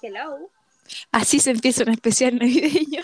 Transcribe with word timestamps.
Hello. 0.00 0.50
Así 1.10 1.40
se 1.40 1.50
empieza 1.50 1.82
un 1.82 1.90
especial 1.90 2.36
navideño. 2.38 3.02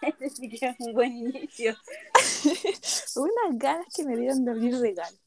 este 0.00 0.30
sí 0.30 0.48
que 0.48 0.66
es 0.66 0.76
un 0.80 0.94
buen 0.94 1.12
inicio. 1.12 1.76
Unas 3.16 3.58
ganas 3.58 3.86
que 3.94 4.04
me 4.04 4.16
dieron 4.16 4.44
de 4.44 4.50
abrir 4.50 4.78
regalos. 4.78 5.20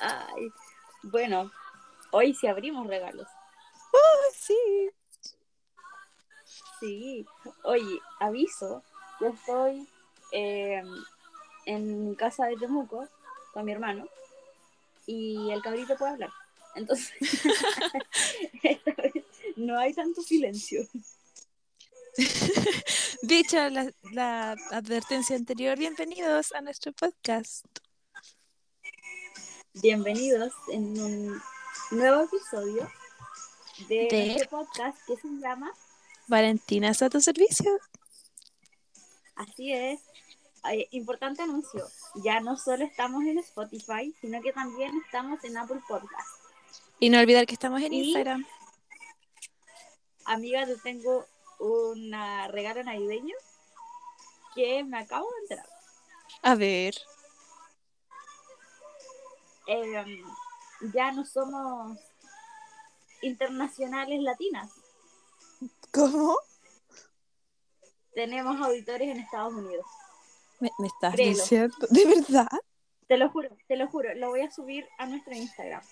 Ay, 0.00 0.48
bueno, 1.04 1.50
hoy 2.10 2.34
sí 2.34 2.46
abrimos 2.46 2.86
regalos. 2.86 3.28
Oh, 3.92 4.32
sí. 4.34 4.90
Sí. 6.80 7.26
Oye, 7.62 8.00
aviso, 8.20 8.82
yo 9.20 9.28
estoy 9.28 9.88
eh, 10.32 10.82
en 11.66 12.14
casa 12.16 12.46
de 12.46 12.56
Temuco 12.56 13.08
con 13.52 13.64
mi 13.64 13.72
hermano 13.72 14.06
y 15.06 15.50
el 15.50 15.62
cabrito 15.62 15.96
puede 15.96 16.12
hablar. 16.12 16.30
Entonces, 16.76 17.10
esta 18.62 18.92
vez 19.02 19.12
no 19.56 19.78
hay 19.78 19.94
tanto 19.94 20.22
silencio. 20.22 20.86
Dicha 23.22 23.70
la, 23.70 23.90
la 24.12 24.52
advertencia 24.70 25.36
anterior, 25.36 25.78
bienvenidos 25.78 26.52
a 26.52 26.60
nuestro 26.60 26.92
podcast. 26.92 27.64
Bienvenidos 29.74 30.52
en 30.68 30.98
un 31.00 31.42
nuevo 31.92 32.24
episodio 32.24 32.90
de, 33.88 34.08
De- 34.10 34.26
nuestro 34.26 34.50
podcast 34.58 34.98
que 35.06 35.16
se 35.16 35.28
llama 35.40 35.72
Valentina 36.26 36.92
a 36.98 37.10
tu 37.10 37.20
servicio. 37.20 37.70
Así 39.34 39.72
es. 39.72 40.00
Importante 40.90 41.42
anuncio. 41.42 41.86
Ya 42.24 42.40
no 42.40 42.58
solo 42.58 42.84
estamos 42.84 43.22
en 43.24 43.38
Spotify, 43.38 44.14
sino 44.20 44.42
que 44.42 44.52
también 44.52 44.90
estamos 45.04 45.42
en 45.44 45.56
Apple 45.56 45.80
Podcast. 45.86 46.35
Y 46.98 47.10
no 47.10 47.18
olvidar 47.20 47.46
que 47.46 47.54
estamos 47.54 47.82
en 47.82 47.92
Y- 47.92 48.04
Instagram. 48.04 48.46
Amiga, 50.24 50.66
te 50.66 50.76
tengo 50.78 51.26
un 51.60 52.12
regalo 52.50 52.82
navideño 52.82 53.34
que 54.54 54.82
me 54.84 54.98
acabo 54.98 55.28
de 55.30 55.38
enterar. 55.42 55.66
A 56.42 56.54
ver. 56.54 56.94
Em, 59.66 60.24
ya 60.94 61.12
no 61.12 61.24
somos 61.24 61.98
internacionales 63.22 64.20
latinas. 64.22 64.70
¿Cómo? 65.92 66.36
Tenemos 68.14 68.60
auditores 68.64 69.08
en 69.08 69.18
Estados 69.20 69.52
Unidos. 69.54 69.86
¿Me, 70.60 70.70
me 70.78 70.86
estás 70.86 71.14
Créelo. 71.14 71.32
diciendo? 71.36 71.76
¿De 71.90 72.04
verdad? 72.06 72.48
Te 73.06 73.16
lo 73.18 73.28
juro, 73.30 73.50
te 73.68 73.76
lo 73.76 73.88
juro. 73.88 74.14
Lo 74.14 74.30
voy 74.30 74.40
a 74.40 74.50
subir 74.50 74.88
a 74.98 75.06
nuestro 75.06 75.34
Instagram. 75.34 75.82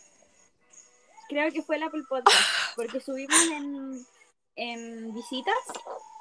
Creo 1.29 1.51
que 1.53 1.63
fue 1.63 1.77
el 1.77 1.83
Apple 1.83 2.05
Podcast, 2.09 2.39
porque 2.77 3.01
subimos 3.01 3.37
en, 3.51 4.07
en 4.57 5.15
visitas 5.15 5.55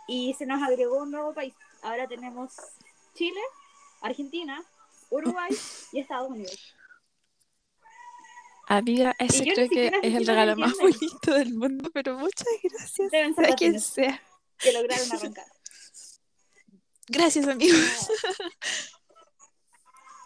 y 0.08 0.34
se 0.34 0.46
nos 0.46 0.62
agregó 0.62 0.98
un 1.04 1.12
nuevo 1.12 1.34
país. 1.34 1.54
Ahora 1.82 2.08
tenemos 2.08 2.54
Chile, 3.14 3.42
Argentina, 4.02 4.64
Uruguay 5.09 5.52
y 5.92 6.00
Estados 6.00 6.30
Unidos. 6.30 6.76
Amiga, 8.68 9.14
ese 9.19 9.44
creo 9.44 9.69
que 9.69 9.88
es 9.88 10.16
el 10.16 10.25
lo 10.25 10.34
regalo 10.34 10.56
más 10.56 10.74
bonito 10.78 11.34
del 11.34 11.53
mundo, 11.53 11.90
pero 11.94 12.18
muchas 12.18 12.47
gracias. 12.64 13.12
Deben 13.12 13.35
ser 13.35 13.52
A 13.52 13.56
quien 13.56 13.80
sea. 13.80 14.22
que 14.58 14.72
lograron 14.72 15.12
arrancar. 15.12 15.46
Gracias, 17.08 17.47
amigos. 17.47 18.09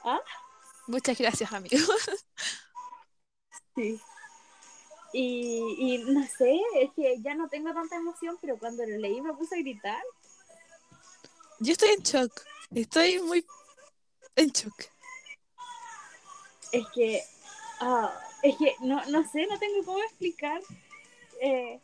¿Ah? 0.04 0.22
Muchas 0.88 1.18
gracias, 1.18 1.52
amigos. 1.52 1.82
Sí. 3.76 4.00
Y, 5.14 5.76
y 5.80 5.98
no 6.00 6.26
sé, 6.28 6.60
es 6.76 6.92
que 6.94 7.16
ya 7.22 7.34
no 7.34 7.48
tengo 7.48 7.74
tanta 7.74 7.96
emoción, 7.96 8.38
pero 8.42 8.58
cuando 8.58 8.86
lo 8.86 8.98
leí 8.98 9.22
me 9.22 9.34
puse 9.34 9.56
a 9.56 9.60
gritar. 9.60 10.02
Yo 11.60 11.72
estoy 11.72 11.90
en 11.90 12.04
shock. 12.04 12.32
Estoy 12.74 13.20
muy 13.22 13.46
en 14.36 14.50
shock. 14.50 14.86
Es 16.72 16.86
que, 16.94 17.24
ah, 17.80 18.14
es 18.44 18.56
que 18.58 18.76
no, 18.82 19.04
no 19.06 19.30
sé, 19.30 19.48
no 19.48 19.58
tengo 19.58 19.84
cómo 19.86 20.00
explicar 20.00 20.62
eh, 21.42 21.80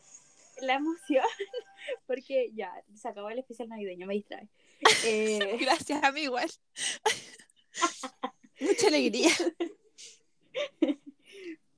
la 0.62 0.76
emoción, 0.76 1.26
porque 2.08 2.52
ya, 2.54 2.72
se 2.96 3.08
acabó 3.08 3.30
el 3.30 3.40
especial 3.40 3.70
navideño, 3.70 4.08
me 4.08 4.16
distrae. 4.16 4.48
Eh, 5.06 5.58
Gracias, 5.62 6.04
a 6.04 6.12
mí 6.12 6.24
igual. 6.24 6.52
Mucha 8.60 8.88
alegría. 8.88 9.32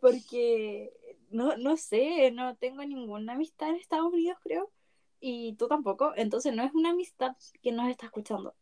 porque, 0.02 0.92
no, 1.35 1.57
no 1.57 1.75
sé, 1.75 2.31
no 2.31 2.56
tengo 2.56 2.84
ninguna 2.85 3.34
amistad 3.34 3.69
en 3.69 3.75
Estados 3.75 4.13
Unidos, 4.13 4.38
creo, 4.41 4.72
y 5.19 5.53
tú 5.56 5.68
tampoco, 5.68 6.13
entonces 6.16 6.53
no 6.53 6.63
es 6.63 6.73
una 6.73 6.91
amistad 6.91 7.35
que 7.62 7.73
nos 7.73 7.90
está 7.90 8.06
escuchando. 8.06 8.56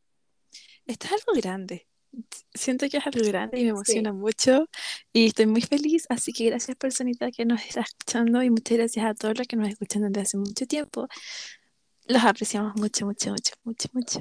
Esto 0.88 1.06
es 1.08 1.14
algo 1.14 1.40
grande. 1.40 1.88
Siento 2.54 2.88
que 2.90 2.98
es 2.98 3.06
algo 3.06 3.26
grande 3.28 3.60
y 3.60 3.64
me 3.64 3.70
emociona 3.70 4.12
mucho 4.12 4.68
y 5.12 5.28
estoy 5.28 5.46
muy 5.46 5.62
feliz, 5.62 6.06
así 6.10 6.34
que 6.34 6.46
gracias 6.46 6.76
personita 6.78 7.32
que 7.32 7.46
nos 7.46 7.62
está 7.64 7.82
escuchando 7.82 8.42
y 8.42 8.50
muchas 8.50 8.78
gracias 8.78 9.06
a 9.06 9.14
todos 9.14 9.38
los 9.38 9.48
que 9.48 9.56
nos 9.56 9.70
escuchan 9.70 10.04
desde 10.04 10.22
hace 10.22 10.38
mucho 10.38 10.66
tiempo. 10.66 11.08
Los 12.06 12.24
apreciamos 12.24 12.76
mucho, 12.76 13.06
mucho, 13.06 13.32
mucho, 13.32 13.54
mucho, 13.64 13.90
mucho. 13.94 14.20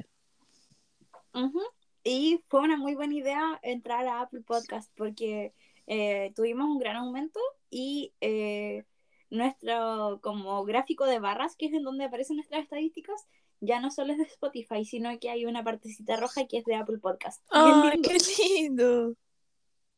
Ujú. 1.34 1.60
Y 2.04 2.42
fue 2.48 2.60
una 2.60 2.76
muy 2.76 2.94
buena 2.94 3.14
idea 3.14 3.60
entrar 3.62 4.06
a 4.06 4.22
Apple 4.22 4.42
Podcast 4.42 4.90
porque 4.94 5.54
eh, 5.94 6.32
tuvimos 6.34 6.66
un 6.66 6.78
gran 6.78 6.96
aumento 6.96 7.38
y 7.68 8.14
eh, 8.22 8.84
nuestro 9.28 10.20
como 10.22 10.64
gráfico 10.64 11.04
de 11.04 11.18
barras, 11.18 11.54
que 11.56 11.66
es 11.66 11.74
en 11.74 11.82
donde 11.82 12.04
aparecen 12.04 12.36
nuestras 12.36 12.62
estadísticas, 12.62 13.26
ya 13.60 13.78
no 13.78 13.90
solo 13.90 14.12
es 14.12 14.18
de 14.18 14.24
Spotify, 14.24 14.86
sino 14.86 15.18
que 15.18 15.28
hay 15.28 15.44
una 15.44 15.62
partecita 15.62 16.16
roja 16.16 16.46
que 16.46 16.58
es 16.58 16.64
de 16.64 16.76
Apple 16.76 16.98
Podcast. 16.98 17.42
¡Ay, 17.50 17.92
lindo, 17.92 18.08
qué 18.08 18.18
lindo! 18.42 19.16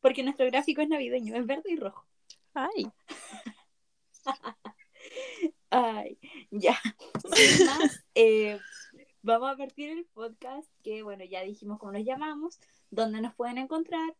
porque 0.00 0.22
nuestro 0.22 0.44
gráfico 0.46 0.82
es 0.82 0.88
navideño, 0.88 1.34
es 1.34 1.46
verde 1.46 1.70
y 1.72 1.76
rojo. 1.76 2.04
¡Ay! 2.52 2.88
Ay, 5.70 6.18
ya. 6.50 6.76
Sin 7.32 7.66
más, 7.66 8.04
eh, 8.14 8.58
vamos 9.22 9.50
a 9.50 9.56
partir 9.56 9.90
el 9.90 10.04
podcast, 10.06 10.68
que 10.82 11.02
bueno, 11.04 11.24
ya 11.24 11.40
dijimos 11.42 11.78
cómo 11.78 11.92
nos 11.92 12.04
llamamos, 12.04 12.58
dónde 12.90 13.22
nos 13.22 13.34
pueden 13.34 13.58
encontrar. 13.58 14.14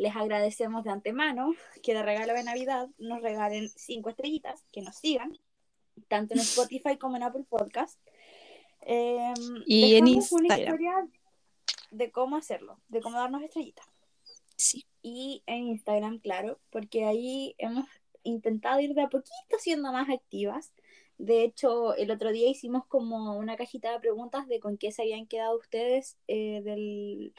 Les 0.00 0.16
agradecemos 0.16 0.82
de 0.82 0.90
antemano 0.90 1.52
que 1.82 1.92
de 1.92 2.02
regalo 2.02 2.32
de 2.32 2.42
Navidad 2.42 2.88
nos 2.96 3.20
regalen 3.20 3.68
cinco 3.76 4.08
estrellitas, 4.08 4.64
que 4.72 4.80
nos 4.80 4.96
sigan, 4.96 5.38
tanto 6.08 6.32
en 6.32 6.40
Spotify 6.40 6.96
como 6.96 7.16
en 7.16 7.22
Apple 7.22 7.44
Podcast. 7.46 8.00
Eh, 8.80 9.34
Y 9.66 9.96
en 9.96 10.06
dejamos 10.06 10.32
una 10.32 10.42
Instagram. 10.46 10.58
historia 10.60 11.08
de 11.90 12.10
cómo 12.10 12.36
hacerlo, 12.36 12.80
de 12.88 13.02
cómo 13.02 13.18
darnos 13.18 13.42
estrellitas 13.42 13.84
Sí. 14.56 14.86
y 15.02 15.42
en 15.44 15.64
Instagram, 15.68 16.18
claro, 16.18 16.58
porque 16.70 17.04
ahí 17.04 17.54
hemos 17.58 17.84
intentado 18.22 18.80
ir 18.80 18.94
de 18.94 19.02
a 19.02 19.10
poquito 19.10 19.58
siendo 19.58 19.92
más 19.92 20.08
activas. 20.08 20.72
De 21.18 21.44
hecho, 21.44 21.94
el 21.96 22.10
otro 22.10 22.32
día 22.32 22.48
hicimos 22.48 22.86
como 22.86 23.36
una 23.36 23.56
cajita 23.58 23.92
de 23.92 24.00
preguntas 24.00 24.48
de 24.48 24.60
con 24.60 24.78
qué 24.78 24.92
se 24.92 25.02
habían 25.02 25.26
quedado 25.26 25.58
ustedes 25.58 26.16
eh, 26.26 26.62
del 26.64 27.34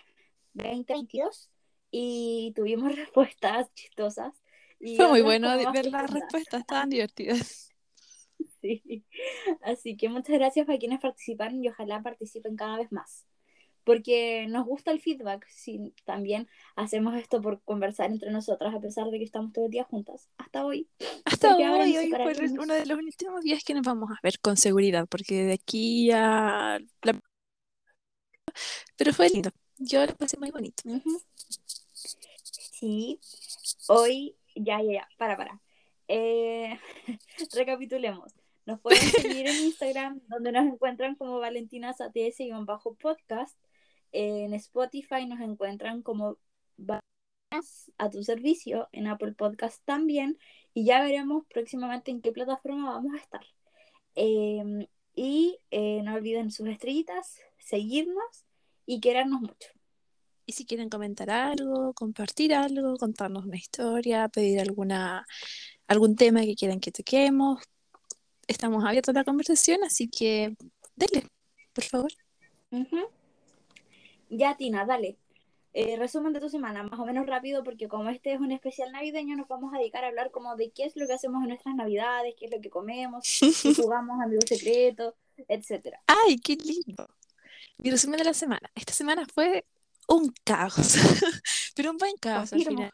2022 0.54 1.50
y 1.92 2.54
tuvimos 2.56 2.96
respuestas 2.96 3.72
chistosas. 3.74 4.34
Y 4.80 4.96
Fue 4.96 5.08
muy 5.10 5.22
bueno 5.22 5.50
ver 5.72 5.86
las 5.88 6.10
respuestas, 6.10 6.62
estaban 6.62 6.90
divertidas. 6.90 7.68
Sí. 8.60 9.06
Así 9.62 9.98
que 9.98 10.08
muchas 10.08 10.38
gracias 10.38 10.68
para 10.68 10.78
quienes 10.78 11.00
participaron 11.00 11.64
y 11.64 11.70
ojalá 11.70 12.02
participen 12.04 12.56
cada 12.56 12.78
vez 12.78 12.92
más. 12.92 13.26
Porque 13.84 14.46
nos 14.48 14.66
gusta 14.66 14.92
el 14.92 15.02
feedback. 15.02 15.48
Sí, 15.50 15.94
también 16.06 16.48
hacemos 16.76 17.16
esto 17.16 17.42
por 17.42 17.62
conversar 17.64 18.12
entre 18.12 18.30
nosotras, 18.32 18.74
a 18.74 18.80
pesar 18.80 19.10
de 19.10 19.18
que 19.18 19.24
estamos 19.24 19.52
todo 19.52 19.66
el 19.66 19.72
día 19.72 19.84
juntas. 19.84 20.30
Hasta 20.38 20.64
hoy. 20.64 20.88
Hasta 21.26 21.56
hoy, 21.56 21.64
nos 21.64 22.04
hoy 22.04 22.36
fue 22.36 22.50
uno 22.60 22.74
de 22.74 22.86
los 22.86 23.00
últimos 23.00 23.42
días 23.42 23.64
que 23.64 23.74
nos 23.74 23.84
vamos 23.84 24.12
a 24.12 24.20
ver 24.22 24.40
con 24.40 24.58
seguridad, 24.58 25.08
porque 25.08 25.44
de 25.44 25.54
aquí 25.54 26.12
a 26.12 26.80
la... 27.02 27.20
Pero 28.96 29.14
fue 29.14 29.30
lindo. 29.30 29.50
Yo 29.78 30.06
lo 30.06 30.16
pasé 30.16 30.38
muy 30.38 30.52
bonito. 30.52 30.84
Ujú. 30.86 31.22
Sí. 32.82 33.20
Hoy, 33.90 34.36
ya, 34.56 34.82
ya, 34.82 34.92
ya, 34.92 35.10
para, 35.18 35.38
para. 35.38 35.62
Eh, 36.08 36.80
recapitulemos. 37.54 38.34
Nos 38.66 38.82
pueden 38.82 39.02
seguir 39.02 39.48
en 39.48 39.56
Instagram, 39.56 40.20
donde 40.28 40.52
nos 40.52 40.66
encuentran 40.66 41.14
como 41.16 41.40
Valentina 41.40 41.92
ATS 41.92 42.40
y 42.40 42.52
un 42.52 42.66
bajo 42.66 42.96
podcast. 42.96 43.56
En 44.12 44.56
Spotify 44.56 45.28
nos 45.28 45.42
encuentran 45.42 46.02
como 46.02 46.40
Valentinas 46.78 47.92
a 48.00 48.10
tu 48.10 48.24
servicio, 48.24 48.90
en 48.92 49.06
Apple 49.06 49.34
Podcast 49.34 49.86
también. 49.86 50.40
Y 50.74 50.84
ya 50.84 51.04
veremos 51.04 51.46
próximamente 51.54 52.10
en 52.10 52.22
qué 52.22 52.32
plataforma 52.32 52.94
vamos 52.94 53.14
a 53.14 53.18
estar. 53.18 53.46
Eh, 54.16 54.88
y 55.14 55.60
eh, 55.70 56.02
no 56.04 56.16
olviden 56.16 56.50
sus 56.50 56.68
estrellitas, 56.68 57.40
seguirnos 57.60 58.48
y 58.88 59.02
querernos 59.02 59.42
mucho. 59.42 59.70
Y 60.52 60.54
si 60.54 60.66
quieren 60.66 60.90
comentar 60.90 61.30
algo, 61.30 61.94
compartir 61.94 62.54
algo, 62.54 62.98
contarnos 62.98 63.46
una 63.46 63.56
historia, 63.56 64.28
pedir 64.28 64.60
alguna 64.60 65.26
algún 65.88 66.18
tema 66.18 66.42
que 66.42 66.56
quieran 66.56 66.82
que 66.82 66.92
toquemos. 66.92 67.64
Estamos 68.48 68.84
abiertos 68.84 69.16
a 69.16 69.20
la 69.20 69.24
conversación, 69.24 69.82
así 69.86 70.10
que 70.10 70.58
dale, 70.94 71.26
por 71.72 71.86
favor. 71.86 72.12
Ya, 74.30 74.58
Tina, 74.58 74.86
dale. 74.86 75.16
Eh, 75.74 75.96
resumen 75.96 76.34
de 76.34 76.42
tu 76.42 76.50
semana, 76.50 76.84
más 76.84 77.00
o 77.00 77.06
menos 77.06 77.26
rápido, 77.28 77.64
porque 77.64 77.88
como 77.88 78.10
este 78.10 78.34
es 78.34 78.42
un 78.42 78.52
especial 78.52 78.92
navideño, 78.92 79.38
nos 79.38 79.48
vamos 79.48 79.74
a 79.74 79.78
dedicar 79.78 80.04
a 80.04 80.08
hablar 80.10 80.32
como 80.32 80.58
de 80.58 80.72
qué 80.72 80.84
es 80.84 80.98
lo 80.98 81.08
que 81.08 81.14
hacemos 81.14 81.44
en 81.44 81.48
nuestras 81.48 81.76
navidades, 81.76 82.36
qué 82.38 82.48
es 82.48 82.52
lo 82.52 82.60
que 82.60 82.70
comemos, 82.70 83.26
si 83.26 83.54
jugamos 83.74 84.20
amigos 84.20 84.44
secretos, 84.50 85.14
etcétera. 85.48 86.02
¡Ay, 86.08 86.40
qué 86.40 86.58
lindo! 86.58 87.08
Mi 87.78 87.90
resumen 87.90 88.18
de 88.18 88.26
la 88.26 88.34
semana. 88.34 88.70
Esta 88.76 88.92
semana 88.92 89.26
fue 89.34 89.64
un 90.16 90.34
caos, 90.44 90.96
pero 91.76 91.92
un 91.92 91.98
buen 91.98 92.16
caos 92.18 92.54
al 92.54 92.64
final. 92.64 92.92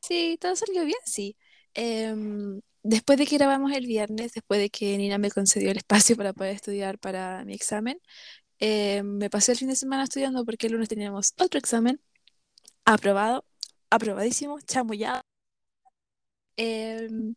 Sí, 0.00 0.36
todo 0.40 0.54
salió 0.56 0.84
bien, 0.84 0.98
sí. 1.06 1.36
Em, 1.74 2.60
después 2.82 3.18
de 3.18 3.26
que 3.26 3.38
grabamos 3.38 3.72
el 3.72 3.86
viernes, 3.86 4.32
después 4.32 4.60
de 4.60 4.70
que 4.70 4.96
Nina 4.98 5.18
me 5.18 5.30
concedió 5.30 5.70
el 5.70 5.78
espacio 5.78 6.16
para 6.16 6.32
poder 6.32 6.54
estudiar 6.54 6.98
para 6.98 7.44
mi 7.44 7.54
examen, 7.54 7.98
eh, 8.60 9.02
me 9.02 9.30
pasé 9.30 9.52
el 9.52 9.58
fin 9.58 9.68
de 9.68 9.76
semana 9.76 10.04
estudiando 10.04 10.44
porque 10.44 10.66
el 10.66 10.74
lunes 10.74 10.88
teníamos 10.88 11.34
otro 11.38 11.58
examen. 11.58 12.00
Aprobado, 12.84 13.44
aprobadísimo, 13.90 14.60
chamullado. 14.60 15.22
Em, 16.56 17.34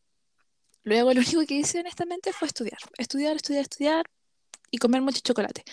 luego 0.84 1.14
lo 1.14 1.22
único 1.22 1.46
que 1.46 1.56
hice 1.56 1.80
honestamente 1.80 2.34
fue 2.34 2.48
estudiar. 2.48 2.80
Estudiar, 2.98 3.36
estudiar, 3.36 3.62
estudiar 3.64 4.06
y 4.72 4.78
comer 4.80 5.02
mucho 5.02 5.22
chocolate. 5.24 5.64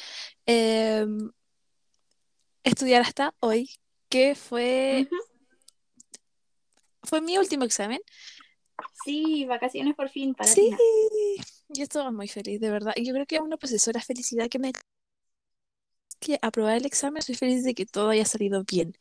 Em, 0.47 1.31
estudiar 2.65 3.03
hasta 3.03 3.35
hoy, 3.41 3.71
que 4.09 4.35
fue, 4.35 5.09
fue 7.03 7.21
mi 7.21 7.39
último 7.39 7.65
examen. 7.65 8.01
Sí, 9.05 9.45
vacaciones 9.45 9.95
por 9.95 10.09
fin 10.09 10.35
para 10.35 10.51
Sí, 10.51 10.71
yo 11.69 11.83
estaba 11.83 12.11
muy 12.11 12.29
feliz, 12.29 12.61
de 12.61 12.71
verdad. 12.71 12.95
Yo 12.97 13.13
creo 13.13 13.27
que 13.27 13.39
una 13.39 13.57
profesora 13.57 14.01
felicidad 14.01 14.49
que 14.49 14.59
me 14.59 14.73
que 16.21 16.39
aprobar 16.41 16.77
el 16.77 16.87
examen, 16.87 17.19
estoy 17.19 17.35
feliz 17.35 17.65
de 17.65 17.75
que 17.75 17.85
todo 17.85 18.09
haya 18.09 18.25
salido 18.25 18.65
bien. 18.65 18.97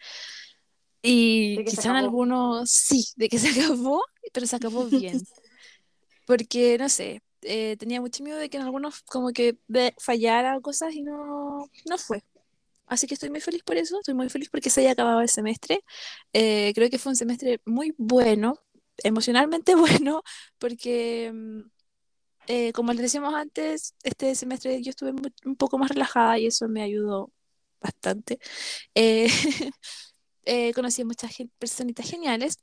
Y 1.02 1.64
quizá 1.66 1.90
en 1.90 1.98
algunos, 1.98 2.70
sí, 2.70 3.08
de 3.16 3.30
que 3.30 3.40
se 3.40 3.50
acabó, 3.50 4.04
pero 4.32 4.46
se 4.46 4.56
acabó 4.56 4.86
bien. 4.86 5.22
Porque, 6.26 6.78
no 6.78 6.90
sé, 6.90 7.22
eh, 7.42 7.76
tenía 7.78 8.02
mucho 8.02 8.24
miedo 8.24 8.38
de 8.38 8.50
que 8.50 8.58
en 8.58 8.64
algunos 8.64 9.02
como 9.04 9.32
que 9.32 9.58
fallara 10.00 10.60
cosas 10.62 10.94
y 10.94 11.02
no, 11.02 11.70
no 11.86 11.98
fue. 11.98 12.24
Así 12.94 13.08
que 13.08 13.16
estoy 13.16 13.32
muy 13.32 13.42
feliz 13.42 13.64
por 13.64 13.76
eso, 13.76 14.00
estoy 14.00 14.14
muy 14.14 14.30
feliz 14.30 14.50
porque 14.52 14.70
se 14.70 14.82
haya 14.82 14.92
acabado 14.92 15.20
el 15.22 15.30
semestre. 15.30 15.84
Eh, 16.32 16.72
creo 16.76 16.92
que 16.92 17.00
fue 17.00 17.12
un 17.12 17.16
semestre 17.16 17.60
muy 17.66 17.96
bueno, 17.98 18.60
emocionalmente 19.04 19.74
bueno, 20.06 20.22
porque 20.60 21.32
mm, 21.34 21.62
eh, 22.48 22.72
como 22.74 22.94
les 22.94 23.02
decíamos 23.02 23.34
antes, 23.34 23.96
este 24.04 24.36
semestre 24.36 24.80
yo 24.84 24.92
estuve 24.92 25.12
un 25.44 25.56
poco 25.56 25.80
más 25.80 25.90
relajada 25.90 26.38
y 26.38 26.46
eso 26.46 26.68
me 26.70 26.84
ayudó 26.84 27.32
bastante. 27.82 28.38
Eh, 28.94 29.28
conocí 30.76 31.02
a 31.02 31.06
muchas 31.06 31.32
personitas 31.58 32.08
geniales, 32.08 32.60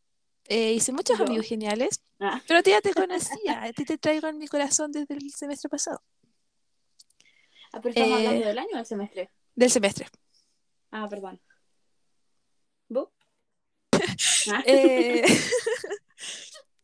hice 0.49 0.93
muchos 0.93 1.19
amigos 1.21 1.47
geniales, 1.47 2.05
ah. 2.21 2.41
pero 2.47 2.61
a 2.61 2.63
ti 2.63 2.71
ya 2.71 2.81
te 2.81 2.95
conocía, 2.95 3.65
a 3.65 3.73
ti 3.73 3.85
te 3.85 3.99
traigo 3.99 4.29
en 4.29 4.39
mi 4.39 4.47
corazón 4.47 4.93
desde 4.93 5.15
el 5.15 5.29
semestre 5.33 5.69
pasado. 5.69 6.01
Ah, 7.73 7.81
pero 7.81 7.89
estamos 7.91 8.17
hablando 8.17 8.47
del 8.47 8.59
año 8.59 8.71
o 8.75 8.77
del 8.77 8.87
semestre. 8.87 9.31
Del 9.55 9.71
semestre. 9.71 10.07
Ah, 10.91 11.09
perdón. 11.09 11.41
Ah. 14.49 14.63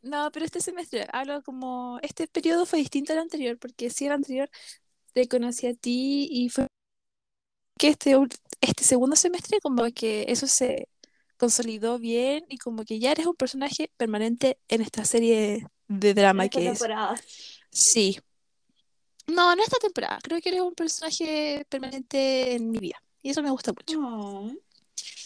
No, 0.03 0.31
pero 0.31 0.45
este 0.45 0.61
semestre, 0.61 1.05
hablo 1.13 1.43
como, 1.43 1.99
este 2.01 2.29
periodo 2.29 2.65
fue 2.65 2.79
distinto 2.79 3.13
al 3.13 3.19
anterior, 3.19 3.59
porque 3.59 3.91
si 3.91 4.07
el 4.07 4.13
anterior 4.13 4.49
te 5.13 5.27
conocí 5.27 5.67
a 5.67 5.75
ti 5.75 6.29
y 6.31 6.49
fue 6.49 6.69
que 7.77 7.89
este, 7.89 8.17
este 8.61 8.85
segundo 8.85 9.17
semestre 9.17 9.59
como 9.61 9.83
que 9.93 10.27
eso 10.29 10.47
se 10.47 10.89
consolidó 11.37 11.99
bien 11.99 12.45
y 12.49 12.59
como 12.59 12.85
que 12.85 13.01
ya 13.01 13.11
eres 13.11 13.27
un 13.27 13.35
personaje 13.35 13.91
permanente 13.97 14.59
en 14.69 14.81
esta 14.81 15.05
serie 15.05 15.67
de 15.89 16.15
drama 16.15 16.49
que 16.49 16.69
es. 16.69 16.81
Sí. 17.73 18.21
No, 19.26 19.56
no 19.56 19.62
esta 19.62 19.78
temporada, 19.78 20.19
creo 20.23 20.40
que 20.40 20.50
eres 20.50 20.61
un 20.61 20.75
personaje 20.75 21.67
permanente 21.69 22.55
en 22.55 22.70
mi 22.70 22.78
vida 22.78 23.02
y 23.23 23.31
eso 23.31 23.43
me 23.43 23.50
gusta 23.50 23.73
mucho. 23.73 23.99
Oh. 24.00 24.52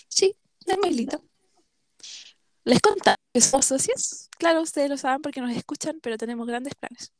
Sí, 0.08 0.35
es 0.67 0.79
muy 0.79 0.91
lindo. 0.91 1.23
Les 2.64 2.81
contamos 2.81 3.19
que 3.32 3.41
somos 3.41 3.67
socios. 3.67 4.29
Claro, 4.38 4.62
ustedes 4.62 4.88
lo 4.88 4.97
saben 4.97 5.20
porque 5.20 5.41
nos 5.41 5.55
escuchan, 5.55 6.00
pero 6.00 6.17
tenemos 6.17 6.47
grandes 6.47 6.75
planes. 6.75 7.12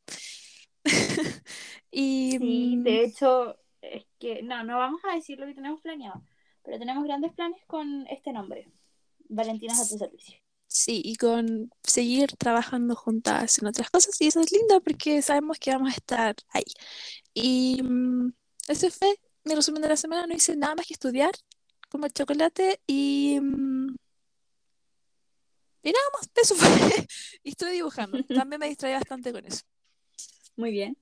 y, 1.91 2.37
sí, 2.39 2.75
mm, 2.77 2.83
de 2.83 3.03
hecho, 3.03 3.57
es 3.81 4.05
que 4.17 4.41
no, 4.41 4.63
no 4.63 4.77
vamos 4.77 5.01
a 5.09 5.15
decir 5.15 5.39
lo 5.39 5.45
que 5.45 5.53
tenemos 5.53 5.81
planeado, 5.81 6.23
pero 6.63 6.79
tenemos 6.79 7.03
grandes 7.03 7.31
planes 7.33 7.63
con 7.67 8.07
este 8.07 8.33
nombre, 8.33 8.67
Valentinas 9.29 9.79
a 9.79 9.87
tu 9.87 9.97
servicio. 9.97 10.40
Sí, 10.73 11.01
y 11.03 11.17
con 11.17 11.69
seguir 11.83 12.37
trabajando 12.37 12.95
juntas 12.95 13.59
en 13.59 13.67
otras 13.67 13.89
cosas, 13.89 14.15
y 14.21 14.27
eso 14.27 14.39
es 14.39 14.53
lindo 14.53 14.79
porque 14.79 15.21
sabemos 15.21 15.59
que 15.59 15.71
vamos 15.71 15.89
a 15.89 15.97
estar 15.97 16.33
ahí. 16.47 16.63
Y 17.33 17.83
mm, 17.83 18.31
ese 18.69 18.89
fue 18.89 19.19
mi 19.43 19.53
resumen 19.53 19.81
de 19.81 19.89
la 19.89 19.97
semana, 19.97 20.25
no 20.25 20.33
hice 20.33 20.55
nada 20.55 20.75
más 20.75 20.87
que 20.87 20.93
estudiar, 20.93 21.31
comer 21.89 22.13
chocolate 22.13 22.79
y 22.87 23.37
mm, 23.41 23.95
y 25.83 25.91
nada 25.91 26.05
más, 26.13 26.29
eso 26.41 26.55
fue. 26.55 26.69
y 27.43 27.49
estoy 27.49 27.73
dibujando. 27.73 28.23
También 28.29 28.59
me 28.61 28.69
distraí 28.69 28.93
bastante 28.93 29.33
con 29.33 29.45
eso. 29.45 29.63
Muy 30.55 30.71
bien. 30.71 30.97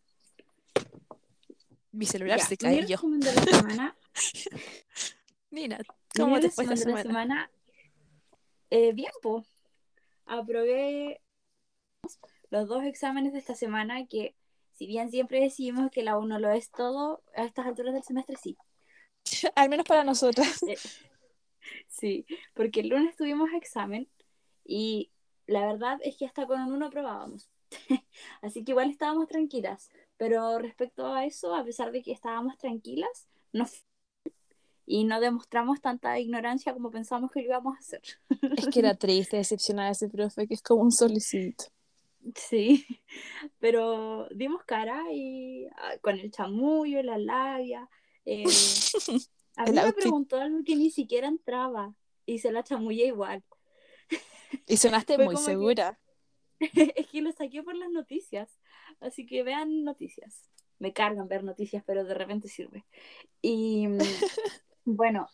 Mi 1.92 2.08
celular 2.08 2.40
se 2.40 2.58
cayó. 2.58 2.88
de 2.88 3.34
la 3.36 3.44
semana. 3.44 3.98
Mira, 5.52 5.80
¿cómo 6.16 6.40
te 6.40 6.50
fue 6.50 6.64
esta 6.64 6.76
semana? 6.76 7.04
semana 7.04 7.52
eh, 8.72 8.94
bien, 8.94 9.12
pues. 9.22 9.59
Aprobé 10.30 11.22
los 12.52 12.68
dos 12.68 12.84
exámenes 12.84 13.34
de 13.34 13.40
esta 13.40 13.56
semana 13.56 14.06
que, 14.06 14.36
si 14.74 14.86
bien 14.86 15.10
siempre 15.10 15.42
decimos 15.42 15.90
que 15.92 16.04
la 16.04 16.18
uno 16.18 16.40
lo 16.40 16.52
es 16.52 16.70
todo, 16.72 17.24
a 17.36 17.44
estas 17.44 17.66
alturas 17.66 17.94
del 17.94 18.04
semestre 18.04 18.38
sí. 18.38 18.56
Al 19.56 19.70
menos 19.70 19.86
para 19.86 20.04
nosotras. 20.04 20.62
Eh, 20.64 20.78
sí, 21.88 22.26
porque 22.54 22.82
el 22.82 22.90
lunes 22.90 23.16
tuvimos 23.16 23.50
examen 23.54 24.08
y 24.64 25.12
la 25.48 25.66
verdad 25.66 25.98
es 26.04 26.16
que 26.16 26.28
hasta 26.28 26.46
con 26.46 26.62
uno 26.62 26.92
probábamos. 26.92 27.50
Así 28.42 28.64
que 28.64 28.72
igual 28.72 28.92
estábamos 28.92 29.28
tranquilas. 29.28 29.90
Pero 30.18 30.60
respecto 30.60 31.08
a 31.08 31.26
eso, 31.26 31.56
a 31.56 31.64
pesar 31.64 31.92
de 31.92 32.04
que 32.04 32.12
estábamos 32.12 32.58
tranquilas, 32.58 33.28
no 33.52 33.66
y 34.92 35.04
no 35.04 35.20
demostramos 35.20 35.82
tanta 35.82 36.18
ignorancia 36.18 36.74
como 36.74 36.90
pensamos 36.90 37.30
que 37.32 37.42
lo 37.42 37.46
íbamos 37.46 37.76
a 37.76 37.80
hacer. 37.80 38.02
Es 38.58 38.68
que 38.70 38.80
era 38.80 38.96
triste 38.98 39.38
decepcionar 39.38 39.86
a 39.86 39.92
ese 39.92 40.10
profe, 40.10 40.48
que 40.48 40.56
es 40.56 40.64
como 40.64 40.82
un 40.82 40.92
solicito. 40.92 41.66
Sí, 42.34 42.88
pero 43.60 44.28
dimos 44.32 44.64
cara 44.64 45.04
y 45.14 45.68
ah, 45.78 45.96
con 46.02 46.18
el 46.18 46.32
chamullo, 46.32 47.04
la 47.04 47.20
labia. 47.20 47.88
Eh, 48.26 48.46
a 49.58 49.66
mí 49.66 49.74
me 49.74 49.94
preguntó 49.94 50.38
algo 50.38 50.64
que 50.66 50.76
ni 50.76 50.90
siquiera 50.90 51.28
entraba 51.28 51.94
y 52.26 52.40
se 52.40 52.52
la 52.52 52.64
chamullé 52.64 53.06
igual. 53.06 53.44
Y 54.66 54.78
sonaste 54.78 55.20
muy 55.20 55.38
segura. 55.38 56.00
es 56.60 57.08
que 57.12 57.22
lo 57.22 57.32
saqué 57.32 57.62
por 57.62 57.76
las 57.76 57.92
noticias. 57.92 58.58
Así 59.02 59.28
que 59.28 59.44
vean 59.44 59.84
noticias. 59.84 60.50
Me 60.80 60.94
cargan 60.94 61.28
ver 61.28 61.44
noticias, 61.44 61.84
pero 61.86 62.04
de 62.06 62.16
repente 62.16 62.48
sirve. 62.48 62.88
Y 63.40 63.88
mm, 63.88 64.00
bueno, 64.96 65.30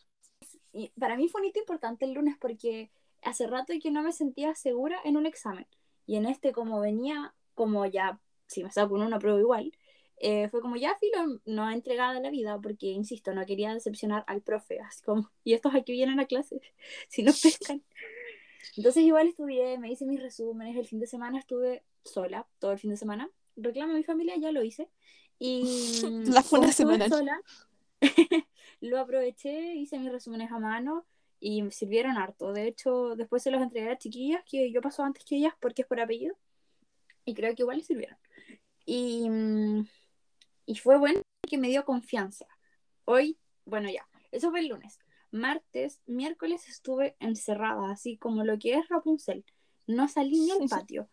y 0.71 0.89
para 0.99 1.17
mí 1.17 1.27
fue 1.29 1.41
un 1.41 1.47
hito 1.47 1.59
importante 1.59 2.05
el 2.05 2.13
lunes 2.13 2.35
porque 2.39 2.91
hace 3.23 3.47
rato 3.47 3.73
que 3.81 3.91
no 3.91 4.03
me 4.03 4.11
sentía 4.11 4.53
segura 4.55 4.99
en 5.03 5.17
un 5.17 5.25
examen. 5.25 5.67
Y 6.05 6.17
en 6.17 6.25
este, 6.25 6.51
como 6.51 6.79
venía, 6.79 7.33
como 7.55 7.85
ya, 7.85 8.19
si 8.47 8.63
me 8.63 8.71
saco 8.71 8.95
uno, 8.95 9.09
no 9.09 9.19
pruebo 9.19 9.39
igual. 9.39 9.71
Eh, 10.17 10.47
fue 10.49 10.61
como 10.61 10.77
ya 10.77 10.95
filo 10.95 11.41
no 11.45 11.69
entregada 11.69 12.21
la 12.21 12.29
vida 12.29 12.57
porque 12.61 12.87
insisto 12.87 13.33
no 13.33 13.45
quería 13.45 13.73
decepcionar 13.73 14.23
al 14.27 14.41
profe 14.41 14.79
así 14.79 15.03
como 15.03 15.29
y 15.43 15.53
estos 15.53 15.75
aquí 15.75 15.91
vienen 15.91 16.21
a 16.21 16.25
clase 16.25 16.61
si 17.09 17.21
no 17.21 17.33
pescan 17.33 17.83
entonces 18.77 19.03
igual 19.03 19.27
estudié, 19.27 19.77
me 19.77 19.91
hice 19.91 20.05
mis 20.05 20.21
resúmenes, 20.21 20.75
el 20.75 20.85
fin 20.85 20.99
de 20.99 21.07
semana 21.07 21.39
estuve 21.39 21.83
sola, 22.03 22.47
todo 22.59 22.71
el 22.71 22.79
fin 22.79 22.91
de 22.91 22.97
semana. 22.97 23.29
Reclamo 23.55 23.93
a 23.93 23.95
mi 23.95 24.03
familia, 24.03 24.35
ya 24.37 24.51
lo 24.51 24.63
hice. 24.63 24.89
Y 25.39 25.63
la 26.25 26.43
fue 26.43 26.71
semana. 26.73 27.07
sola, 27.07 27.41
lo 28.81 28.99
aproveché, 28.99 29.75
hice 29.75 29.99
mis 29.99 30.11
resúmenes 30.11 30.51
a 30.51 30.59
mano 30.59 31.05
y 31.39 31.61
me 31.63 31.71
sirvieron 31.71 32.17
harto. 32.17 32.53
De 32.53 32.67
hecho, 32.67 33.15
después 33.15 33.43
se 33.43 33.51
los 33.51 33.61
entregué 33.61 33.89
a 33.91 33.97
chiquillas 33.97 34.43
que 34.49 34.71
yo 34.71 34.81
paso 34.81 35.03
antes 35.03 35.23
que 35.25 35.37
ellas 35.37 35.53
porque 35.59 35.83
es 35.83 35.87
por 35.87 35.99
apellido. 35.99 36.35
Y 37.25 37.33
creo 37.33 37.55
que 37.55 37.63
igual 37.63 37.77
les 37.77 37.87
sirvieron. 37.87 38.17
Y, 38.85 39.27
y 40.65 40.75
fue 40.75 40.97
bueno 40.97 41.21
que 41.41 41.57
me 41.57 41.69
dio 41.69 41.85
confianza. 41.85 42.45
Hoy, 43.05 43.37
bueno, 43.65 43.89
ya, 43.89 44.07
eso 44.31 44.51
fue 44.51 44.59
el 44.59 44.67
lunes 44.69 44.99
martes, 45.35 46.01
miércoles 46.07 46.67
estuve 46.67 47.15
encerrada, 47.19 47.91
así 47.91 48.17
como 48.17 48.43
lo 48.43 48.57
que 48.57 48.73
es 48.75 48.89
Rapunzel. 48.89 49.45
No 49.85 50.07
salí 50.07 50.39
ni 50.39 50.51
al 50.51 50.67
patio. 50.67 51.09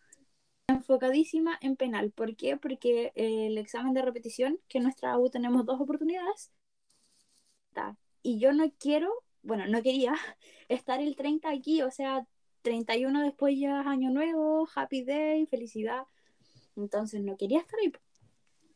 enfocadísima 0.69 1.59
en 1.61 1.77
penal. 1.77 2.13
¿Por 2.13 2.35
qué? 2.37 2.57
Porque 2.57 3.13
el 3.15 3.59
examen 3.59 3.93
de 3.93 4.03
repetición, 4.03 4.59
que 4.69 4.79
en 4.79 4.85
nuestra 4.85 5.19
U 5.19 5.29
tenemos 5.29 5.67
dos 5.67 5.81
oportunidades, 5.81 6.51
y 8.23 8.39
yo 8.39 8.53
no 8.53 8.71
quiero, 8.79 9.13
bueno, 9.43 9.67
no 9.67 9.83
quería 9.83 10.15
estar 10.69 11.01
el 11.01 11.17
30 11.17 11.51
aquí, 11.51 11.83
o 11.83 11.91
sea, 11.91 12.27
31 12.63 13.23
después 13.23 13.59
ya 13.59 13.81
es 13.81 13.87
año 13.87 14.11
nuevo, 14.11 14.69
happy 14.75 15.03
day, 15.03 15.47
felicidad. 15.47 16.05
Entonces 16.77 17.23
no 17.23 17.37
quería 17.37 17.61
estar 17.61 17.79
ahí. 17.81 17.93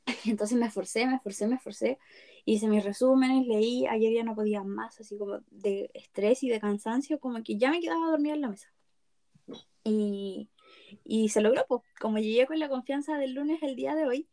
Entonces 0.30 0.58
me 0.58 0.66
esforcé, 0.66 1.06
me 1.06 1.16
esforcé, 1.16 1.46
me 1.46 1.56
esforcé. 1.56 1.98
Hice 2.44 2.68
mis 2.68 2.84
resúmenes, 2.84 3.46
leí, 3.46 3.86
ayer 3.86 4.12
ya 4.12 4.24
no 4.24 4.34
podía 4.34 4.62
más, 4.62 5.00
así 5.00 5.16
como 5.16 5.40
de 5.50 5.90
estrés 5.94 6.42
y 6.42 6.48
de 6.48 6.60
cansancio, 6.60 7.18
como 7.18 7.42
que 7.42 7.56
ya 7.56 7.70
me 7.70 7.80
quedaba 7.80 8.10
dormida 8.10 8.34
en 8.34 8.40
la 8.40 8.48
mesa. 8.48 8.72
Y, 9.82 10.48
y 11.04 11.28
se 11.28 11.40
logró, 11.40 11.64
pues. 11.68 11.82
Como 12.00 12.18
llegué 12.18 12.46
con 12.46 12.58
la 12.58 12.68
confianza 12.68 13.16
del 13.18 13.34
lunes 13.34 13.62
el 13.62 13.76
día 13.76 13.94
de 13.94 14.06
hoy, 14.06 14.28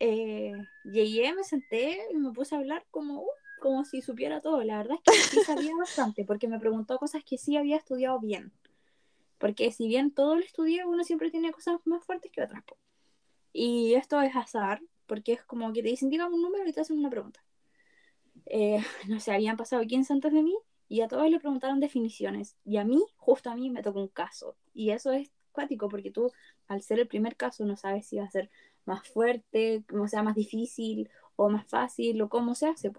eh, 0.00 0.52
llegué, 0.84 1.32
me 1.34 1.44
senté 1.44 1.98
y 2.12 2.16
me 2.16 2.32
puse 2.32 2.54
a 2.54 2.58
hablar 2.58 2.84
como, 2.90 3.20
uh, 3.22 3.28
como 3.64 3.86
si 3.86 4.02
supiera 4.02 4.42
todo. 4.42 4.62
La 4.62 4.76
verdad 4.76 4.98
es 5.06 5.30
que 5.30 5.38
sí 5.38 5.40
sabía 5.42 5.72
bastante, 5.78 6.26
porque 6.26 6.48
me 6.48 6.60
preguntó 6.60 6.98
cosas 6.98 7.24
que 7.24 7.38
sí 7.38 7.56
había 7.56 7.78
estudiado 7.78 8.20
bien. 8.20 8.52
Porque 9.38 9.72
si 9.72 9.88
bien 9.88 10.10
todo 10.10 10.36
lo 10.36 10.42
estudié, 10.42 10.84
uno 10.84 11.02
siempre 11.02 11.30
tiene 11.30 11.50
cosas 11.50 11.80
más 11.86 12.04
fuertes 12.04 12.30
que 12.30 12.42
otras. 12.42 12.62
Y 13.54 13.94
esto 13.94 14.20
es 14.20 14.36
azar, 14.36 14.82
porque 15.06 15.32
es 15.32 15.44
como 15.44 15.72
que 15.72 15.82
te 15.82 15.88
dicen, 15.88 16.10
dígame 16.10 16.34
un 16.34 16.42
número 16.42 16.68
y 16.68 16.74
te 16.74 16.82
hacen 16.82 16.98
una 16.98 17.08
pregunta. 17.08 17.42
Eh, 18.44 18.84
no 19.08 19.18
sé, 19.18 19.32
habían 19.32 19.56
pasado 19.56 19.82
15 19.82 20.12
antes 20.12 20.30
de 20.30 20.42
mí 20.42 20.54
y 20.86 21.00
a 21.00 21.08
todos 21.08 21.30
le 21.30 21.40
preguntaron 21.40 21.80
definiciones. 21.80 22.58
Y 22.66 22.76
a 22.76 22.84
mí, 22.84 23.02
justo 23.16 23.48
a 23.48 23.56
mí, 23.56 23.70
me 23.70 23.82
tocó 23.82 24.00
un 24.00 24.08
caso. 24.08 24.58
Y 24.74 24.90
eso 24.90 25.10
es 25.10 25.30
cuático, 25.52 25.88
porque 25.88 26.10
tú, 26.10 26.30
al 26.68 26.82
ser 26.82 27.00
el 27.00 27.08
primer 27.08 27.34
caso, 27.36 27.64
no 27.64 27.78
sabes 27.78 28.06
si 28.06 28.18
va 28.18 28.24
a 28.24 28.30
ser 28.30 28.50
más 28.84 29.08
fuerte, 29.08 29.84
como 29.88 30.06
sea 30.06 30.22
más 30.22 30.34
difícil 30.34 31.08
o 31.36 31.48
más 31.48 31.66
fácil 31.66 32.20
o 32.20 32.28
cómo 32.28 32.54
se 32.54 32.66
hace. 32.66 32.92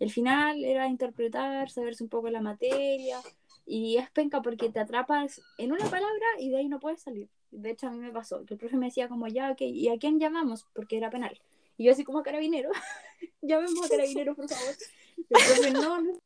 El 0.00 0.10
final 0.10 0.64
era 0.64 0.88
interpretar, 0.88 1.70
saberse 1.70 2.02
un 2.02 2.08
poco 2.08 2.30
la 2.30 2.40
materia 2.40 3.20
y 3.66 3.98
es 3.98 4.10
penca 4.10 4.42
porque 4.42 4.70
te 4.70 4.80
atrapas 4.80 5.40
en 5.58 5.72
una 5.72 5.84
palabra 5.84 6.26
y 6.38 6.50
de 6.50 6.56
ahí 6.56 6.68
no 6.68 6.80
puedes 6.80 7.02
salir. 7.02 7.28
De 7.50 7.70
hecho, 7.70 7.86
a 7.86 7.90
mí 7.90 7.98
me 7.98 8.10
pasó, 8.10 8.44
que 8.46 8.54
el 8.54 8.60
profe 8.60 8.76
me 8.76 8.86
decía 8.86 9.08
como, 9.08 9.28
ya, 9.28 9.52
ok, 9.52 9.60
¿y 9.60 9.88
a 9.88 9.98
quién 9.98 10.18
llamamos? 10.18 10.66
Porque 10.74 10.96
era 10.96 11.10
penal. 11.10 11.40
Y 11.76 11.84
yo 11.84 11.92
así 11.92 12.02
como 12.02 12.18
a 12.18 12.22
carabinero, 12.22 12.70
llamemos 13.42 13.86
a 13.86 13.88
carabinero, 13.90 14.34
por 14.34 14.48
favor. 14.48 14.74
El 15.16 15.24
profe, 15.28 15.70
no, 15.70 16.00
no, 16.00 16.20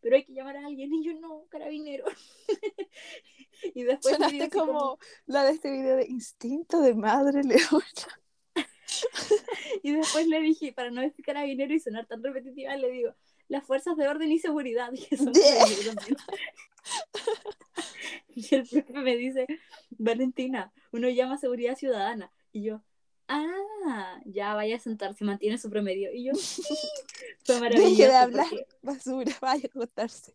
pero 0.00 0.16
hay 0.16 0.24
que 0.24 0.32
llamar 0.32 0.56
a 0.56 0.66
alguien. 0.66 0.92
Y 0.92 1.04
yo, 1.04 1.14
no, 1.14 1.46
carabinero. 1.48 2.04
y 3.74 3.84
después... 3.84 4.16
Sonaste 4.16 4.50
como, 4.50 4.98
la 5.26 5.44
de 5.44 5.52
este 5.52 5.70
video 5.70 5.96
de 5.96 6.06
Instinto 6.06 6.80
de 6.80 6.94
Madre 6.94 7.44
Leona. 7.44 8.21
y 9.82 9.92
después 9.92 10.26
le 10.26 10.40
dije, 10.40 10.72
para 10.72 10.90
no 10.90 11.00
decir 11.00 11.24
carabinero 11.24 11.72
y 11.74 11.80
sonar 11.80 12.06
tan 12.06 12.22
repetitiva, 12.22 12.76
le 12.76 12.90
digo, 12.90 13.14
las 13.48 13.64
fuerzas 13.64 13.96
de 13.96 14.08
orden 14.08 14.30
y 14.32 14.38
seguridad. 14.38 14.90
Y 15.02 15.14
eso 15.14 15.24
y 18.34 18.54
el 18.54 18.66
profe 18.66 19.00
me 19.00 19.16
dice, 19.16 19.46
Valentina, 19.90 20.72
uno 20.90 21.08
llama 21.08 21.38
seguridad 21.38 21.76
ciudadana. 21.76 22.32
Y 22.50 22.64
yo, 22.64 22.82
ah, 23.28 24.20
ya 24.24 24.54
vaya 24.54 24.76
a 24.76 24.80
sentarse, 24.80 25.24
mantiene 25.24 25.58
su 25.58 25.70
promedio. 25.70 26.12
Y 26.12 26.24
yo, 26.24 26.32
fue 27.44 27.60
maravilloso. 27.60 27.90
Deje 27.90 28.08
de 28.08 28.16
hablar 28.16 28.46
basura, 28.82 29.32
vaya 29.40 29.64
a 29.64 29.66
acostarse. 29.66 30.34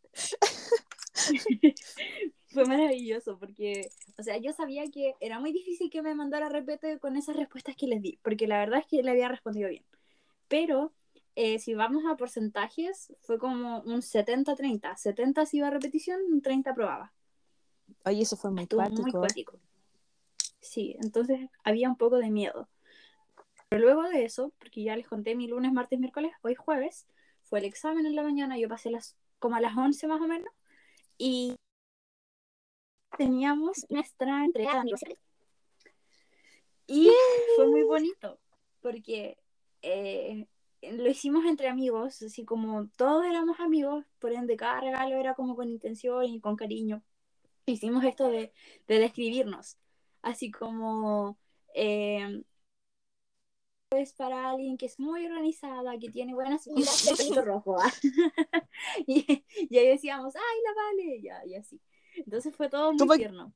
Fue 2.48 2.66
maravilloso 2.66 3.38
porque, 3.38 3.90
o 4.18 4.24
sea, 4.24 4.38
yo 4.38 4.54
sabía 4.54 4.84
que 4.92 5.16
era 5.20 5.40
muy 5.40 5.52
difícil 5.52 5.90
que 5.90 6.02
me 6.02 6.16
mandara 6.16 6.50
repete 6.50 7.00
con 7.00 7.18
esas 7.18 7.36
respuestas 7.36 7.76
que 7.76 7.88
les 7.88 8.02
di, 8.02 8.20
porque 8.24 8.48
la 8.48 8.60
verdad 8.60 8.80
es 8.80 8.88
que 8.88 9.04
le 9.04 9.12
había 9.12 9.28
respondido 9.28 9.70
bien. 9.70 9.84
Pero 10.48 10.94
eh, 11.36 11.60
si 11.60 11.76
vamos 11.76 12.04
a 12.10 12.16
porcentajes, 12.16 13.14
fue 13.22 13.38
como 13.38 13.82
un 13.82 14.02
70-30. 14.02 14.96
70 14.96 15.46
si 15.46 15.58
iba 15.58 15.68
a 15.68 15.72
repetición, 15.72 16.22
un 16.32 16.42
30 16.42 16.74
probaba. 16.74 17.14
Oye, 18.06 18.22
eso 18.22 18.38
fue 18.38 18.52
muy 18.52 18.68
cuático. 18.68 19.60
Sí, 20.60 20.96
entonces 21.00 21.50
había 21.64 21.90
un 21.90 21.98
poco 21.98 22.18
de 22.18 22.30
miedo. 22.30 22.68
Pero 23.70 23.84
luego 23.84 24.04
de 24.04 24.24
eso, 24.24 24.54
porque 24.58 24.84
ya 24.84 24.96
les 24.96 25.08
conté 25.08 25.36
mi 25.36 25.48
lunes, 25.48 25.74
martes, 25.74 26.00
miércoles, 26.00 26.32
hoy 26.42 26.56
jueves, 26.56 27.06
fue 27.44 27.60
el 27.60 27.66
examen 27.66 28.06
en 28.06 28.16
la 28.16 28.24
mañana, 28.24 28.58
yo 28.58 28.68
pasé 28.70 28.90
las, 28.90 29.18
como 29.40 29.56
a 29.56 29.62
las 29.62 29.76
11 29.76 30.08
más 30.08 30.22
o 30.22 30.28
menos, 30.28 30.50
y 31.18 31.56
teníamos 33.16 33.86
nuestra 33.90 34.44
entrega 34.44 34.84
Y 36.88 37.10
fue 37.56 37.68
muy 37.68 37.84
bonito, 37.84 38.40
porque 38.82 39.38
eh, 39.82 40.48
lo 40.82 41.10
hicimos 41.10 41.46
entre 41.46 41.68
amigos, 41.68 42.22
así 42.22 42.46
como 42.46 42.88
todos 42.98 43.26
éramos 43.26 43.60
amigos, 43.60 44.06
por 44.20 44.32
ende 44.32 44.58
cada 44.58 44.82
regalo 44.82 45.16
era 45.16 45.34
como 45.36 45.56
con 45.56 45.70
intención 45.70 46.26
y 46.26 46.40
con 46.40 46.56
cariño. 46.56 47.04
Hicimos 47.66 48.04
esto 48.06 48.30
de, 48.30 48.54
de 48.88 49.00
describirnos, 49.00 49.78
así 50.22 50.52
como 50.52 51.38
eh, 51.74 52.44
es 53.92 54.14
para 54.14 54.50
alguien 54.50 54.78
que 54.78 54.86
es 54.86 55.00
muy 55.00 55.26
organizada, 55.26 55.98
que 55.98 56.10
tiene 56.10 56.34
buenas 56.34 56.68
ideas, 56.68 57.22
el 57.22 57.36
rojo. 57.46 57.78
¿ah? 57.80 57.92
y, 59.08 59.44
y, 59.70 59.78
ahí 59.78 59.88
decíamos, 59.88 60.36
ay, 60.36 60.62
la 60.64 60.74
vale, 60.74 61.22
ya, 61.22 61.46
y 61.46 61.56
así. 61.56 61.80
Entonces 62.18 62.56
fue 62.56 62.70
todo 62.70 62.94
muy 62.94 63.18
tierno. 63.18 63.54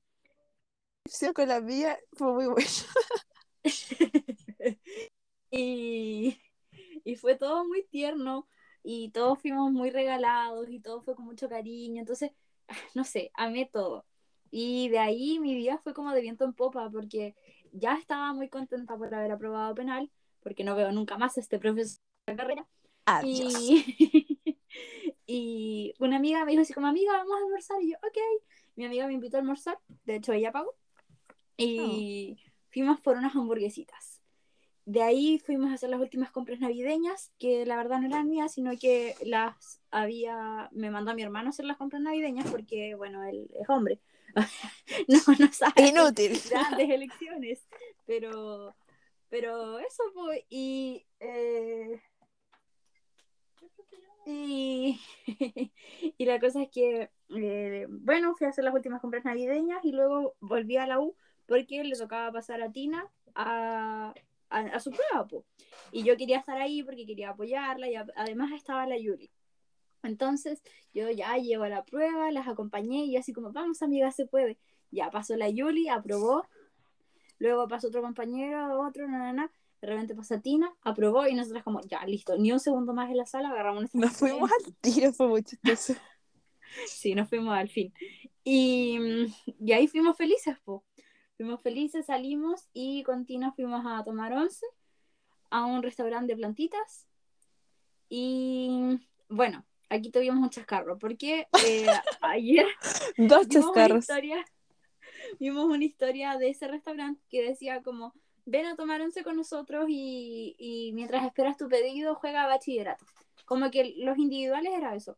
Con 1.33 1.47
la 1.47 1.59
mía 1.61 1.97
fue 2.13 2.33
muy 2.33 2.45
bueno. 2.47 2.67
y 5.51 6.37
y 7.03 7.15
fue 7.15 7.35
todo 7.35 7.65
muy 7.65 7.83
tierno 7.83 8.47
y 8.83 9.09
todos 9.11 9.39
fuimos 9.39 9.71
muy 9.71 9.89
regalados 9.89 10.69
y 10.69 10.79
todo 10.79 11.01
fue 11.01 11.15
con 11.15 11.25
mucho 11.25 11.49
cariño. 11.49 12.01
Entonces, 12.01 12.31
no 12.95 13.03
sé, 13.03 13.31
amé 13.33 13.69
todo. 13.71 14.05
Y 14.49 14.89
de 14.89 14.99
ahí 14.99 15.39
mi 15.39 15.55
vida 15.55 15.79
fue 15.83 15.93
como 15.93 16.11
de 16.11 16.21
viento 16.21 16.43
en 16.45 16.53
popa 16.53 16.89
porque 16.89 17.35
ya 17.71 17.95
estaba 17.95 18.33
muy 18.33 18.49
contenta 18.49 18.97
por 18.97 19.13
haber 19.13 19.31
aprobado 19.31 19.73
penal, 19.75 20.11
porque 20.41 20.63
no 20.63 20.75
veo 20.75 20.91
nunca 20.91 21.17
más 21.17 21.37
a 21.37 21.41
este 21.41 21.57
profesor 21.57 22.01
de 22.27 22.35
carrera. 22.35 22.67
Y, 23.23 24.39
y 25.31 25.93
una 25.99 26.17
amiga 26.17 26.43
me 26.45 26.51
dijo 26.51 26.63
así 26.63 26.73
como, 26.73 26.87
amiga, 26.87 27.13
vamos 27.13 27.33
a 27.33 27.43
almorzar. 27.43 27.81
Y 27.81 27.91
yo, 27.91 27.97
ok. 27.97 28.17
Mi 28.75 28.85
amiga 28.85 29.07
me 29.07 29.13
invitó 29.13 29.37
a 29.37 29.39
almorzar, 29.41 29.79
de 30.05 30.15
hecho 30.15 30.33
ella 30.33 30.51
pagó. 30.51 30.75
Y 31.57 32.37
oh. 32.37 32.51
fuimos 32.71 32.99
por 33.01 33.17
unas 33.17 33.35
hamburguesitas 33.35 34.21
de 34.85 35.03
ahí 35.03 35.39
fuimos 35.39 35.71
a 35.71 35.75
hacer 35.75 35.89
las 35.89 35.99
últimas 35.99 36.31
compras 36.31 36.59
navideñas, 36.59 37.31
que 37.37 37.65
la 37.65 37.77
verdad 37.77 37.99
no 37.99 38.07
eran 38.07 38.27
mías, 38.27 38.53
sino 38.53 38.71
que 38.77 39.15
las 39.23 39.79
había, 39.91 40.69
me 40.71 40.89
mandó 40.89 41.11
a 41.11 41.13
mi 41.13 41.21
hermano 41.21 41.47
a 41.47 41.51
hacer 41.51 41.65
las 41.65 41.77
compras 41.77 42.01
navideñas 42.01 42.49
porque, 42.49 42.95
bueno, 42.95 43.23
él 43.23 43.49
es 43.53 43.69
hombre. 43.69 43.99
no, 45.07 45.19
no 45.39 45.53
sabe. 45.53 45.87
Inútil. 45.87 46.37
Grandes 46.49 46.89
elecciones. 46.89 47.67
Pero, 48.05 48.75
pero 49.29 49.79
eso 49.79 50.03
fue, 50.13 50.45
y, 50.49 51.05
eh, 51.19 52.01
y, 56.17 56.25
la 56.25 56.39
cosa 56.39 56.63
es 56.63 56.69
que, 56.69 57.09
eh, 57.29 57.87
bueno, 57.89 58.35
fui 58.35 58.47
a 58.47 58.51
hacer 58.51 58.63
las 58.63 58.73
últimas 58.73 59.01
compras 59.01 59.25
navideñas 59.25 59.83
y 59.83 59.91
luego 59.91 60.35
volví 60.39 60.77
a 60.77 60.87
la 60.87 60.99
U 60.99 61.15
porque 61.47 61.83
le 61.83 61.95
tocaba 61.95 62.31
pasar 62.31 62.61
a 62.61 62.71
Tina 62.71 63.07
a 63.35 64.13
a, 64.51 64.79
su 64.79 64.91
prueba, 64.91 65.27
Y 65.91 66.03
yo 66.03 66.17
quería 66.17 66.37
estar 66.37 66.57
ahí 66.61 66.83
porque 66.83 67.05
quería 67.05 67.31
apoyarla 67.31 67.89
y 67.89 67.95
además 67.95 68.51
estaba 68.51 68.85
la 68.85 68.97
Yuri. 68.97 69.31
Entonces 70.03 70.61
yo 70.93 71.09
ya 71.09 71.37
llego 71.37 71.63
a 71.63 71.69
la 71.69 71.85
prueba, 71.85 72.31
las 72.31 72.47
acompañé 72.47 73.05
y 73.05 73.17
así 73.17 73.33
como, 73.33 73.51
vamos 73.51 73.81
amiga, 73.81 74.11
se 74.11 74.25
puede. 74.25 74.57
Ya 74.91 75.09
pasó 75.09 75.35
la 75.37 75.49
Yuli, 75.49 75.87
aprobó. 75.87 76.45
Luego 77.39 77.67
pasó 77.67 77.87
otro 77.87 78.01
compañero, 78.01 78.81
otro, 78.81 79.07
nada, 79.07 79.33
nada. 79.33 79.51
De 79.81 79.87
repente 79.87 80.13
pasa 80.15 80.39
Tina, 80.39 80.71
aprobó 80.83 81.27
y 81.27 81.33
nosotros 81.33 81.63
como, 81.63 81.81
ya, 81.81 82.05
listo, 82.05 82.37
ni 82.37 82.51
un 82.51 82.59
segundo 82.59 82.93
más 82.93 83.09
en 83.09 83.17
la 83.17 83.25
sala, 83.25 83.49
agarramos 83.49 83.93
Nos 83.95 84.11
fuimos 84.15 84.49
al 84.51 84.75
tiro, 84.75 85.11
fue 85.11 85.27
muy 85.27 85.43
chistoso. 85.43 85.95
sí, 86.87 87.15
nos 87.15 87.27
fuimos 87.27 87.57
al 87.57 87.69
fin. 87.69 87.91
Y, 88.43 88.99
y 89.59 89.71
ahí 89.71 89.87
fuimos 89.87 90.15
felices, 90.15 90.57
po. 90.63 90.85
Fuimos 91.35 91.61
felices, 91.61 92.05
salimos 92.05 92.69
y 92.73 93.01
con 93.01 93.25
Tina 93.25 93.51
fuimos 93.51 93.83
a 93.85 94.03
tomar 94.03 94.31
once 94.33 94.65
a 95.49 95.65
un 95.65 95.81
restaurante 95.81 96.33
de 96.33 96.37
plantitas. 96.37 97.07
Y 98.09 98.99
bueno, 99.29 99.65
aquí 99.89 100.11
tuvimos 100.11 100.39
un 100.39 100.49
chascarro, 100.49 100.99
porque 100.99 101.47
eh, 101.65 101.87
ayer 102.21 102.67
Dos 103.17 103.47
vimos 103.47 103.75
Una 103.75 103.97
historia, 103.97 104.45
vimos 105.39 105.65
una 105.65 105.83
historia 105.83 106.37
de 106.37 106.49
ese 106.49 106.67
restaurante 106.67 107.21
que 107.29 107.41
decía 107.41 107.81
como, 107.81 108.13
ven 108.51 108.65
a 108.65 108.75
tomar 108.75 109.01
once 109.01 109.23
con 109.23 109.35
nosotros 109.35 109.85
y, 109.89 110.55
y 110.59 110.91
mientras 110.93 111.25
esperas 111.25 111.57
tu 111.57 111.67
pedido 111.67 112.15
juega 112.15 112.47
bachillerato. 112.47 113.05
Como 113.45 113.71
que 113.71 113.95
los 113.97 114.17
individuales 114.17 114.73
era 114.73 114.95
eso. 114.95 115.17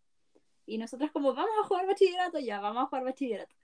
Y 0.65 0.77
nosotros 0.77 1.11
como, 1.11 1.33
vamos 1.33 1.55
a 1.61 1.67
jugar 1.67 1.87
bachillerato, 1.87 2.39
ya, 2.39 2.59
vamos 2.59 2.83
a 2.83 2.87
jugar 2.87 3.03
bachillerato. 3.03 3.55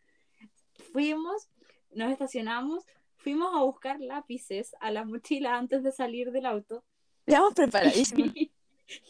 Fuimos 0.91 1.49
nos 1.91 2.11
estacionamos, 2.11 2.85
fuimos 3.17 3.53
a 3.55 3.63
buscar 3.63 3.99
lápices 3.99 4.75
a 4.79 4.91
la 4.91 5.05
mochila 5.05 5.57
antes 5.57 5.83
de 5.83 5.91
salir 5.91 6.31
del 6.31 6.45
auto. 6.45 6.83
Íbamos 7.25 7.53
preparadísimos. 7.53 8.33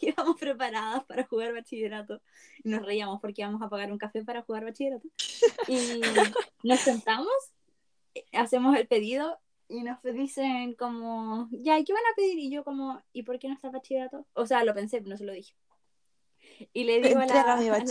íbamos 0.00 0.36
preparadas 0.40 1.04
para 1.04 1.26
jugar 1.26 1.52
bachillerato. 1.52 2.20
Nos 2.64 2.84
reíamos 2.84 3.20
porque 3.20 3.42
íbamos 3.42 3.62
a 3.62 3.68
pagar 3.68 3.92
un 3.92 3.98
café 3.98 4.24
para 4.24 4.42
jugar 4.42 4.64
bachillerato. 4.64 5.08
Y 5.68 6.00
nos 6.62 6.80
sentamos, 6.80 7.32
hacemos 8.32 8.76
el 8.76 8.86
pedido 8.86 9.38
y 9.70 9.82
nos 9.82 10.02
dicen 10.02 10.74
como, 10.74 11.48
ya, 11.52 11.78
¿y 11.78 11.84
qué 11.84 11.92
van 11.92 12.02
a 12.02 12.16
pedir? 12.16 12.38
Y 12.38 12.50
yo 12.50 12.64
como, 12.64 13.00
¿y 13.12 13.22
por 13.22 13.38
qué 13.38 13.48
no 13.48 13.54
está 13.54 13.70
bachillerato? 13.70 14.26
O 14.34 14.44
sea, 14.44 14.64
lo 14.64 14.74
pensé, 14.74 15.00
no 15.00 15.16
se 15.16 15.24
lo 15.24 15.32
dije. 15.32 15.54
Y 16.72 16.84
le 16.84 17.00
digo 17.00 17.20
a 17.20 17.26
la, 17.26 17.54
a 17.54 17.60
la 17.60 17.84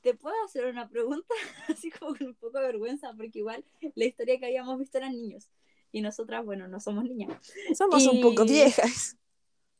¿te 0.00 0.14
puedo 0.14 0.34
hacer 0.44 0.66
una 0.66 0.88
pregunta? 0.88 1.34
Así 1.68 1.90
como 1.90 2.16
con 2.16 2.28
un 2.28 2.34
poco 2.34 2.58
de 2.58 2.66
vergüenza, 2.66 3.12
porque 3.14 3.38
igual 3.38 3.64
la 3.94 4.04
historia 4.04 4.38
que 4.38 4.46
habíamos 4.46 4.78
visto 4.78 4.98
eran 4.98 5.12
niños. 5.12 5.50
Y 5.92 6.00
nosotras, 6.00 6.44
bueno, 6.44 6.66
no 6.68 6.80
somos 6.80 7.04
niñas. 7.04 7.52
Somos 7.76 8.06
un 8.06 8.22
poco 8.22 8.44
viejas. 8.44 9.18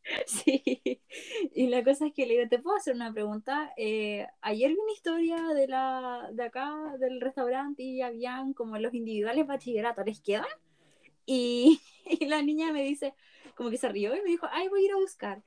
Sí, 0.26 1.00
y 1.54 1.66
la 1.68 1.84
cosa 1.84 2.06
es 2.06 2.12
que 2.12 2.26
le 2.26 2.34
digo, 2.34 2.48
¿te 2.48 2.58
puedo 2.58 2.76
hacer 2.76 2.94
una 2.94 3.12
pregunta? 3.12 3.72
Eh, 3.76 4.26
ayer 4.40 4.70
vi 4.70 4.76
una 4.76 4.92
historia 4.92 5.42
de, 5.54 5.68
la, 5.68 6.28
de 6.32 6.42
acá, 6.44 6.96
del 6.98 7.20
restaurante, 7.20 7.82
y 7.82 8.02
habían 8.02 8.52
como 8.52 8.78
los 8.78 8.94
individuales 8.94 9.46
bachilleratos, 9.46 10.06
¿les 10.06 10.20
quedan? 10.20 10.46
Y, 11.26 11.80
y, 12.20 12.26
la 12.26 12.42
niña 12.42 12.72
me 12.72 12.82
dice, 12.82 13.14
como 13.56 13.70
que 13.70 13.78
se 13.78 13.88
rió 13.88 14.14
y 14.16 14.22
me 14.22 14.30
dijo, 14.30 14.46
ay, 14.50 14.68
voy 14.68 14.82
a 14.82 14.84
ir 14.86 14.92
a 14.92 14.96
buscar. 14.96 15.42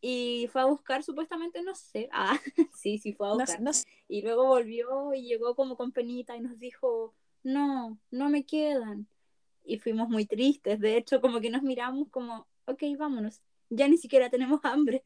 Y 0.00 0.48
fue 0.52 0.60
a 0.60 0.66
buscar 0.66 1.02
supuestamente, 1.02 1.62
no 1.62 1.74
sé, 1.74 2.08
ah, 2.12 2.38
sí, 2.74 2.98
sí 2.98 3.12
fue 3.12 3.28
a 3.28 3.32
buscar. 3.32 3.60
Y 4.08 4.22
luego 4.22 4.46
volvió 4.46 5.14
y 5.14 5.22
llegó 5.22 5.56
como 5.56 5.76
con 5.76 5.92
penita 5.92 6.36
y 6.36 6.40
nos 6.40 6.58
dijo, 6.58 7.14
no, 7.42 7.98
no 8.10 8.28
me 8.28 8.44
quedan. 8.44 9.08
Y 9.64 9.78
fuimos 9.78 10.08
muy 10.08 10.26
tristes, 10.26 10.78
de 10.78 10.96
hecho, 10.96 11.20
como 11.20 11.40
que 11.40 11.50
nos 11.50 11.62
miramos 11.62 12.08
como, 12.10 12.46
ok, 12.66 12.82
vámonos 12.96 13.40
ya 13.70 13.88
ni 13.88 13.98
siquiera 13.98 14.30
tenemos 14.30 14.60
hambre. 14.64 15.02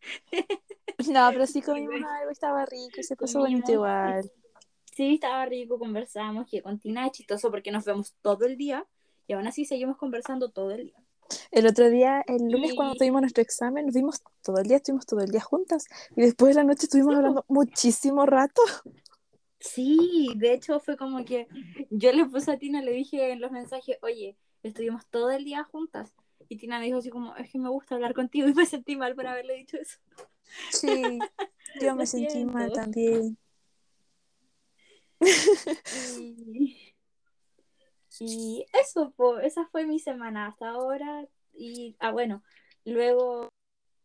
No, 1.06 1.28
pero 1.30 1.46
sí 1.46 1.62
comimos 1.62 1.94
algo, 1.94 2.30
estaba 2.30 2.66
rico 2.66 2.98
y 2.98 3.04
se 3.04 3.14
pasó 3.14 3.38
bonito 3.38 3.70
igual. 3.70 4.28
Sí, 4.92 5.14
estaba 5.14 5.46
rico, 5.46 5.78
conversamos, 5.78 6.50
que 6.50 6.60
con 6.60 6.80
Tina 6.80 7.06
es 7.06 7.12
chistoso 7.12 7.52
porque 7.52 7.70
nos 7.70 7.84
vemos 7.84 8.16
todo 8.20 8.46
el 8.46 8.56
día 8.56 8.84
y 9.28 9.34
aún 9.34 9.46
así 9.46 9.64
seguimos 9.64 9.96
conversando 9.96 10.50
todo 10.50 10.72
el 10.72 10.86
día. 10.86 11.04
El 11.52 11.66
otro 11.66 11.88
día, 11.88 12.24
el 12.26 12.50
lunes 12.50 12.74
cuando 12.74 12.96
tuvimos 12.96 13.20
nuestro 13.20 13.42
examen, 13.42 13.86
nos 13.86 13.94
vimos 13.94 14.22
todo 14.42 14.58
el 14.58 14.66
día, 14.66 14.78
estuvimos 14.78 15.06
todo 15.06 15.20
el 15.20 15.30
día 15.30 15.40
juntas 15.40 15.86
y 16.16 16.22
después 16.22 16.56
de 16.56 16.62
la 16.62 16.66
noche 16.66 16.86
estuvimos 16.86 17.14
hablando 17.14 17.44
muchísimo 17.48 18.26
rato. 18.26 18.62
Sí, 19.60 20.30
de 20.36 20.54
hecho 20.54 20.80
fue 20.80 20.96
como 20.96 21.24
que 21.24 21.46
yo 21.90 22.12
le 22.12 22.24
puse 22.24 22.50
a 22.50 22.58
Tina, 22.58 22.82
le 22.82 22.92
dije 22.92 23.30
en 23.30 23.40
los 23.40 23.52
mensajes, 23.52 23.98
oye, 24.02 24.36
estuvimos 24.62 25.06
todo 25.06 25.30
el 25.30 25.44
día 25.44 25.64
juntas 25.64 26.12
y 26.48 26.56
Tina 26.56 26.78
me 26.78 26.86
dijo 26.86 26.98
así 26.98 27.10
como, 27.10 27.36
es 27.36 27.50
que 27.50 27.58
me 27.58 27.68
gusta 27.68 27.94
hablar 27.94 28.14
contigo 28.14 28.48
y 28.48 28.54
me 28.54 28.66
sentí 28.66 28.96
mal 28.96 29.14
por 29.14 29.26
haberle 29.26 29.54
dicho 29.54 29.76
eso. 29.76 29.98
Sí, 30.70 31.18
yo 31.80 31.94
me 31.96 32.06
sentí 32.06 32.44
mal 32.44 32.72
también. 32.72 33.36
Y, 38.20 38.66
eso, 38.72 39.14
esa 39.42 39.66
fue 39.66 39.86
mi 39.86 39.98
semana 39.98 40.46
hasta 40.48 40.70
ahora. 40.70 41.28
Y, 41.52 41.96
ah, 42.00 42.10
bueno, 42.10 42.42
luego 42.84 43.48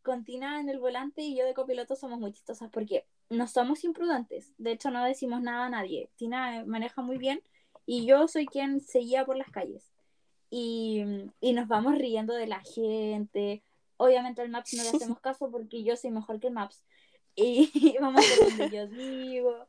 con 0.03 0.25
Tina 0.25 0.59
en 0.59 0.69
el 0.69 0.79
volante 0.79 1.21
y 1.21 1.37
yo 1.37 1.45
de 1.45 1.53
copiloto 1.53 1.95
somos 1.95 2.19
muy 2.19 2.33
chistosas 2.33 2.69
porque 2.69 3.07
no 3.29 3.47
somos 3.47 3.83
imprudentes. 3.85 4.53
De 4.57 4.71
hecho, 4.73 4.91
no 4.91 5.03
decimos 5.03 5.41
nada 5.41 5.65
a 5.65 5.69
nadie. 5.69 6.09
Tina 6.15 6.63
maneja 6.65 7.01
muy 7.01 7.17
bien 7.17 7.41
y 7.85 8.05
yo 8.05 8.27
soy 8.27 8.45
quien 8.45 8.81
seguía 8.81 9.25
por 9.25 9.37
las 9.37 9.49
calles 9.49 9.92
y, 10.55 11.03
y, 11.41 11.53
nos 11.53 11.67
vamos 11.67 11.97
riendo 11.97 12.35
de 12.35 12.45
la 12.45 12.61
gente. 12.61 13.63
Obviamente 13.97 14.43
al 14.43 14.49
Maps 14.49 14.75
no 14.75 14.83
le 14.83 14.89
hacemos 14.89 15.19
caso 15.19 15.49
porque 15.49 15.83
yo 15.83 15.95
soy 15.95 16.11
mejor 16.11 16.39
que 16.39 16.45
el 16.45 16.53
Maps. 16.53 16.83
Y 17.35 17.71
vamos 17.99 18.23
a 18.23 18.45
donde 18.45 18.69
yo 18.69 18.85
digo. 18.85 19.65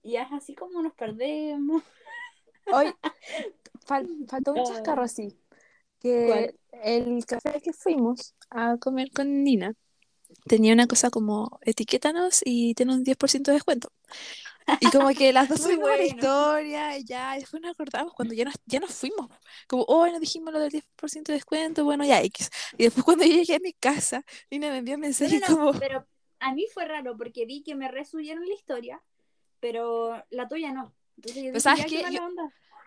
Y 0.00 0.14
es 0.14 0.28
así 0.30 0.54
como 0.54 0.80
nos 0.80 0.94
perdemos. 0.94 1.82
Hoy 2.72 2.94
faltó 3.84 4.52
un 4.52 4.64
chascarro 4.64 5.02
así. 5.02 5.36
Que 5.98 6.54
el 6.70 7.26
café 7.26 7.60
que 7.60 7.72
fuimos 7.72 8.36
a 8.48 8.76
comer 8.76 9.10
con 9.10 9.42
Nina 9.42 9.74
tenía 10.46 10.72
una 10.72 10.86
cosa 10.86 11.10
como 11.10 11.58
etiquétanos 11.62 12.42
y 12.44 12.74
tiene 12.74 12.94
un 12.94 13.04
10% 13.04 13.42
de 13.42 13.54
descuento. 13.54 13.90
Y 14.80 14.90
como 14.90 15.08
que 15.10 15.32
las 15.32 15.48
dos 15.48 15.60
subimos 15.62 15.88
la 15.88 16.04
historia 16.04 16.98
y 16.98 17.04
ya, 17.04 17.34
después 17.34 17.62
nos 17.62 17.72
acordamos 17.72 18.12
cuando 18.14 18.34
ya 18.34 18.44
nos, 18.44 18.54
ya 18.66 18.80
nos 18.80 18.94
fuimos. 18.94 19.28
Como, 19.66 19.84
oh, 19.84 20.06
nos 20.06 20.20
dijimos 20.20 20.52
lo 20.52 20.60
del 20.60 20.72
10% 20.72 21.22
de 21.24 21.34
descuento, 21.34 21.84
bueno, 21.84 22.04
ya 22.04 22.22
X. 22.22 22.50
Y 22.78 22.84
después 22.84 23.04
cuando 23.04 23.24
yo 23.24 23.32
llegué 23.32 23.56
a 23.56 23.60
mi 23.60 23.72
casa, 23.72 24.24
Nina 24.50 24.70
me 24.70 24.78
envió 24.78 24.94
un 24.94 25.00
mensaje 25.00 25.40
como... 25.46 25.72
Pero 25.78 26.06
a 26.40 26.52
mí 26.54 26.66
fue 26.72 26.84
raro 26.84 27.16
porque 27.16 27.46
vi 27.46 27.62
que 27.62 27.74
me 27.74 27.88
resubieron 27.88 28.46
la 28.46 28.54
historia, 28.54 29.02
pero 29.60 30.24
la 30.30 30.48
tuya 30.48 30.72
no. 30.72 30.94
Entonces 31.16 31.44
yo 31.44 31.50
pues, 31.52 31.62
¿sabes 31.62 31.86
qué? 31.86 32.04
Yo, 32.10 32.28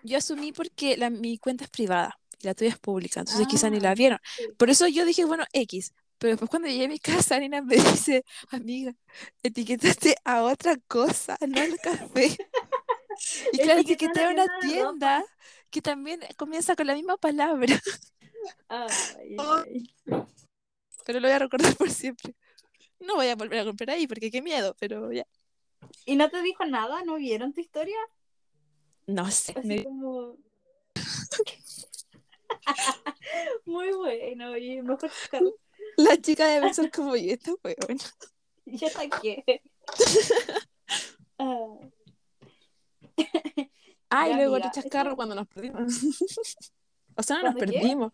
yo, 0.04 0.18
asumí 0.18 0.52
porque 0.52 0.98
la, 0.98 1.10
mi 1.10 1.38
cuenta 1.38 1.64
es 1.64 1.70
privada 1.70 2.20
y 2.42 2.48
la 2.48 2.54
tuya 2.54 2.72
es 2.72 2.80
pública, 2.80 3.22
entonces 3.22 3.48
quizá 3.48 3.70
ni 3.70 3.80
la 3.80 3.92
ah, 3.92 3.96
vieron. 3.96 4.20
Por 4.58 4.70
eso 4.70 4.88
yo 4.88 5.06
dije, 5.06 5.24
bueno, 5.26 5.46
X, 5.54 5.94
pero 6.18 6.32
después 6.32 6.50
cuando 6.50 6.68
llegué 6.68 6.86
a 6.86 6.90
mi 6.90 7.00
casa, 7.00 7.40
Nina 7.40 7.62
me 7.62 7.76
dice, 8.08 8.24
amiga, 8.50 8.94
etiquetaste 9.44 10.16
a 10.24 10.44
otra 10.44 10.78
cosa, 10.88 11.38
no 11.48 11.62
al 11.62 11.78
café. 11.80 12.38
y 13.54 13.58
claro, 13.58 13.82
etiqueté 13.82 14.24
a 14.24 14.30
una 14.30 14.46
tienda 14.60 15.24
que 15.70 15.82
también 15.82 16.22
comienza 16.38 16.76
con 16.76 16.88
la 16.88 16.94
misma 16.96 17.18
palabra. 17.18 17.68
Oh. 18.70 19.64
Pero 21.04 21.20
lo 21.20 21.28
voy 21.28 21.36
a 21.36 21.40
recordar 21.40 21.76
por 21.76 21.90
siempre. 21.90 22.36
No 23.00 23.16
voy 23.16 23.28
a 23.28 23.36
volver 23.36 23.60
a 23.60 23.66
comprar 23.66 23.90
ahí 23.90 24.06
porque 24.06 24.30
qué 24.30 24.40
miedo, 24.44 24.76
pero 24.80 25.12
ya. 25.12 25.26
¿Y 26.06 26.16
no 26.16 26.30
te 26.30 26.44
dijo 26.44 26.64
nada? 26.66 27.04
¿No 27.04 27.16
vieron 27.16 27.54
tu 27.54 27.62
historia? 27.62 27.98
No 29.08 29.32
sé. 29.32 29.56
Muy 33.66 33.92
bueno, 33.94 34.58
y 34.58 34.82
mejor 34.84 35.10
La 35.98 36.18
chica 36.18 36.48
debe 36.48 36.74
ser 36.74 36.92
como, 36.92 37.16
y 37.16 37.30
esta 37.32 37.52
weón. 37.64 38.00
Ya 38.66 38.90
qué? 39.22 39.62
Ah. 41.38 41.78
Ay, 44.10 44.36
luego 44.36 44.58
chascarro 44.72 45.18
cuando 45.18 45.36
nos 45.36 45.48
perdimos. 45.48 45.82
o 47.18 47.24
sea, 47.24 47.38
no 47.38 47.44
nos 47.44 47.56
perdimos. 47.56 48.12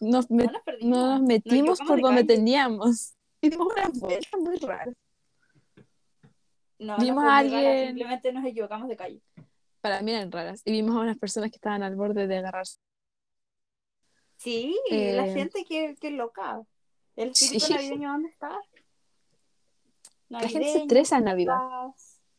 Nos, 0.00 0.26
nos, 0.30 1.20
metimos 1.20 1.80
por 1.80 2.00
donde 2.00 2.24
teníamos. 2.24 3.14
Y 3.42 3.50
dimos 3.50 3.68
una 3.70 3.90
vuelta 3.92 4.38
muy 4.38 4.56
rara. 4.56 4.90
No, 6.78 6.96
vimos 6.96 7.24
a 7.24 7.36
alguien. 7.36 7.88
simplemente 7.88 8.32
nos 8.32 8.46
equivocamos 8.46 8.88
de 8.88 8.96
calle. 8.96 9.22
Para 9.82 10.00
mí 10.00 10.12
eran 10.12 10.32
raras. 10.32 10.62
Y 10.64 10.72
vimos 10.72 10.96
a 10.96 11.00
unas 11.00 11.18
personas 11.18 11.50
que 11.50 11.56
estaban 11.56 11.82
al 11.82 11.94
borde 11.94 12.26
de 12.26 12.38
agarrarse. 12.38 12.78
Sí, 14.36 14.74
la 14.90 15.26
eh, 15.26 15.34
gente 15.34 15.64
que, 15.64 15.94
que 16.00 16.10
loca. 16.10 16.62
¿El 17.16 17.30
espíritu 17.30 17.72
navideño 17.72 18.12
dónde 18.12 18.28
está? 18.28 18.58
la 20.28 20.48
gente 20.48 20.72
se 20.72 20.78
estresa 20.78 21.18
en 21.18 21.24
Navidad. 21.24 21.58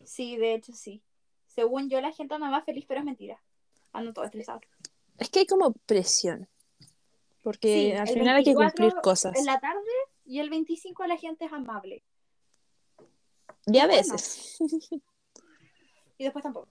Sí, 0.03 0.35
de 0.37 0.55
hecho 0.55 0.73
sí. 0.73 1.03
Según 1.45 1.89
yo, 1.89 2.01
la 2.01 2.11
gente 2.11 2.33
anda 2.33 2.49
más 2.49 2.65
feliz, 2.65 2.85
pero 2.87 2.99
es 2.99 3.05
mentira. 3.05 3.39
Ando 3.91 4.13
todo 4.13 4.25
estresado. 4.25 4.61
Es 5.19 5.29
que 5.29 5.39
hay 5.39 5.45
como 5.45 5.73
presión. 5.85 6.49
Porque 7.43 7.95
al 7.97 8.07
final 8.07 8.37
hay 8.37 8.43
que 8.43 8.55
cumplir 8.55 8.93
cosas. 9.03 9.37
En 9.37 9.45
la 9.45 9.59
tarde 9.59 9.79
y 10.25 10.39
el 10.39 10.49
25 10.49 11.05
la 11.05 11.17
gente 11.17 11.45
es 11.45 11.53
amable. 11.53 12.03
Y 13.67 13.77
a 13.79 13.87
veces. 13.87 14.57
y 16.17 16.23
después 16.23 16.41
tampoco. 16.43 16.69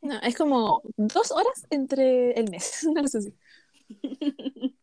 No, 0.00 0.20
es 0.20 0.36
como 0.36 0.82
dos 0.96 1.32
horas 1.32 1.66
entre 1.70 2.32
el 2.32 2.50
mes. 2.50 2.86
No 2.94 3.06
sé 3.06 3.22
si. 3.22 3.34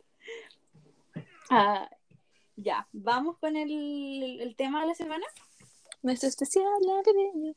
Ah, 1.50 1.90
ya, 2.56 2.88
vamos 2.92 3.38
con 3.38 3.56
el, 3.56 4.40
el, 4.42 4.56
tema 4.56 4.82
de 4.82 4.88
la 4.88 4.96
semana. 4.96 5.26
Nuestro 6.02 6.30
especial 6.30 6.66
navideño. 6.86 7.56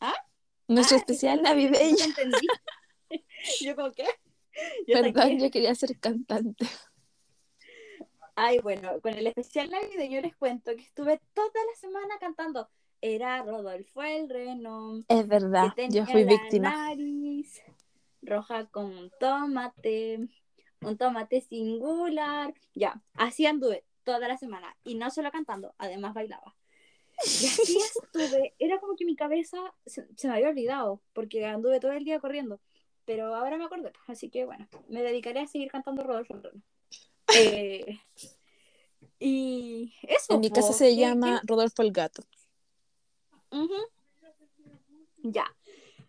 ¿Ah? 0.00 0.14
Nuestro 0.68 0.96
ah, 0.96 1.00
especial 1.00 1.42
navideño. 1.42 1.96
No 1.98 2.04
entendí. 2.04 2.46
¿Yo 3.60 3.74
con 3.74 3.92
qué? 3.92 4.06
Perdón, 4.86 5.38
yo 5.38 5.50
quería 5.50 5.74
ser 5.74 5.98
cantante. 5.98 6.66
Ay, 8.36 8.58
bueno, 8.60 9.00
con 9.00 9.14
el 9.14 9.26
especial 9.26 9.70
navideño 9.70 10.20
les 10.20 10.36
cuento 10.36 10.74
que 10.74 10.82
estuve 10.82 11.20
toda 11.34 11.48
la 11.48 11.76
semana 11.78 12.18
cantando. 12.18 12.68
Era 13.02 13.42
Rodolfo 13.42 14.02
el 14.02 14.28
Reno. 14.28 15.02
Es 15.08 15.26
verdad, 15.26 15.72
yo 15.88 16.04
fui 16.06 16.24
víctima. 16.24 16.70
Nariz 16.70 17.62
roja 18.22 18.66
con 18.66 19.10
tomate 19.18 20.28
un 20.82 20.96
tomate 20.96 21.40
singular. 21.40 22.54
Ya, 22.74 23.02
así 23.14 23.46
anduve 23.46 23.84
toda 24.04 24.26
la 24.28 24.36
semana. 24.36 24.76
Y 24.84 24.94
no 24.94 25.10
solo 25.10 25.30
cantando, 25.30 25.74
además 25.78 26.14
bailaba. 26.14 26.56
Y 27.22 27.46
así 27.46 27.78
estuve, 28.04 28.54
era 28.58 28.80
como 28.80 28.96
que 28.96 29.04
mi 29.04 29.14
cabeza 29.16 29.58
se, 29.86 30.06
se 30.16 30.28
me 30.28 30.34
había 30.34 30.48
olvidado, 30.48 31.00
porque 31.12 31.44
anduve 31.46 31.80
todo 31.80 31.92
el 31.92 32.04
día 32.04 32.20
corriendo. 32.20 32.60
Pero 33.04 33.34
ahora 33.34 33.56
me 33.56 33.64
acordé, 33.64 33.92
así 34.06 34.30
que 34.30 34.44
bueno, 34.44 34.68
me 34.88 35.02
dedicaré 35.02 35.40
a 35.40 35.46
seguir 35.46 35.70
cantando 35.70 36.02
Rodolfo. 36.04 36.40
Eh, 37.36 37.98
y 39.18 39.94
eso. 40.02 40.34
En 40.34 40.40
mi 40.40 40.50
casa 40.50 40.72
se 40.72 40.86
¿qué- 40.90 40.96
llama 40.96 41.40
Rodolfo 41.44 41.82
el 41.82 41.92
Gato. 41.92 42.22
Ya. 45.22 45.44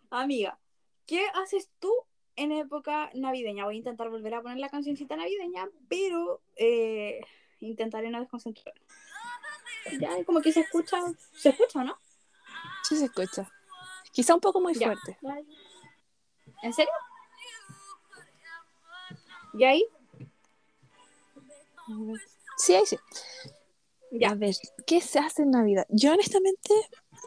Amiga, 0.10 0.60
¿qué 1.06 1.26
haces 1.36 1.70
tú 1.80 1.92
en 2.36 2.52
época 2.52 3.10
navideña? 3.13 3.65
Voy 3.65 3.76
a 3.76 3.78
intentar 3.78 4.10
volver 4.10 4.34
a 4.34 4.41
poner 4.41 4.58
la 4.58 4.70
cancioncita 4.70 5.15
navideña, 5.15 5.67
pero 5.88 6.41
eh, 6.56 7.22
intentaré 7.60 8.10
no 8.10 8.20
desconcentrar. 8.20 8.74
Ya, 10.00 10.24
como 10.26 10.41
que 10.41 10.52
se 10.52 10.62
escucha, 10.62 10.98
se 11.34 11.50
escucha, 11.50 11.84
¿no? 11.84 11.98
Sí 12.84 12.96
se 12.98 13.06
escucha. 13.06 13.50
Quizá 14.12 14.36
un 14.36 14.41
poco 14.41 14.60
muy 14.62 14.74
Ya. 14.74 14.88
fuerte. 14.88 15.17
¿En 16.63 16.74
serio? 16.74 16.91
¿Y 19.54 19.63
ahí? 19.63 19.86
Sí, 22.58 22.76
ahí 22.76 22.86
sí. 22.86 22.98
Ya. 24.12 24.32
A 24.32 24.36
ver, 24.36 24.56
¿qué 24.86 25.02
se 25.02 25.20
hace 25.20 25.44
en 25.44 25.52
Navidad? 25.52 25.86
Yo 25.89 26.13
honestamente, 26.13 26.74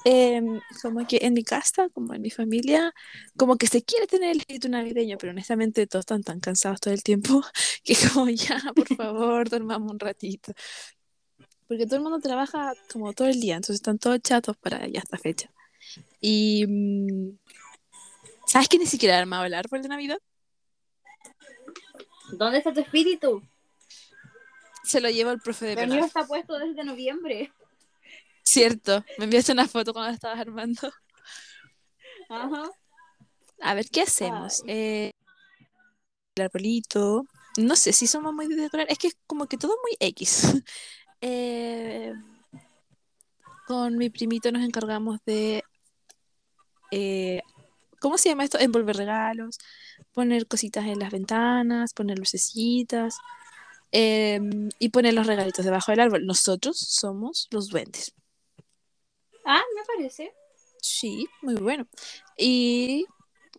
em, 0.04 0.60
como 0.82 1.06
que 1.06 1.18
en 1.22 1.34
mi 1.34 1.44
casa, 1.44 1.88
como 1.90 2.14
en 2.14 2.22
mi 2.22 2.30
familia, 2.30 2.94
como 3.36 3.56
que 3.56 3.66
se 3.66 3.82
quiere 3.82 4.06
tener 4.06 4.30
el 4.30 4.38
espíritu 4.38 4.68
navideño, 4.68 5.16
pero 5.18 5.32
honestamente 5.32 5.86
todos 5.86 6.02
están 6.02 6.22
tan 6.22 6.40
cansados 6.40 6.80
todo 6.80 6.94
el 6.94 7.02
tiempo 7.02 7.42
que 7.84 7.96
como 8.12 8.28
ya, 8.28 8.60
por 8.74 8.86
favor, 8.96 9.48
dormamos 9.48 9.90
un 9.92 9.98
ratito. 9.98 10.52
Porque 11.66 11.86
todo 11.86 11.96
el 11.96 12.02
mundo 12.02 12.18
trabaja 12.20 12.74
como 12.92 13.12
todo 13.14 13.28
el 13.28 13.40
día, 13.40 13.56
entonces 13.56 13.76
están 13.76 13.98
todos 13.98 14.20
chatos 14.20 14.56
para 14.56 14.86
ya 14.86 15.00
esta 15.00 15.18
fecha. 15.18 15.50
Y 16.20 16.66
mm, 16.66 17.38
¿sabes 18.46 18.68
que 18.68 18.78
ni 18.78 18.86
siquiera 18.86 19.18
armado 19.18 19.44
el 19.44 19.54
árbol 19.54 19.82
de 19.82 19.88
Navidad? 19.88 20.18
¿Dónde 22.32 22.58
está 22.58 22.72
tu 22.72 22.80
espíritu? 22.80 23.42
Se 24.82 25.00
lo 25.00 25.08
lleva 25.08 25.32
el 25.32 25.40
profe 25.40 25.66
de 25.66 25.82
El 25.82 25.90
mío 25.90 26.04
está 26.04 26.26
puesto 26.26 26.58
desde 26.58 26.84
noviembre. 26.84 27.52
Cierto, 28.54 29.04
me 29.18 29.24
enviaste 29.24 29.50
una 29.50 29.66
foto 29.66 29.92
cuando 29.92 30.10
la 30.10 30.14
estabas 30.14 30.38
armando. 30.38 30.88
Ajá. 32.28 32.70
A 33.60 33.74
ver, 33.74 33.86
¿qué 33.90 34.02
hacemos? 34.02 34.62
Eh, 34.68 35.10
el 36.36 36.44
arbolito. 36.44 37.24
No 37.56 37.74
sé 37.74 37.92
si 37.92 38.06
somos 38.06 38.32
muy 38.32 38.46
de 38.46 38.54
decorar. 38.54 38.86
Es 38.88 38.98
que 38.98 39.08
es 39.08 39.16
como 39.26 39.48
que 39.48 39.56
todo 39.56 39.74
muy 39.82 39.96
X. 39.98 40.42
Eh, 41.26 42.12
con 43.66 43.96
mi 43.96 44.10
primito 44.10 44.52
nos 44.52 44.62
encargamos 44.62 45.20
de. 45.24 45.64
eh, 46.90 47.40
¿Cómo 47.98 48.18
se 48.18 48.28
llama 48.28 48.44
esto? 48.44 48.58
Envolver 48.58 48.94
regalos, 48.94 49.58
poner 50.12 50.46
cositas 50.46 50.84
en 50.84 50.98
las 50.98 51.10
ventanas, 51.10 51.94
poner 51.94 52.18
lucecitas 52.18 53.16
eh, 53.90 54.38
y 54.78 54.90
poner 54.90 55.14
los 55.14 55.26
regalitos 55.26 55.64
debajo 55.64 55.92
del 55.92 56.00
árbol. 56.00 56.26
Nosotros 56.26 56.78
somos 56.78 57.48
los 57.50 57.68
duendes. 57.68 58.12
Ah, 59.44 59.62
me 59.74 59.82
parece. 59.84 60.32
Sí, 60.80 61.26
muy 61.42 61.54
bueno. 61.54 61.86
Y 62.36 63.06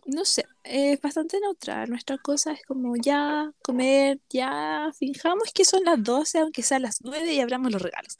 no 0.06 0.24
sé, 0.24 0.44
es 0.64 1.00
bastante 1.00 1.40
neutral. 1.40 1.90
Nuestra 1.90 2.18
cosa 2.18 2.52
es 2.52 2.64
como 2.64 2.94
ya 2.96 3.52
comer, 3.62 4.20
ya 4.30 4.92
fijamos 4.96 5.52
que 5.52 5.64
son 5.64 5.84
las 5.84 6.02
12, 6.02 6.38
aunque 6.38 6.62
sean 6.62 6.82
las 6.82 7.02
9 7.02 7.32
y 7.32 7.40
abramos 7.40 7.72
los 7.72 7.82
regalos. 7.82 8.16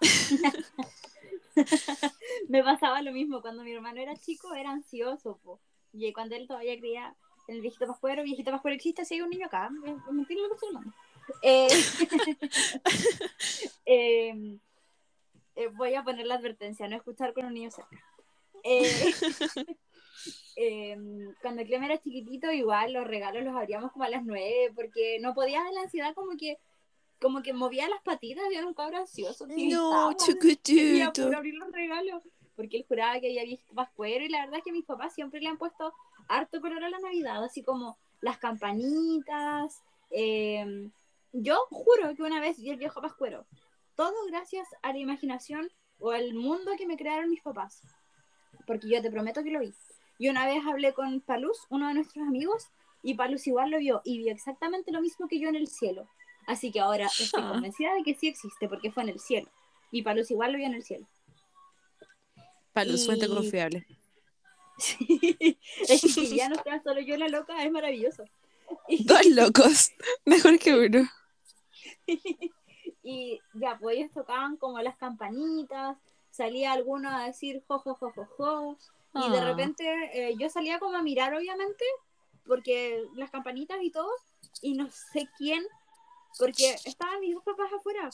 Me 2.48 2.62
pasaba 2.62 3.02
lo 3.02 3.12
mismo 3.12 3.40
cuando 3.42 3.64
mi 3.64 3.72
hermano 3.72 4.00
era 4.00 4.14
chico, 4.16 4.54
era 4.54 4.70
ansioso, 4.70 5.38
po. 5.42 5.60
Y 5.92 6.12
cuando 6.12 6.36
él 6.36 6.46
todavía 6.46 6.78
creía 6.78 7.16
en 7.48 7.56
el 7.56 7.62
viejito 7.62 7.86
pascuero, 7.86 8.22
viejito 8.22 8.52
pascuero 8.52 8.76
existe, 8.76 9.04
si 9.04 9.14
hay 9.14 9.22
un 9.22 9.30
niño 9.30 9.46
acá, 9.46 9.70
mentira 9.70 10.42
lo 10.42 10.48
que 10.48 10.54
estoy 10.54 10.68
hablando. 10.68 10.94
Eh, 11.42 11.68
eh, 13.86 14.58
eh, 15.58 15.68
voy 15.68 15.94
a 15.94 16.04
poner 16.04 16.24
la 16.26 16.36
advertencia, 16.36 16.88
no 16.88 16.96
escuchar 16.96 17.34
con 17.34 17.46
un 17.46 17.54
niño 17.54 17.70
cerca. 17.70 17.96
Eh, 18.64 19.12
eh, 20.56 20.98
cuando 21.40 21.62
Clem 21.62 21.84
era 21.84 21.96
chiquitito, 21.96 22.50
igual 22.50 22.92
los 22.92 23.06
regalos 23.06 23.44
los 23.44 23.54
abríamos 23.54 23.92
como 23.92 24.04
a 24.04 24.08
las 24.08 24.24
nueve, 24.24 24.72
porque 24.74 25.18
no 25.20 25.32
podías 25.32 25.64
de 25.64 25.72
la 25.72 25.82
ansiedad 25.82 26.12
como 26.12 26.36
que 26.36 26.58
como 27.20 27.40
que 27.40 27.52
movía 27.52 27.88
las 27.88 28.02
patitas 28.02 28.44
y 28.50 28.56
era 28.56 28.66
un 28.66 28.74
cabro 28.74 28.98
ansioso. 28.98 29.46
No, 29.46 30.12
chiquitito. 30.14 31.12
poder 31.22 31.36
abrir 31.36 31.54
los 31.54 31.70
regalos 31.70 32.22
porque 32.56 32.78
él 32.78 32.84
juraba 32.88 33.20
que 33.20 33.28
había 33.28 33.44
visto 33.44 33.72
pascuero 33.72 34.24
y 34.24 34.28
la 34.28 34.40
verdad 34.40 34.58
es 34.58 34.64
que 34.64 34.72
mis 34.72 34.84
papás 34.84 35.14
siempre 35.14 35.40
le 35.40 35.48
han 35.48 35.56
puesto 35.56 35.94
harto 36.26 36.60
color 36.60 36.82
a 36.82 36.90
la 36.90 36.98
Navidad, 36.98 37.44
así 37.44 37.62
como 37.62 37.96
las 38.20 38.38
campanitas. 38.38 39.80
eh, 40.10 40.90
yo 41.32 41.66
juro 41.70 42.14
que 42.16 42.22
una 42.22 42.40
vez 42.40 42.58
vi 42.58 42.70
el 42.70 42.76
viejo 42.76 43.00
pascuero, 43.00 43.46
todo 43.98 44.14
gracias 44.28 44.68
a 44.82 44.92
la 44.92 44.98
imaginación 44.98 45.68
o 45.98 46.12
al 46.12 46.32
mundo 46.32 46.70
que 46.78 46.86
me 46.86 46.96
crearon 46.96 47.28
mis 47.28 47.42
papás, 47.42 47.82
porque 48.64 48.88
yo 48.88 49.02
te 49.02 49.10
prometo 49.10 49.42
que 49.42 49.50
lo 49.50 49.58
vi. 49.58 49.74
Y 50.18 50.28
una 50.28 50.46
vez 50.46 50.62
hablé 50.64 50.94
con 50.94 51.20
Paluz, 51.20 51.58
uno 51.68 51.88
de 51.88 51.94
nuestros 51.94 52.24
amigos, 52.24 52.68
y 53.02 53.14
Paluz 53.14 53.48
igual 53.48 53.70
lo 53.72 53.78
vio 53.78 54.00
y 54.04 54.18
vio 54.18 54.32
exactamente 54.32 54.92
lo 54.92 55.00
mismo 55.00 55.26
que 55.26 55.40
yo 55.40 55.48
en 55.48 55.56
el 55.56 55.66
cielo. 55.66 56.08
Así 56.46 56.70
que 56.70 56.78
ahora 56.78 57.06
estoy 57.06 57.42
convencida 57.42 57.92
de 57.94 58.04
que 58.04 58.14
sí 58.14 58.28
existe 58.28 58.68
porque 58.68 58.92
fue 58.92 59.02
en 59.02 59.08
el 59.08 59.18
cielo. 59.18 59.50
Y 59.90 60.02
Paluz 60.02 60.30
igual 60.30 60.52
lo 60.52 60.58
vio 60.58 60.68
en 60.68 60.74
el 60.74 60.84
cielo. 60.84 61.08
Para 62.72 62.86
los 62.88 63.04
fuente 63.04 63.26
Y- 63.26 63.28
confiable. 63.28 63.86
Sí. 64.80 65.58
Es 65.88 66.14
que 66.14 66.36
ya 66.36 66.48
no 66.48 66.54
sea 66.62 66.80
solo 66.84 67.00
yo 67.00 67.16
la 67.16 67.26
loca, 67.26 67.64
es 67.64 67.72
maravilloso. 67.72 68.22
Y, 68.86 69.02
Dos 69.04 69.26
locos. 69.26 69.90
Mejor 70.24 70.56
que 70.60 70.72
uno. 70.72 71.10
Y 73.10 73.40
ya, 73.54 73.78
pues 73.78 73.96
ellos 73.96 74.10
tocaban 74.12 74.56
como 74.56 74.80
las 74.80 74.96
campanitas, 74.96 75.96
salía 76.30 76.72
alguno 76.72 77.08
a 77.08 77.24
decir 77.24 77.62
jo, 77.66 77.78
jo, 77.78 77.94
jo, 77.94 78.12
jo, 78.14 78.26
jo. 78.36 78.76
Y 79.14 79.30
de 79.30 79.38
Ah. 79.38 79.44
repente 79.44 79.84
eh, 80.12 80.34
yo 80.38 80.50
salía 80.50 80.78
como 80.78 80.96
a 80.96 81.02
mirar, 81.02 81.32
obviamente, 81.34 81.84
porque 82.46 83.04
las 83.14 83.30
campanitas 83.30 83.78
y 83.82 83.90
todo, 83.90 84.10
y 84.60 84.74
no 84.74 84.90
sé 84.90 85.28
quién, 85.38 85.64
porque 86.38 86.76
estaban 86.84 87.20
mis 87.20 87.34
dos 87.34 87.44
papás 87.44 87.72
afuera. 87.72 88.10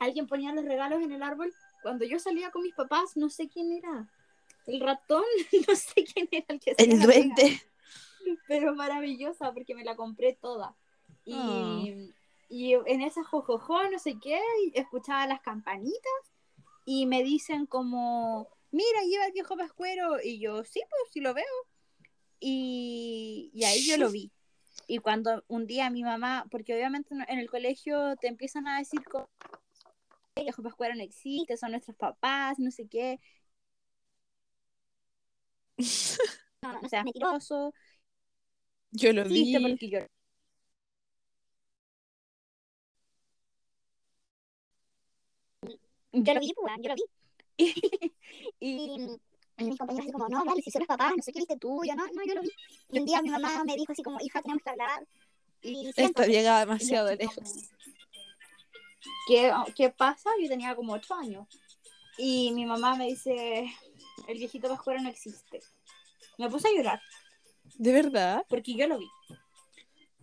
Alguien 0.00 0.26
ponía 0.26 0.52
los 0.52 0.64
regalos 0.64 1.00
en 1.00 1.12
el 1.12 1.22
árbol. 1.22 1.54
Cuando 1.82 2.04
yo 2.04 2.18
salía 2.18 2.50
con 2.50 2.62
mis 2.62 2.74
papás, 2.74 3.16
no 3.16 3.30
sé 3.30 3.48
quién 3.48 3.72
era. 3.72 4.08
El 4.66 4.80
ratón, 4.80 5.24
no 5.68 5.76
sé 5.76 6.04
quién 6.04 6.28
era 6.32 6.46
el 6.48 6.60
que 6.60 6.74
El 6.76 6.88
pega. 6.90 7.04
duende. 7.04 7.62
pero 8.48 8.74
maravillosa 8.74 9.52
porque 9.52 9.74
me 9.74 9.84
la 9.84 9.94
compré 9.96 10.32
toda. 10.34 10.74
Y, 11.24 11.34
Ah. 11.36 12.14
Y 12.52 12.74
en 12.74 13.00
esa 13.00 13.24
jojojo, 13.24 13.82
no 13.88 13.98
sé 13.98 14.18
qué, 14.20 14.38
escuchaba 14.74 15.26
las 15.26 15.40
campanitas 15.40 16.12
y 16.84 17.06
me 17.06 17.22
dicen 17.22 17.64
como, 17.64 18.46
mira, 18.70 19.00
lleva 19.08 19.24
el 19.24 19.32
viejo 19.32 19.56
pascuero. 19.56 20.18
Y 20.22 20.38
yo, 20.38 20.62
sí, 20.62 20.82
pues 20.90 21.10
sí 21.14 21.20
lo 21.20 21.32
veo. 21.32 21.46
Y, 22.40 23.50
y 23.54 23.64
ahí 23.64 23.86
yo 23.86 23.96
lo 23.96 24.10
vi. 24.12 24.30
Y 24.86 24.98
cuando 24.98 25.42
un 25.48 25.66
día 25.66 25.88
mi 25.88 26.02
mamá, 26.02 26.44
porque 26.50 26.74
obviamente 26.74 27.14
en 27.26 27.38
el 27.38 27.48
colegio 27.48 28.16
te 28.16 28.28
empiezan 28.28 28.68
a 28.68 28.78
decir 28.80 29.02
como, 29.04 29.30
el 30.34 30.44
viejo 30.44 30.62
pascuero 30.62 30.94
no 30.94 31.02
existe, 31.02 31.56
son 31.56 31.70
nuestros 31.70 31.96
papás, 31.96 32.58
no 32.58 32.70
sé 32.70 32.86
qué. 32.86 33.18
No, 36.62 36.80
no 36.80 36.88
seas 36.88 37.04
mentiroso, 37.04 37.72
Yo 38.92 39.12
lo 39.14 39.24
vi. 39.24 39.52
porque 39.62 39.88
yo 39.88 39.98
yo 46.12 46.34
lo 46.34 46.40
vi, 46.40 46.52
pues, 46.54 46.72
yo 46.80 46.88
lo 46.88 46.94
vi. 46.94 47.04
y, 48.60 49.06
y 49.58 49.64
mis 49.64 49.78
compañeros 49.78 50.06
así 50.06 50.12
como, 50.12 50.28
no, 50.28 50.44
vale, 50.44 50.62
si 50.62 50.70
son 50.70 50.80
los 50.80 50.88
papás, 50.88 51.12
no 51.16 51.22
sé 51.22 51.32
qué 51.32 51.40
viste 51.40 51.56
tú, 51.56 51.82
yo 51.84 51.94
no, 51.94 52.06
no, 52.06 52.24
yo 52.26 52.34
lo 52.34 52.42
vi. 52.42 52.50
Y 52.90 52.98
un 52.98 53.06
día 53.06 53.22
mi 53.22 53.30
mamá 53.30 53.62
me 53.64 53.76
dijo 53.76 53.92
así 53.92 54.02
como, 54.02 54.18
hija, 54.20 54.42
tenemos 54.42 54.62
que 54.62 54.70
hablar. 54.70 55.06
Y 55.62 55.90
Esto 55.96 56.24
llega 56.24 56.54
yo 56.54 56.60
demasiado 56.60 57.14
lejos. 57.14 57.70
¿Qué, 59.28 59.52
¿Qué 59.76 59.90
pasa? 59.90 60.30
Yo 60.40 60.48
tenía 60.48 60.74
como 60.74 60.94
ocho 60.94 61.14
años. 61.14 61.46
Y 62.18 62.52
mi 62.52 62.66
mamá 62.66 62.96
me 62.96 63.06
dice, 63.06 63.70
el 64.26 64.38
viejito 64.38 64.68
pascuero 64.68 65.00
no 65.00 65.08
existe. 65.08 65.60
Me 66.38 66.48
puse 66.50 66.68
a 66.68 66.72
llorar, 66.72 67.00
¿De 67.78 67.92
verdad? 67.92 68.44
porque 68.48 68.74
yo 68.74 68.86
lo 68.86 68.98
vi. 68.98 69.08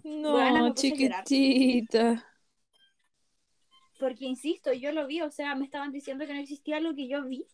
No, 0.03 0.31
Bueno, 0.31 0.73
chiquitita. 0.73 2.25
Porque 3.99 4.25
insisto, 4.25 4.71
yo 4.71 4.93
lo 4.93 5.05
vi, 5.05 5.21
o 5.21 5.29
sea, 5.29 5.55
me 5.55 5.65
estaban 5.65 5.91
diciendo 5.91 6.25
que 6.25 6.33
no 6.33 6.39
existía 6.39 6.79
lo 6.79 6.95
que 6.95 7.07
yo 7.09 7.23
vi. 7.25 7.45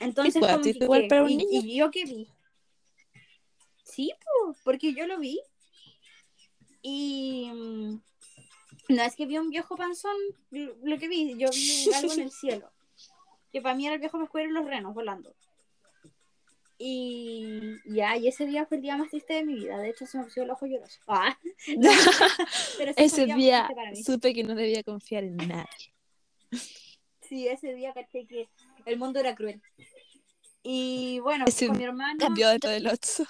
Entonces, 0.00 0.40
como 0.40 0.60
que, 0.60 0.70
igual 0.70 1.02
¿qué? 1.02 1.08
para 1.08 1.22
un 1.22 1.30
¿Y, 1.30 1.36
niño. 1.38 1.60
y 1.64 1.76
yo 1.76 1.90
qué 1.90 2.04
vi? 2.04 2.28
Sí, 3.82 4.12
pues, 4.44 4.58
porque 4.62 4.92
yo 4.92 5.06
lo 5.06 5.18
vi. 5.18 5.40
Y 6.82 7.50
mm, 7.52 8.02
no 8.90 9.02
es 9.02 9.16
que 9.16 9.24
vi 9.24 9.38
un 9.38 9.48
viejo 9.48 9.76
panzón, 9.76 10.14
lo 10.50 10.76
lo 10.82 10.98
que 10.98 11.08
vi, 11.08 11.36
yo 11.38 11.48
vi 11.50 11.92
algo 11.94 12.12
en 12.12 12.20
el 12.20 12.30
cielo. 12.42 12.70
que 13.50 13.62
para 13.62 13.74
mí 13.74 13.86
era 13.86 13.94
el 13.94 14.00
viejo 14.00 14.18
Pascuero 14.18 14.50
y 14.50 14.52
los 14.52 14.66
renos 14.66 14.94
volando. 14.94 15.34
Y 16.78 17.76
ya, 17.86 18.16
y 18.16 18.28
ese 18.28 18.44
día 18.46 18.66
fue 18.66 18.76
el 18.76 18.82
día 18.82 18.96
más 18.96 19.08
triste 19.08 19.34
de 19.34 19.44
mi 19.44 19.54
vida. 19.54 19.78
De 19.78 19.90
hecho, 19.90 20.06
se 20.06 20.18
me 20.18 20.24
puso 20.24 20.42
el 20.42 20.50
ojo 20.50 20.66
lloroso. 20.66 21.00
Ah, 21.08 21.38
pero 22.78 22.92
ese 22.96 23.26
día, 23.26 23.68
supe 24.04 24.34
que 24.34 24.44
no 24.44 24.54
debía 24.54 24.82
confiar 24.82 25.24
en 25.24 25.36
nadie. 25.36 25.94
Sí, 27.22 27.48
ese 27.48 27.74
día 27.74 27.92
caché 27.92 28.26
que 28.26 28.48
el 28.84 28.98
mundo 28.98 29.20
era 29.20 29.34
cruel. 29.34 29.60
Y 30.62 31.20
bueno, 31.20 31.44
con 31.44 31.76
mi 31.76 31.84
hermano. 31.84 32.18
Cambió 32.18 32.50
del 32.50 32.86
8. 32.86 33.24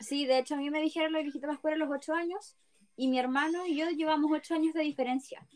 Sí, 0.00 0.26
de 0.26 0.38
hecho, 0.38 0.54
a 0.54 0.58
mí 0.58 0.70
me 0.70 0.80
dijeron 0.80 1.12
lo 1.12 1.22
viejito 1.22 1.46
Pascuero 1.46 1.76
a 1.76 1.78
los 1.78 1.90
8 1.90 2.14
años. 2.14 2.56
Y 2.96 3.08
mi 3.08 3.18
hermano 3.18 3.66
y 3.66 3.76
yo 3.76 3.88
llevamos 3.90 4.30
8 4.32 4.54
años 4.54 4.74
de 4.74 4.82
diferencia. 4.82 5.46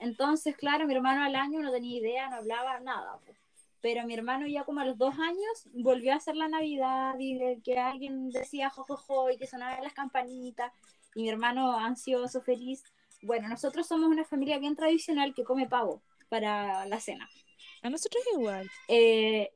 Entonces, 0.00 0.56
claro, 0.56 0.86
mi 0.86 0.94
hermano 0.94 1.22
al 1.22 1.34
año 1.34 1.60
no 1.60 1.72
tenía 1.72 1.98
idea, 1.98 2.28
no 2.28 2.36
hablaba 2.36 2.80
nada. 2.80 3.18
Pero 3.82 4.06
mi 4.06 4.14
hermano 4.14 4.46
ya 4.46 4.64
como 4.64 4.80
a 4.80 4.84
los 4.84 4.98
dos 4.98 5.14
años 5.18 5.68
volvió 5.72 6.12
a 6.12 6.16
hacer 6.16 6.36
la 6.36 6.48
Navidad 6.48 7.14
y 7.18 7.60
que 7.62 7.78
alguien 7.78 8.30
decía 8.30 8.70
jojojo 8.70 9.30
y 9.30 9.38
que 9.38 9.46
sonaban 9.46 9.82
las 9.82 9.94
campanitas 9.94 10.72
y 11.14 11.22
mi 11.22 11.28
hermano 11.28 11.76
ansioso, 11.76 12.42
feliz. 12.42 12.82
Bueno, 13.22 13.48
nosotros 13.48 13.86
somos 13.86 14.08
una 14.08 14.24
familia 14.24 14.58
bien 14.58 14.76
tradicional 14.76 15.34
que 15.34 15.44
come 15.44 15.68
pavo 15.68 16.02
para 16.28 16.86
la 16.86 17.00
cena. 17.00 17.28
A 17.82 17.90
nosotros 17.90 18.22
igual. 18.34 18.70
Eh, 18.88 19.50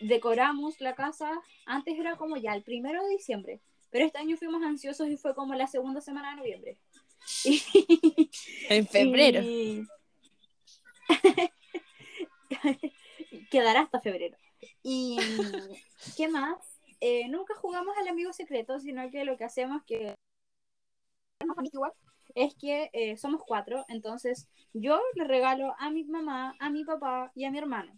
decoramos 0.00 0.80
la 0.80 0.94
casa, 0.94 1.30
antes 1.66 1.98
era 1.98 2.16
como 2.16 2.36
ya 2.36 2.54
el 2.54 2.62
primero 2.62 3.02
de 3.02 3.10
diciembre, 3.10 3.60
pero 3.90 4.06
este 4.06 4.18
año 4.18 4.36
fuimos 4.36 4.62
ansiosos 4.62 5.08
y 5.08 5.16
fue 5.16 5.34
como 5.34 5.54
la 5.54 5.66
segunda 5.66 6.00
semana 6.00 6.30
de 6.30 6.36
noviembre. 6.36 6.78
en 8.68 8.86
febrero. 8.86 9.42
quedará 13.52 13.82
hasta 13.82 14.00
febrero. 14.00 14.36
¿Y 14.82 15.16
qué 16.16 16.28
más? 16.28 16.56
Eh, 17.00 17.28
nunca 17.28 17.54
jugamos 17.54 17.96
al 17.98 18.08
amigo 18.08 18.32
secreto, 18.32 18.80
sino 18.80 19.10
que 19.10 19.24
lo 19.24 19.36
que 19.36 19.44
hacemos 19.44 19.82
que 19.84 20.14
es 22.34 22.54
que 22.54 22.88
eh, 22.92 23.16
somos 23.18 23.42
cuatro, 23.46 23.84
entonces 23.88 24.48
yo 24.72 25.00
le 25.14 25.24
regalo 25.24 25.74
a 25.78 25.90
mi 25.90 26.04
mamá, 26.04 26.56
a 26.58 26.70
mi 26.70 26.84
papá 26.84 27.30
y 27.34 27.44
a 27.44 27.50
mi 27.50 27.58
hermano. 27.58 27.92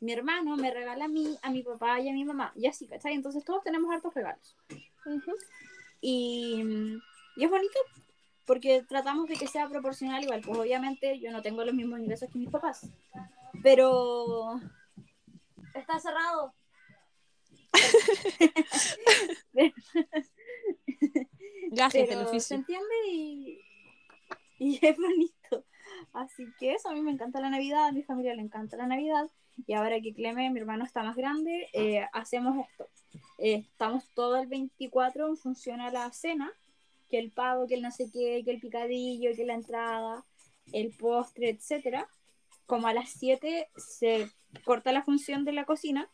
Mi 0.00 0.12
hermano 0.12 0.56
me 0.56 0.70
regala 0.72 1.04
a 1.04 1.08
mí, 1.08 1.36
a 1.42 1.50
mi 1.50 1.62
papá 1.62 2.00
y 2.00 2.08
a 2.08 2.12
mi 2.12 2.24
mamá, 2.24 2.52
y 2.56 2.66
así, 2.66 2.86
¿cachai? 2.86 3.14
Entonces 3.14 3.44
todos 3.44 3.62
tenemos 3.62 3.92
hartos 3.92 4.14
regalos. 4.14 4.56
y, 6.00 6.62
y, 7.36 7.44
es 7.44 7.50
bonito 7.50 7.78
porque 8.46 8.82
tratamos 8.88 9.28
de 9.28 9.36
que 9.36 9.48
sea 9.48 9.68
proporcional 9.68 10.22
igual, 10.22 10.42
pues 10.42 10.58
obviamente 10.58 11.18
yo 11.18 11.30
no 11.30 11.42
tengo 11.42 11.64
los 11.64 11.74
mismos 11.74 12.00
ingresos 12.00 12.30
que 12.30 12.38
mis 12.38 12.50
papás, 12.50 12.86
pero 13.62 14.60
Está 15.74 15.98
cerrado. 15.98 16.54
Pero 22.08 22.40
se 22.40 22.54
entiende 22.54 22.94
y, 23.10 23.60
y 24.58 24.78
es 24.86 24.96
bonito. 24.96 25.64
Así 26.12 26.46
que 26.58 26.74
eso, 26.74 26.88
a 26.88 26.94
mí 26.94 27.02
me 27.02 27.10
encanta 27.10 27.40
la 27.40 27.50
Navidad, 27.50 27.86
a 27.86 27.92
mi 27.92 28.02
familia 28.02 28.34
le 28.34 28.42
encanta 28.42 28.76
la 28.76 28.86
Navidad. 28.86 29.28
Y 29.66 29.74
ahora 29.74 30.00
que 30.00 30.14
Cleme, 30.14 30.50
mi 30.50 30.60
hermano, 30.60 30.84
está 30.84 31.02
más 31.02 31.16
grande, 31.16 31.68
eh, 31.72 32.06
hacemos 32.12 32.56
esto. 32.68 32.88
Eh, 33.38 33.66
estamos 33.70 34.08
todo 34.14 34.36
el 34.36 34.48
24 34.48 35.28
en 35.28 35.36
función 35.36 35.80
a 35.80 35.90
la 35.90 36.10
cena, 36.12 36.52
que 37.08 37.18
el 37.18 37.30
pavo, 37.30 37.66
que 37.66 37.74
el 37.74 37.82
no 37.82 37.90
sé 37.90 38.10
qué, 38.12 38.42
que 38.44 38.50
el 38.50 38.60
picadillo, 38.60 39.30
que 39.36 39.44
la 39.44 39.54
entrada, 39.54 40.24
el 40.72 40.96
postre, 40.96 41.50
etcétera. 41.50 42.08
Como 42.66 42.86
a 42.86 42.94
las 42.94 43.10
7 43.10 43.68
se 43.76 44.30
corta 44.64 44.92
la 44.92 45.02
función 45.02 45.44
de 45.44 45.52
la 45.52 45.64
cocina, 45.64 46.10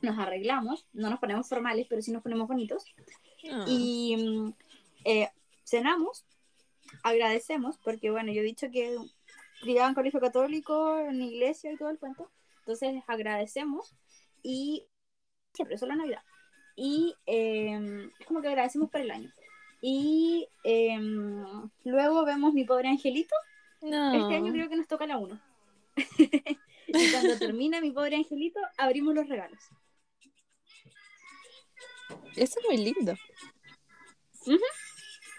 nos 0.00 0.18
arreglamos, 0.18 0.86
no 0.92 1.10
nos 1.10 1.18
ponemos 1.18 1.48
formales, 1.48 1.86
pero 1.88 2.02
sí 2.02 2.12
nos 2.12 2.22
ponemos 2.22 2.48
bonitos. 2.48 2.84
Ah. 3.50 3.64
Y 3.66 4.16
mm, 4.16 4.54
eh, 5.04 5.30
cenamos, 5.64 6.24
agradecemos, 7.02 7.78
porque 7.78 8.10
bueno, 8.10 8.32
yo 8.32 8.42
he 8.42 8.44
dicho 8.44 8.70
que 8.70 8.96
criaba 9.60 9.88
en 9.88 9.94
colegio 9.94 10.20
católico, 10.20 10.98
en 10.98 11.22
iglesia 11.22 11.72
y 11.72 11.76
todo 11.76 11.90
el 11.90 11.98
cuento. 11.98 12.30
Entonces 12.60 13.02
agradecemos 13.06 13.94
y 14.42 14.86
siempre, 15.52 15.76
la 15.80 15.96
Navidad. 15.96 16.22
Y 16.76 17.14
eh, 17.26 18.10
como 18.26 18.40
que 18.40 18.48
agradecemos 18.48 18.90
por 18.90 19.00
el 19.00 19.10
año. 19.10 19.32
Y 19.80 20.48
em, 20.62 21.68
luego 21.84 22.24
vemos 22.24 22.54
mi 22.54 22.64
pobre 22.64 22.88
angelito. 22.88 23.34
Este 23.80 24.36
año 24.36 24.52
creo 24.52 24.68
que 24.68 24.76
nos 24.76 24.86
toca 24.86 25.06
la 25.06 25.18
1. 25.18 25.40
Y 26.94 27.10
cuando 27.10 27.38
termina 27.38 27.80
mi 27.80 27.90
pobre 27.90 28.16
angelito, 28.16 28.60
abrimos 28.76 29.14
los 29.14 29.26
regalos. 29.26 29.58
Eso 32.36 32.60
es 32.60 32.66
muy 32.68 32.76
lindo. 32.76 33.14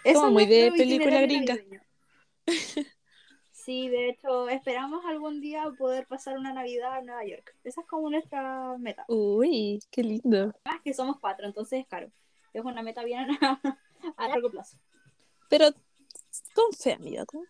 Es 0.04 0.16
Como 0.16 0.32
muy 0.32 0.46
de 0.46 0.72
película 0.76 1.22
gringa. 1.22 1.58
Sí, 3.52 3.88
de 3.88 4.10
hecho, 4.10 4.50
esperamos 4.50 5.06
algún 5.06 5.40
día 5.40 5.64
poder 5.78 6.06
pasar 6.06 6.38
una 6.38 6.52
Navidad 6.52 7.00
en 7.00 7.06
Nueva 7.06 7.26
York. 7.26 7.56
Esa 7.64 7.82
es 7.82 7.88
como 7.88 8.10
nuestra 8.10 8.78
meta. 8.78 9.06
Uy, 9.08 9.80
qué 9.90 10.04
lindo. 10.04 10.54
Más 10.66 10.82
que 10.82 10.94
somos 10.94 11.18
cuatro, 11.22 11.46
entonces 11.46 11.80
es 11.80 11.88
caro. 11.88 12.12
Es 12.52 12.64
una 12.64 12.82
meta 12.82 13.04
bien 13.04 13.28
a, 14.18 14.28
largo 14.28 14.52
plazo. 14.52 14.78
Pero 15.50 15.72
con 16.54 16.74
fe, 16.74 16.94
amiga, 16.94 17.26
con 17.26 17.46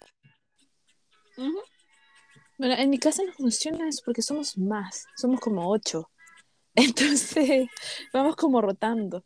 bueno, 2.57 2.75
en 2.75 2.89
mi 2.89 2.99
casa 2.99 3.23
no 3.25 3.33
funciona 3.33 3.87
eso 3.87 4.01
porque 4.05 4.21
somos 4.21 4.57
más, 4.57 5.05
somos 5.15 5.39
como 5.39 5.69
ocho. 5.69 6.09
Entonces, 6.75 7.67
vamos 8.13 8.35
como 8.35 8.61
rotando. 8.61 9.23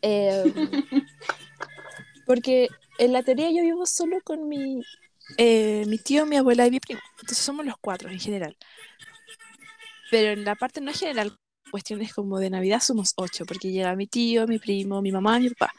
Em, 0.00 0.52
porque 2.26 2.68
en 2.98 3.12
la 3.12 3.22
teoría 3.22 3.50
yo 3.50 3.62
vivo 3.62 3.86
solo 3.86 4.20
con 4.24 4.48
mi, 4.48 4.82
eh, 5.38 5.84
mi 5.86 5.98
tío, 5.98 6.26
mi 6.26 6.36
abuela 6.36 6.66
y 6.66 6.70
mi 6.70 6.80
primo. 6.80 7.00
Entonces 7.20 7.38
somos 7.38 7.64
los 7.64 7.76
cuatro 7.80 8.10
en 8.10 8.18
general. 8.18 8.56
Pero 10.10 10.32
en 10.32 10.44
la 10.44 10.56
parte 10.56 10.80
no 10.80 10.92
general, 10.92 11.36
cuestiones 11.70 12.12
como 12.12 12.38
de 12.38 12.50
Navidad 12.50 12.80
somos 12.80 13.14
ocho, 13.16 13.46
porque 13.46 13.72
llega 13.72 13.96
mi 13.96 14.06
tío, 14.06 14.46
mi 14.46 14.58
primo, 14.58 15.00
mi 15.00 15.10
mamá, 15.10 15.38
mi 15.38 15.48
papá. 15.50 15.72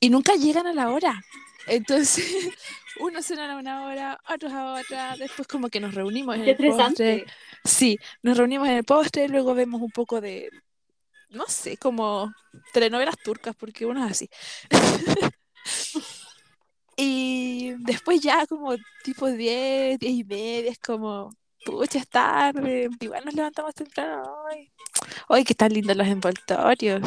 Y 0.00 0.10
nunca 0.10 0.34
llegan 0.34 0.66
a 0.66 0.74
la 0.74 0.90
hora. 0.90 1.18
Entonces, 1.68 2.24
unos 3.00 3.26
cenan 3.26 3.50
a 3.50 3.56
una 3.56 3.86
hora, 3.86 4.20
otros 4.28 4.52
a 4.52 4.74
otra, 4.74 5.16
después 5.16 5.46
como 5.46 5.68
que 5.68 5.80
nos 5.80 5.94
reunimos 5.94 6.36
en 6.36 6.48
el 6.48 6.56
postre. 6.56 7.26
Sí, 7.64 7.98
nos 8.22 8.36
reunimos 8.36 8.68
en 8.68 8.74
el 8.74 8.84
postre, 8.84 9.28
luego 9.28 9.54
vemos 9.54 9.80
un 9.80 9.90
poco 9.90 10.20
de, 10.20 10.50
no 11.30 11.46
sé, 11.46 11.76
como 11.76 12.32
telenovelas 12.72 13.16
turcas, 13.18 13.54
porque 13.56 13.86
uno 13.86 14.04
es 14.04 14.12
así. 14.12 14.30
y 16.96 17.74
después 17.78 18.20
ya 18.20 18.46
como 18.46 18.74
tipo 19.04 19.26
10, 19.28 19.98
10 19.98 20.12
y 20.12 20.24
media, 20.24 20.70
es 20.70 20.78
como, 20.78 21.30
pucha, 21.64 21.98
es 21.98 22.08
tarde, 22.08 22.88
igual 23.00 23.24
nos 23.24 23.34
levantamos 23.34 23.74
temprano 23.74 24.22
hoy. 24.44 24.72
Hoy 25.28 25.44
que 25.44 25.52
están 25.52 25.72
lindos 25.72 25.96
los 25.96 26.06
envoltorios. 26.06 27.02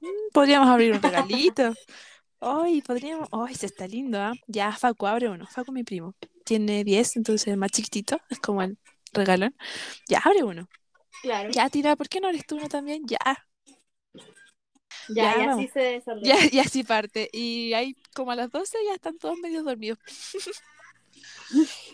Mm, 0.00 0.32
podríamos 0.32 0.68
abrir 0.68 0.92
un 0.92 1.02
regalito. 1.02 1.74
Ay, 2.40 2.82
podríamos. 2.82 3.28
Ay, 3.32 3.54
se 3.54 3.66
está 3.66 3.86
lindo, 3.86 4.18
¿ah? 4.20 4.32
Ya, 4.46 4.72
Facu, 4.72 5.06
abre 5.06 5.28
uno. 5.28 5.46
Facu, 5.46 5.72
mi 5.72 5.84
primo. 5.84 6.14
Tiene 6.44 6.84
10, 6.84 7.16
entonces 7.16 7.48
es 7.48 7.56
más 7.56 7.70
chiquitito. 7.70 8.20
Es 8.30 8.38
como 8.40 8.62
el 8.62 8.78
regalón. 9.12 9.54
Ya, 10.08 10.20
abre 10.24 10.44
uno. 10.44 10.68
Claro. 11.22 11.50
Ya, 11.50 11.68
tira, 11.70 11.96
¿por 11.96 12.08
qué 12.08 12.20
no 12.20 12.28
eres 12.28 12.46
tú 12.46 12.56
uno 12.56 12.68
también? 12.68 13.02
Ya. 13.06 13.18
Ya, 15.08 15.38
ya, 15.38 15.52
así 15.52 15.68
se 15.68 15.80
desarrolla. 15.80 16.36
Ya, 16.36 16.48
y 16.50 16.58
así 16.58 16.82
parte. 16.82 17.30
Y 17.32 17.72
ahí, 17.74 17.96
como 18.14 18.32
a 18.32 18.36
las 18.36 18.50
12, 18.50 18.76
ya 18.84 18.94
están 18.94 19.16
todos 19.18 19.38
medio 19.38 19.62
dormidos. 19.62 19.98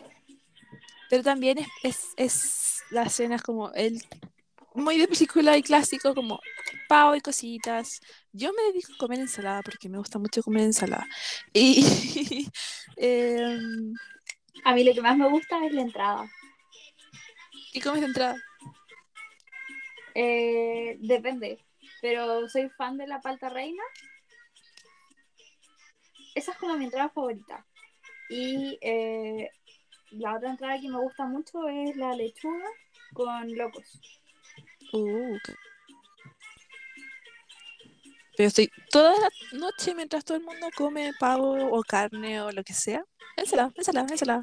Pero 1.11 1.22
también 1.22 1.59
es, 1.59 1.68
es, 1.83 2.09
es 2.16 2.83
la 2.90 3.09
cena 3.11 3.38
como 3.38 3.70
el 3.74 4.02
muy 4.74 4.98
de 4.98 5.08
película 5.08 5.56
y 5.56 5.62
clásico, 5.62 6.14
como 6.14 6.40
pavo 6.88 7.14
y 7.14 7.20
cositas. 7.20 8.00
Yo 8.32 8.52
me 8.52 8.62
dedico 8.64 8.92
a 8.94 8.98
comer 8.98 9.20
ensalada 9.20 9.62
porque 9.62 9.88
me 9.88 9.98
gusta 9.98 10.18
mucho 10.18 10.42
comer 10.42 10.64
ensalada. 10.64 11.06
Y 11.52 11.85
em, 12.96 13.94
a 14.64 14.74
mí 14.74 14.85
lo 14.85 14.94
que 14.94 15.02
más 15.02 15.16
me 15.16 15.28
gusta 15.28 15.64
es 15.66 15.72
la 15.72 15.82
entrada. 15.82 16.30
¿Y 17.72 17.80
comes 17.80 18.00
de 18.00 18.06
entrada? 18.06 18.37
Eh, 20.14 20.96
depende, 21.00 21.64
pero 22.00 22.48
soy 22.48 22.68
fan 22.70 22.98
de 22.98 23.06
la 23.06 23.20
palta 23.20 23.48
reina. 23.48 23.82
Esa 26.35 26.52
es 26.52 26.58
como 26.58 26.76
mi 26.76 26.85
entrada 26.85 27.08
favorita. 27.11 27.66
Y 28.28 28.78
eh, 28.80 29.50
la 30.11 30.37
otra 30.37 30.50
entrada 30.50 30.80
que 30.80 30.88
me 30.88 30.98
gusta 30.98 31.24
mucho 31.24 31.68
es 31.68 31.96
la 31.96 32.14
lechuga 32.14 32.68
con 33.14 33.54
locos. 33.56 34.00
Uh, 34.92 35.38
pero 38.37 38.48
estoy 38.48 38.70
toda 38.90 39.14
la 39.18 39.28
noche 39.59 39.94
mientras 39.94 40.24
todo 40.24 40.37
el 40.37 40.44
mundo 40.44 40.68
come 40.76 41.12
pavo 41.18 41.52
o 41.70 41.83
carne 41.83 42.40
o 42.40 42.50
lo 42.50 42.64
que 42.64 42.72
sea. 42.72 43.05
Ensalada, 43.37 43.72
ensalada, 43.76 44.09
ensalada. 44.11 44.42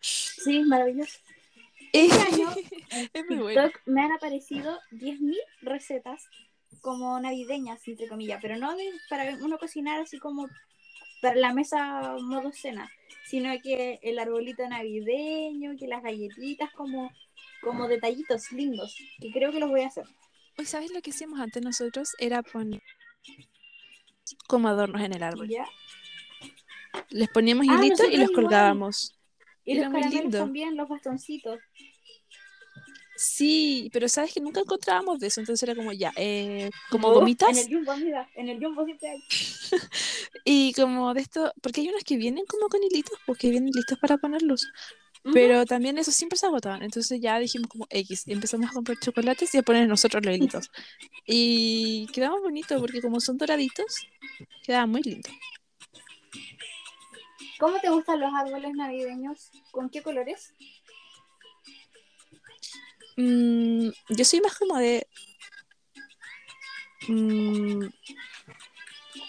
Sí, 0.00 0.62
maravilloso. 0.62 1.18
Este 1.90 2.20
año 2.20 2.50
en 2.90 3.10
Es 3.14 3.26
muy 3.26 3.38
bueno. 3.38 3.70
me 3.86 4.02
han 4.02 4.12
aparecido 4.12 4.78
10.000 4.90 5.34
recetas 5.62 6.28
como 6.82 7.18
navideñas, 7.18 7.80
entre 7.88 8.08
comillas, 8.08 8.40
pero 8.42 8.58
no 8.58 8.76
de, 8.76 8.84
para 9.08 9.34
uno 9.40 9.56
cocinar 9.58 9.98
así 9.98 10.18
como 10.18 10.48
para 11.22 11.36
la 11.36 11.54
mesa 11.54 12.16
modo 12.20 12.52
cena, 12.52 12.90
sino 13.24 13.50
que 13.62 13.98
el 14.02 14.18
arbolito 14.18 14.68
navideño, 14.68 15.76
que 15.78 15.88
las 15.88 16.02
galletitas 16.02 16.70
como, 16.72 17.10
como 17.62 17.88
detallitos 17.88 18.50
lindos, 18.52 18.96
que 19.20 19.30
creo 19.32 19.52
que 19.52 19.58
los 19.60 19.70
voy 19.70 19.82
a 19.82 19.88
hacer. 19.88 20.04
Hoy, 20.58 20.64
¿sabes 20.66 20.90
lo 20.92 21.00
que 21.02 21.10
hacíamos 21.10 21.40
antes 21.40 21.62
nosotros? 21.62 22.10
Era 22.18 22.42
poner 22.42 22.82
como 24.46 24.68
adornos 24.68 25.00
en 25.02 25.12
el 25.14 25.22
árbol. 25.22 25.48
¿ya? 25.48 25.66
Les 27.10 27.28
poníamos 27.28 27.66
Ah, 27.68 27.74
hilitos 27.84 28.06
y 28.10 28.16
los 28.16 28.30
igual. 28.30 28.32
colgábamos. 28.32 29.14
Y 29.64 29.72
Era 29.72 29.84
los 29.84 29.92
muy 29.92 30.00
caramelos 30.02 30.22
lindo. 30.22 30.38
también, 30.38 30.76
los 30.76 30.88
bastoncitos. 30.88 31.58
Sí, 33.16 33.90
pero 33.92 34.08
sabes 34.08 34.32
que 34.32 34.40
nunca 34.40 34.60
encontrábamos 34.60 35.18
de 35.18 35.26
eso, 35.26 35.40
entonces 35.40 35.68
era 35.68 35.74
como 35.74 35.92
ya, 35.92 36.12
eh, 36.16 36.70
como 36.88 37.08
Oh, 37.08 37.14
gomitas 37.14 37.48
En 37.50 37.58
el 37.58 37.74
jumbo, 37.74 37.90
amiga, 37.90 38.28
en 38.36 38.48
el 38.48 38.64
jumbo 38.64 38.84
siempre 38.84 39.10
hay. 39.10 39.18
y 40.44 40.72
como 40.74 41.12
de 41.14 41.22
esto, 41.22 41.52
porque 41.60 41.80
hay 41.80 41.88
unos 41.88 42.04
que 42.04 42.16
vienen 42.16 42.44
como 42.46 42.68
con 42.68 42.80
hilitos, 42.82 43.18
porque 43.26 43.50
vienen 43.50 43.70
listos 43.74 43.98
para 43.98 44.18
ponerlos, 44.18 44.68
Pero 45.32 45.66
también 45.66 45.98
esos 45.98 46.14
siempre 46.14 46.38
se 46.38 46.46
agotaban, 46.46 46.82
entonces 46.82 47.20
ya 47.20 47.38
dijimos 47.38 47.68
como 47.68 47.86
X, 47.90 48.24
y 48.26 48.32
empezamos 48.32 48.70
a 48.70 48.72
comprar 48.72 48.98
chocolates 48.98 49.54
y 49.54 49.58
a 49.58 49.62
poner 49.62 49.88
nosotros 49.88 50.24
los 50.24 50.34
hilitos. 50.34 50.70
Y 51.26 52.06
quedaba 52.12 52.38
bonito 52.40 52.78
porque 52.78 53.02
como 53.02 53.20
son 53.20 53.36
doraditos, 53.36 54.06
quedaba 54.64 54.86
muy 54.86 55.02
lindo. 55.02 55.28
¿Cómo 57.58 57.80
te 57.80 57.90
gustan 57.90 58.20
los 58.20 58.32
árboles 58.32 58.72
navideños? 58.74 59.50
¿Con 59.72 59.90
qué 59.90 60.02
colores? 60.02 60.54
Mm, 63.16 63.88
yo 64.10 64.24
soy 64.24 64.40
más 64.40 64.56
como 64.56 64.78
de 64.78 65.08
mm, 67.08 67.84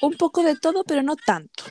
un 0.01 0.13
poco 0.13 0.43
de 0.43 0.55
todo, 0.55 0.83
pero 0.83 1.01
no 1.01 1.15
tanto. 1.15 1.63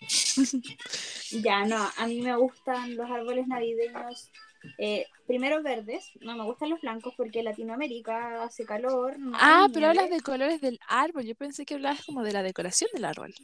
Ya, 1.40 1.64
no, 1.64 1.88
a 1.96 2.06
mí 2.06 2.20
me 2.20 2.36
gustan 2.36 2.96
los 2.96 3.10
árboles 3.10 3.46
navideños, 3.46 4.30
eh, 4.78 5.06
primero 5.26 5.62
verdes, 5.62 6.10
no 6.20 6.36
me 6.36 6.44
gustan 6.44 6.70
los 6.70 6.80
blancos 6.80 7.14
porque 7.16 7.42
Latinoamérica 7.42 8.42
hace 8.44 8.64
calor. 8.64 9.18
no 9.18 9.36
Ah, 9.40 9.68
pero 9.72 9.88
hablas 9.88 10.10
de 10.10 10.20
colores 10.20 10.60
del 10.60 10.78
árbol. 10.88 11.24
Yo 11.24 11.34
pensé 11.34 11.64
que 11.64 11.74
hablabas 11.74 12.04
como 12.04 12.22
de 12.22 12.32
la 12.32 12.42
decoración 12.42 12.90
del 12.92 13.04
árbol. 13.04 13.34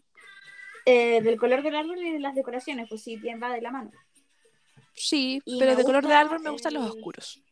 Eh, 0.85 1.21
del 1.23 1.39
color 1.39 1.63
del 1.63 1.77
árbol 1.77 1.99
y 1.99 2.13
de 2.13 2.19
las 2.19 2.35
decoraciones, 2.35 2.89
pues 2.89 3.03
sí, 3.03 3.17
bien 3.17 3.41
va 3.43 3.53
de 3.53 3.61
la 3.61 3.71
mano. 3.71 3.91
Sí, 4.95 5.41
Y 5.45 5.59
pero 5.59 5.77
de 5.77 5.85
color 5.85 6.03
de 6.03 6.09
gusta 6.09 6.21
árbol 6.21 6.41
me 6.41 6.51
gustan 6.51 6.75
los 6.75 6.91
oscuros. 6.91 7.43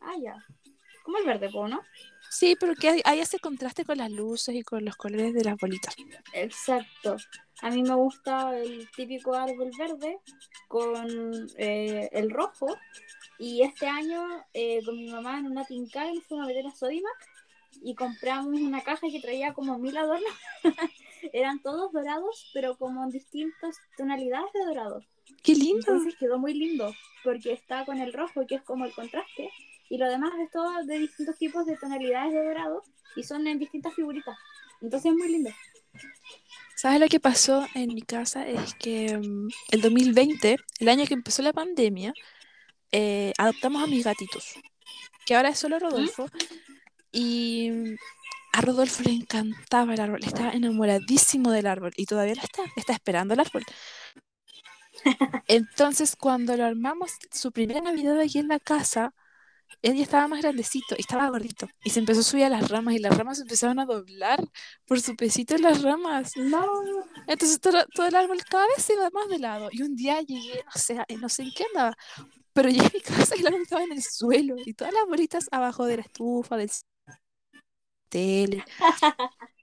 Ah, 0.00 0.14
ya. 0.20 0.36
Como 1.02 1.18
el 1.18 1.26
verde, 1.26 1.50
¿no? 1.52 1.82
Sí, 2.30 2.56
pero 2.58 2.74
que 2.74 2.88
hay, 2.88 3.00
hay 3.04 3.20
ese 3.20 3.38
contraste 3.38 3.84
con 3.84 3.98
las 3.98 4.10
luces 4.10 4.54
y 4.54 4.62
con 4.62 4.84
los 4.84 4.96
colores 4.96 5.34
de 5.34 5.44
las 5.44 5.56
bolitas. 5.56 5.96
Exacto. 6.32 7.16
A 7.60 7.70
mí 7.70 7.82
me 7.82 7.94
gusta 7.94 8.56
el 8.56 8.88
típico 8.94 9.34
árbol 9.34 9.70
verde 9.76 10.18
con 10.68 11.48
eh, 11.56 12.08
el 12.12 12.30
rojo. 12.30 12.76
Y 13.38 13.62
este 13.62 13.86
año 13.86 14.22
eh, 14.52 14.80
con 14.84 14.96
mi 14.96 15.10
mamá 15.10 15.38
en 15.38 15.46
una 15.46 15.64
tincada 15.64 16.12
nos 16.12 16.24
fuimos 16.24 16.44
a 16.44 16.48
meter 16.48 16.66
a 16.66 16.74
Sodimac 16.74 17.28
y 17.82 17.94
compramos 17.94 18.60
una 18.60 18.82
caja 18.82 19.06
que 19.10 19.20
traía 19.20 19.54
como 19.54 19.78
mil 19.78 19.96
adornos. 19.96 20.32
Eran 21.32 21.60
todos 21.62 21.92
dorados, 21.92 22.50
pero 22.54 22.76
como 22.76 23.02
en 23.04 23.10
distintas 23.10 23.76
tonalidades 23.96 24.52
de 24.52 24.64
dorado. 24.64 25.02
¡Qué 25.42 25.54
lindo! 25.54 25.78
Entonces 25.78 26.16
quedó 26.18 26.38
muy 26.38 26.54
lindo 26.54 26.94
porque 27.24 27.52
está 27.52 27.84
con 27.84 27.98
el 27.98 28.12
rojo, 28.12 28.46
que 28.46 28.56
es 28.56 28.62
como 28.62 28.84
el 28.84 28.92
contraste. 28.92 29.50
Y 29.88 29.98
lo 29.98 30.08
demás 30.08 30.32
es 30.40 30.50
todo 30.50 30.70
de 30.84 30.98
distintos 30.98 31.36
tipos 31.36 31.66
de 31.66 31.76
tonalidades 31.76 32.32
de 32.32 32.44
dorado 32.44 32.82
y 33.16 33.22
son 33.22 33.46
en 33.46 33.58
distintas 33.58 33.94
figuritas. 33.94 34.36
Entonces 34.80 35.12
es 35.12 35.18
muy 35.18 35.28
lindo. 35.28 35.50
¿Sabes 36.76 37.00
lo 37.00 37.08
que 37.08 37.18
pasó 37.18 37.66
en 37.74 37.94
mi 37.94 38.02
casa? 38.02 38.46
Es 38.46 38.74
que 38.74 39.18
mm, 39.18 39.48
el 39.70 39.80
2020, 39.80 40.56
el 40.78 40.88
año 40.88 41.06
que 41.06 41.14
empezó 41.14 41.42
la 41.42 41.52
pandemia, 41.52 42.12
eh, 42.92 43.32
adoptamos 43.36 43.82
a 43.82 43.86
mis 43.86 44.04
gatitos, 44.04 44.54
que 45.26 45.34
ahora 45.34 45.48
es 45.48 45.58
solo 45.58 45.78
Rodolfo. 45.78 46.28
Y 47.10 47.70
mm, 47.70 47.96
a 48.52 48.60
Rodolfo 48.60 49.02
le 49.02 49.10
encantaba 49.10 49.94
el 49.94 50.00
árbol, 50.00 50.20
estaba 50.22 50.52
enamoradísimo 50.52 51.50
del 51.50 51.66
árbol 51.66 51.92
y 51.96 52.06
todavía 52.06 52.34
lo 52.34 52.42
está, 52.42 52.62
está 52.76 52.92
esperando 52.92 53.34
el 53.34 53.40
árbol. 53.40 53.64
Entonces, 55.48 56.16
cuando 56.16 56.56
lo 56.56 56.64
armamos, 56.64 57.12
su 57.32 57.52
primera 57.52 57.80
Navidad 57.80 58.20
aquí 58.20 58.38
en 58.38 58.48
la 58.48 58.60
casa, 58.60 59.14
él 59.82 59.96
ya 59.96 60.02
estaba 60.02 60.28
más 60.28 60.40
grandecito 60.42 60.94
y 60.96 61.00
estaba 61.00 61.28
gordito. 61.30 61.68
Y 61.84 61.90
se 61.90 62.00
empezó 62.00 62.20
a 62.20 62.24
subir 62.24 62.44
a 62.44 62.48
las 62.48 62.68
ramas 62.68 62.94
y 62.94 62.98
las 62.98 63.16
ramas 63.16 63.40
empezaron 63.40 63.78
a 63.78 63.86
doblar 63.86 64.42
por 64.86 65.00
su 65.00 65.16
pesito 65.16 65.54
en 65.54 65.62
las 65.62 65.82
ramas. 65.82 66.36
No. 66.36 66.66
Entonces 67.26 67.60
todo, 67.60 67.84
todo 67.94 68.06
el 68.06 68.14
árbol 68.16 68.38
cada 68.48 68.66
vez 68.66 68.84
se 68.84 68.94
iba 68.94 69.08
más 69.10 69.28
de 69.28 69.38
lado. 69.38 69.68
Y 69.72 69.82
un 69.82 69.94
día 69.96 70.20
llegué, 70.20 70.62
no 70.64 70.72
sé, 70.80 71.04
no 71.20 71.28
sé 71.28 71.42
en 71.42 71.52
qué 71.56 71.64
andaba, 71.74 71.96
pero 72.52 72.68
llegué 72.70 72.86
a 72.86 72.90
mi 72.92 73.00
casa 73.00 73.36
y 73.36 73.40
el 73.40 73.46
árbol 73.46 73.62
estaba 73.62 73.84
en 73.84 73.92
el 73.92 74.02
suelo 74.02 74.56
y 74.64 74.74
todas 74.74 74.92
las 74.92 75.06
bolitas 75.06 75.48
abajo 75.52 75.86
de 75.86 75.96
la 75.98 76.02
estufa, 76.02 76.56
del 76.56 76.70
tele. 78.08 78.64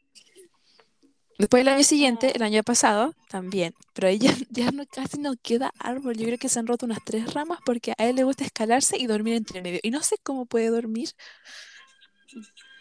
Después 1.38 1.62
el 1.62 1.68
año 1.68 1.84
siguiente, 1.84 2.32
el 2.36 2.44
año 2.44 2.64
pasado, 2.64 3.14
también. 3.30 3.74
Pero 3.94 4.08
ahí 4.08 4.20
ya, 4.20 4.34
ya 4.50 4.72
no, 4.72 4.86
casi 4.88 5.20
no 5.20 5.34
queda 5.42 5.72
árbol. 5.80 6.16
Yo 6.18 6.26
creo 6.26 6.38
que 6.38 6.50
se 6.50 6.60
han 6.60 6.68
roto 6.68 6.86
unas 6.86 7.04
tres 7.04 7.34
ramas 7.34 7.60
porque 7.66 7.94
a 7.98 8.06
él 8.06 8.16
le 8.16 8.24
gusta 8.24 8.46
escalarse 8.46 8.98
y 8.98 9.08
dormir 9.08 9.36
entre 9.36 9.62
medio. 9.62 9.80
Y 9.84 9.92
no 9.92 10.02
sé 10.02 10.18
cómo 10.24 10.46
puede 10.46 10.70
dormir 10.70 11.10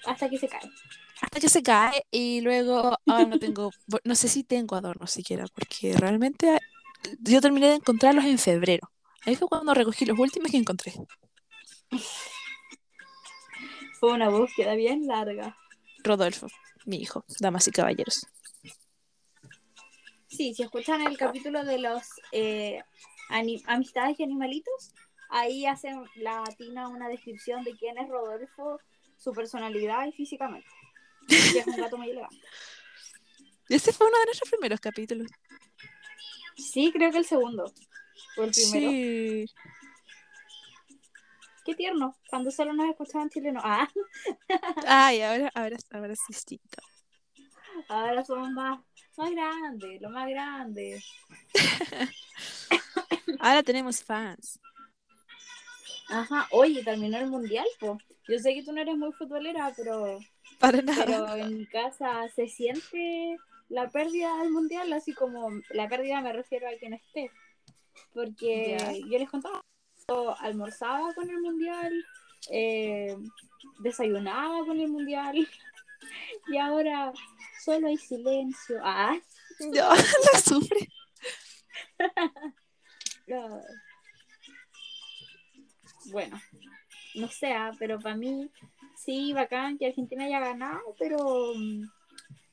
Hasta 0.05 0.29
que 0.29 0.39
se 0.39 0.49
cae. 0.49 0.71
hasta 1.21 1.41
que 1.41 1.49
se 1.49 1.63
cae 1.63 2.05
y 2.11 2.41
luego 2.43 2.99
ahora 3.07 3.27
no 3.27 3.39
tengo, 3.39 3.71
no 4.05 4.15
sé 4.15 4.29
si 4.29 4.45
tengo 4.45 4.77
adornos 4.77 5.11
siquiera, 5.11 5.47
porque 5.55 5.97
realmente 5.97 6.51
ah, 6.51 6.61
yo 7.21 7.41
terminé 7.41 7.69
de 7.69 7.75
encontrarlos 7.77 8.25
en 8.25 8.39
febrero. 8.39 8.91
Ahí 9.25 9.37
fue 9.37 9.49
cuando 9.49 9.75
recogí 9.75 10.05
los 10.07 10.19
últimos 10.19 10.51
que 10.51 10.59
encontré. 10.59 10.95
Fue 13.99 14.13
una 14.13 14.29
búsqueda 14.29 14.75
bien 14.75 15.07
larga. 15.07 15.57
Rodolfo, 16.05 16.49
mi 16.85 16.99
hijo, 16.99 17.25
damas 17.41 17.67
y 17.69 17.73
caballeros. 17.73 18.27
Sí, 20.37 20.53
si 20.55 20.63
escuchan 20.63 21.01
el 21.03 21.17
capítulo 21.17 21.65
de 21.65 21.79
los 21.79 22.03
eh, 22.33 22.83
amistades 23.67 24.19
y 24.19 24.25
animalitos, 24.25 24.93
ahí 25.31 25.65
hacen 25.67 26.05
la 26.17 26.43
Tina 26.59 26.89
una 26.89 27.09
descripción 27.09 27.63
de 27.63 27.77
quién 27.77 27.99
es 27.99 28.09
Rodolfo, 28.09 28.81
su 29.17 29.33
personalidad 29.33 30.07
y 30.07 30.13
físicamente. 30.13 30.69
Que 31.29 31.61
es 31.61 31.67
un 31.67 31.77
gato 31.77 31.97
muy 31.97 32.11
elegante. 32.11 32.37
Ese 33.69 33.93
fue 33.93 34.07
uno 34.09 34.19
de 34.19 34.25
nuestros 34.27 34.51
primeros 34.51 34.81
capítulos. 34.81 35.31
Sí, 36.57 36.91
creo 36.93 37.11
que 37.11 37.19
el 37.19 37.25
segundo. 37.25 37.73
O 38.37 38.43
el 38.43 38.51
primero. 38.51 38.91
Sí. 38.91 39.47
Qué 41.65 41.75
tierno. 41.75 42.17
Cuando 42.29 42.51
solo 42.51 42.75
nos 42.75 42.91
escuchaban 42.91 43.31
chilenos. 43.31 43.63
Ah, 43.65 43.89
Ay, 44.87 45.23
ahora, 45.23 45.51
ahora, 45.55 45.77
ahora 45.93 46.13
es 46.13 46.21
distinto. 46.29 46.83
Ahora 47.89 48.25
somos 48.25 48.51
más, 48.51 48.81
más 49.17 49.31
grandes, 49.31 50.01
lo 50.01 50.11
más 50.11 50.29
grande. 50.29 51.03
Ahora 53.41 53.63
tenemos 53.63 54.03
fans. 54.03 54.59
Ajá, 56.09 56.47
oye, 56.51 56.83
terminó 56.85 57.19
el 57.19 57.27
mundial, 57.29 57.67
po. 57.81 57.99
Yo 58.29 58.39
sé 58.39 58.55
que 58.55 58.63
tú 58.63 58.73
no 58.73 58.81
eres 58.81 58.97
muy 58.97 59.13
futbolera, 59.13 59.73
pero, 59.77 60.19
Para 60.59 60.83
nada. 60.83 61.05
pero 61.05 61.37
en 61.37 61.59
mi 61.59 61.67
casa 61.67 62.29
se 62.35 62.49
siente 62.49 63.37
la 63.69 63.89
pérdida 63.91 64.37
del 64.39 64.51
mundial, 64.51 64.93
así 64.93 65.13
como 65.13 65.51
la 65.71 65.89
pérdida 65.89 66.21
me 66.21 66.33
refiero 66.33 66.69
a 66.69 66.79
quien 66.79 66.95
esté. 66.95 67.31
Porque 68.13 68.77
yo 69.11 69.19
les 69.19 69.31
contaba, 69.31 69.61
yo 70.09 70.37
almorzaba 70.39 71.15
con 71.15 71.29
el 71.29 71.41
mundial, 71.41 72.05
eh, 72.51 73.17
desayunaba 73.81 74.65
con 74.67 74.81
el 74.81 74.89
mundial, 74.89 75.37
y 76.49 76.57
ahora 76.59 77.13
solo 77.63 77.89
hay 77.89 77.97
silencio. 77.97 78.81
Ah, 78.83 79.17
No, 79.61 79.95
la 79.95 80.41
sufre. 80.41 80.89
Bueno, 86.11 86.39
no 87.15 87.29
sé, 87.29 87.53
ah, 87.53 87.73
pero 87.79 87.99
para 87.99 88.15
mí 88.15 88.51
sí, 88.95 89.33
bacán 89.33 89.79
que 89.79 89.87
Argentina 89.87 90.25
haya 90.25 90.39
ganado, 90.39 90.95
pero 90.99 91.55
mm, 91.55 91.89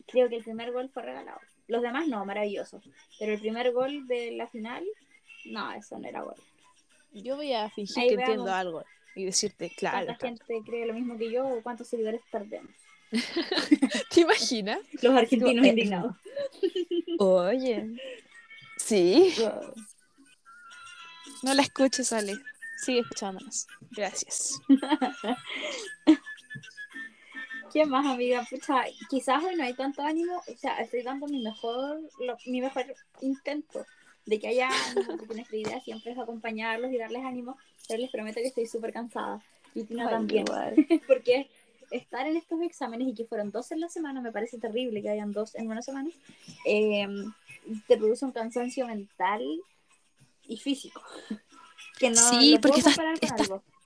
creo 0.08 0.30
que 0.30 0.38
el 0.38 0.43
primer 0.43 0.72
gol 0.72 0.89
fue 0.89 1.04
regalado. 1.04 1.39
Los 1.68 1.82
demás 1.82 2.08
no, 2.08 2.24
maravilloso. 2.26 2.82
Pero 3.20 3.34
el 3.34 3.39
primer 3.39 3.74
gol 3.74 4.08
de 4.08 4.32
la 4.32 4.47
final, 4.47 4.86
no, 5.45 5.72
eso 5.74 5.99
no 5.99 6.08
era 6.08 6.22
gol. 6.22 6.36
Yo 7.12 7.36
voy 7.36 7.54
a 7.54 7.70
fingir 7.70 8.04
Ahí 8.04 8.10
que 8.10 8.16
veamos. 8.16 8.36
entiendo 8.36 8.54
algo 8.54 8.86
y 9.16 9.26
decirte, 9.26 9.70
claro. 9.70 10.06
¿Cuánta 10.06 10.18
claro. 10.18 10.38
gente 10.47 10.70
cree 10.70 10.86
lo 10.86 10.93
mismo 10.93 11.18
que 11.18 11.32
yo 11.32 11.45
o 11.45 11.62
cuántos 11.62 11.88
seguidores 11.88 12.22
perdemos? 12.32 12.72
¿Te 14.09 14.22
imaginas? 14.22 14.80
Los 15.01 15.14
argentinos 15.14 15.66
Eh, 15.66 15.70
indignados. 15.70 16.16
Oye. 17.20 17.97
Sí. 18.78 19.34
No 21.43 21.53
la 21.53 21.62
escuches, 21.62 22.14
Ale. 22.14 22.36
Sigue 22.84 22.99
escuchándonos. 23.01 23.68
Gracias. 23.91 24.59
¿Qué 27.74 27.86
más, 27.86 28.05
amiga? 28.05 28.45
Pucha, 28.49 28.84
quizás 29.09 29.41
hoy 29.43 29.55
no 29.55 29.64
hay 29.64 29.74
tanto 29.74 30.01
ánimo, 30.01 30.41
o 30.45 30.57
sea, 30.57 30.80
estoy 30.80 31.03
dando 31.03 31.26
mi 31.28 31.41
mejor, 31.41 32.01
mi 32.45 32.59
mejor 32.59 32.86
intento 33.22 33.86
de 34.26 34.39
que 34.39 34.47
haya 34.49 34.70
ánimo, 34.89 35.16
porque 35.18 35.36
nuestra 35.36 35.57
idea 35.57 35.80
siempre 35.80 36.12
es 36.12 36.18
acompañarlos 36.18 36.91
y 36.91 36.97
darles 36.97 37.24
ánimo, 37.24 37.57
pero 37.88 38.01
les 38.01 38.12
prometo 38.12 38.41
que 38.41 38.47
estoy 38.47 38.66
súper 38.68 38.91
cansada. 38.91 39.41
Y 39.74 39.86
Tina 39.86 40.09
también, 40.09 40.43
porque 41.07 41.49
estar 41.92 42.26
en 42.26 42.38
estos 42.38 42.62
exámenes 42.62 43.10
y 43.10 43.14
que 43.14 43.26
fueron 43.26 43.52
dos 43.52 43.72
en 43.72 43.80
la 43.80 43.89
semana, 43.89 44.22
me 44.22 44.32
parece 44.32 44.58
terrible 44.58 45.02
que 45.02 45.10
hayan 45.10 45.32
dos 45.32 45.56
en 45.56 45.68
una 45.68 45.82
semana, 45.82 46.10
eh, 46.66 47.08
te 47.88 47.98
produce 47.98 48.26
un 48.26 48.32
cansancio 48.32 48.88
mental 48.88 49.44
y 50.48 50.58
físico. 50.58 51.02
Que 52.00 52.10
no, 52.10 52.16
sí, 52.16 52.58
porque 52.60 52.80
estás, 52.80 52.98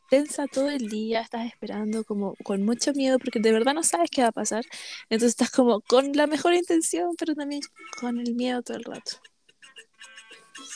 tensa 0.10 0.48
todo 0.48 0.70
el 0.70 0.88
día, 0.88 1.22
estás 1.22 1.46
esperando 1.48 2.04
como 2.06 2.36
con 2.44 2.64
mucho 2.64 2.94
miedo 2.94 3.20
porque 3.20 3.40
de 3.40 3.52
verdad 3.52 3.74
no 3.74 3.84
sabes 3.84 4.10
qué 4.10 4.22
va 4.22 4.30
a 4.30 4.32
pasar. 4.32 4.64
Entonces 5.10 5.32
estás 5.32 5.52
como 5.52 5.82
con 5.82 6.14
la 6.14 6.28
mejor 6.28 6.54
intención, 6.54 7.16
pero 7.18 7.36
también 7.36 7.62
con 8.00 8.20
el 8.20 8.36
miedo 8.36 8.62
todo 8.62 8.78
el 8.78 8.84
rato. 8.86 9.18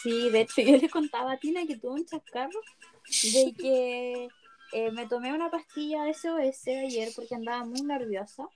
Sí, 0.02 0.30
de 0.30 0.42
hecho 0.42 0.62
yo 0.62 0.78
les 0.78 0.92
contaba 0.92 1.34
a 1.34 1.38
Tina 1.38 1.66
que 1.66 1.78
tuve 1.78 1.92
un 1.92 2.06
chascarro 2.06 2.60
de 3.06 3.54
que 3.58 4.28
eh, 4.74 4.92
me 4.92 5.08
tomé 5.08 5.34
una 5.34 5.50
pastilla 5.50 6.04
de 6.04 6.14
SOS 6.14 6.68
ayer 6.68 7.10
porque 7.16 7.36
andaba 7.36 7.66
muy 7.66 7.82
nerviosa 7.82 8.48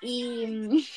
y, 0.00 0.44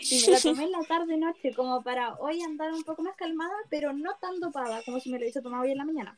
y 0.00 0.22
me 0.26 0.32
la 0.32 0.40
tomé 0.40 0.64
en 0.64 0.72
la 0.72 0.82
tarde 0.84 1.16
noche 1.16 1.52
como 1.54 1.82
para 1.82 2.14
hoy 2.16 2.42
andar 2.42 2.72
un 2.72 2.84
poco 2.84 3.02
más 3.02 3.16
calmada, 3.16 3.54
pero 3.70 3.92
no 3.92 4.16
tan 4.20 4.40
dopada 4.40 4.82
como 4.84 5.00
si 5.00 5.10
me 5.10 5.18
lo 5.18 5.24
hubiese 5.24 5.42
tomado 5.42 5.64
hoy 5.64 5.72
en 5.72 5.78
la 5.78 5.84
mañana. 5.84 6.16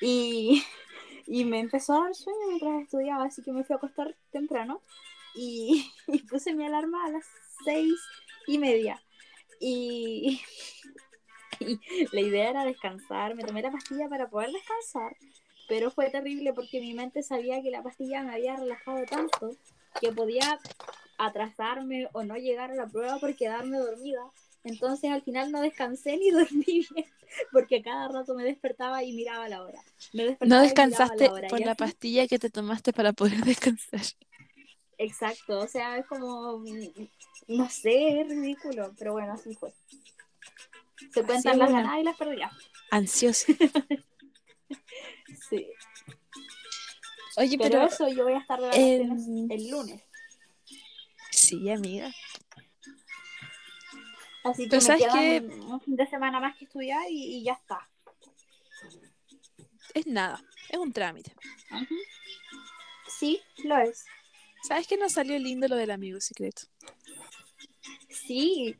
Y, 0.00 0.62
y 1.26 1.44
me 1.44 1.60
empezó 1.60 1.94
a 1.94 2.04
dar 2.04 2.14
sueño 2.14 2.38
mientras 2.48 2.82
estudiaba, 2.82 3.24
así 3.24 3.42
que 3.42 3.52
me 3.52 3.64
fui 3.64 3.74
a 3.74 3.76
acostar 3.76 4.16
temprano 4.30 4.82
y, 5.34 5.90
puse 6.30 6.54
mi 6.54 6.64
alarma 6.64 7.04
a 7.04 7.10
las 7.10 7.26
seis 7.64 7.94
y 8.46 8.58
media. 8.58 9.00
Y, 9.60 10.40
y, 11.60 11.78
la 12.12 12.20
idea 12.20 12.50
era 12.50 12.64
descansar, 12.64 13.34
me 13.34 13.44
tomé 13.44 13.62
la 13.62 13.70
pastilla 13.70 14.08
para 14.08 14.30
poder 14.30 14.50
descansar, 14.50 15.14
pero 15.70 15.92
fue 15.92 16.10
terrible 16.10 16.52
porque 16.52 16.80
mi 16.80 16.94
mente 16.94 17.22
sabía 17.22 17.62
que 17.62 17.70
la 17.70 17.80
pastilla 17.80 18.24
me 18.24 18.34
había 18.34 18.56
relajado 18.56 19.04
tanto 19.06 19.56
que 20.00 20.10
podía 20.10 20.58
atrasarme 21.16 22.08
o 22.12 22.24
no 22.24 22.34
llegar 22.34 22.72
a 22.72 22.74
la 22.74 22.88
prueba 22.88 23.20
por 23.20 23.36
quedarme 23.36 23.78
dormida. 23.78 24.20
Entonces 24.64 25.12
al 25.12 25.22
final 25.22 25.52
no 25.52 25.62
descansé 25.62 26.16
ni 26.16 26.30
dormí 26.32 26.64
bien 26.90 27.06
porque 27.52 27.82
cada 27.82 28.08
rato 28.08 28.34
me 28.34 28.42
despertaba 28.42 29.04
y 29.04 29.12
miraba 29.12 29.48
la 29.48 29.62
hora. 29.62 29.80
no 30.40 30.60
descansaste 30.60 31.30
por 31.48 31.60
la 31.60 31.76
pastilla 31.76 32.26
que 32.26 32.40
te 32.40 32.50
tomaste 32.50 32.92
para 32.92 33.12
poder 33.12 33.40
descansar. 33.44 34.02
Exacto, 34.98 35.60
o 35.60 35.68
sea, 35.68 35.98
es 35.98 36.06
como, 36.06 36.64
no 37.46 37.70
sé, 37.70 38.22
es 38.22 38.28
ridículo, 38.28 38.92
pero 38.98 39.12
bueno, 39.12 39.34
así 39.34 39.54
fue. 39.54 39.72
Se 41.14 41.22
cuentan 41.22 41.58
las 41.60 41.70
ganadas 41.70 42.00
y 42.00 42.02
las 42.02 42.16
perdidas. 42.16 42.52
Ansiosa. 42.90 43.52
Oye, 47.40 47.56
pero, 47.56 47.86
eso 47.86 48.06
yo 48.08 48.24
voy 48.24 48.34
a 48.34 48.38
estar 48.38 48.60
de 48.60 48.66
vacaciones 48.66 49.50
el 49.50 49.70
lunes. 49.70 50.02
Sí, 51.30 51.70
amiga. 51.70 52.12
Así 54.44 54.68
que 54.68 54.76
me 54.76 54.98
queda 54.98 55.66
un, 55.66 55.80
fin 55.80 55.96
de 55.96 56.06
semana 56.06 56.38
más 56.38 56.54
que 56.58 56.66
estudiar 56.66 57.02
y, 57.08 57.42
ya 57.42 57.54
está. 57.54 57.88
Es 59.94 60.06
nada, 60.06 60.42
es 60.68 60.78
un 60.78 60.92
trámite. 60.92 61.32
Sí, 63.08 63.40
lo 63.64 63.78
es. 63.78 64.04
¿Sabes 64.62 64.86
que 64.86 64.98
nos 64.98 65.12
salió 65.12 65.38
lindo 65.38 65.66
lo 65.66 65.76
del 65.76 65.92
amigo 65.92 66.20
secreto? 66.20 66.64
Sí, 68.10 68.76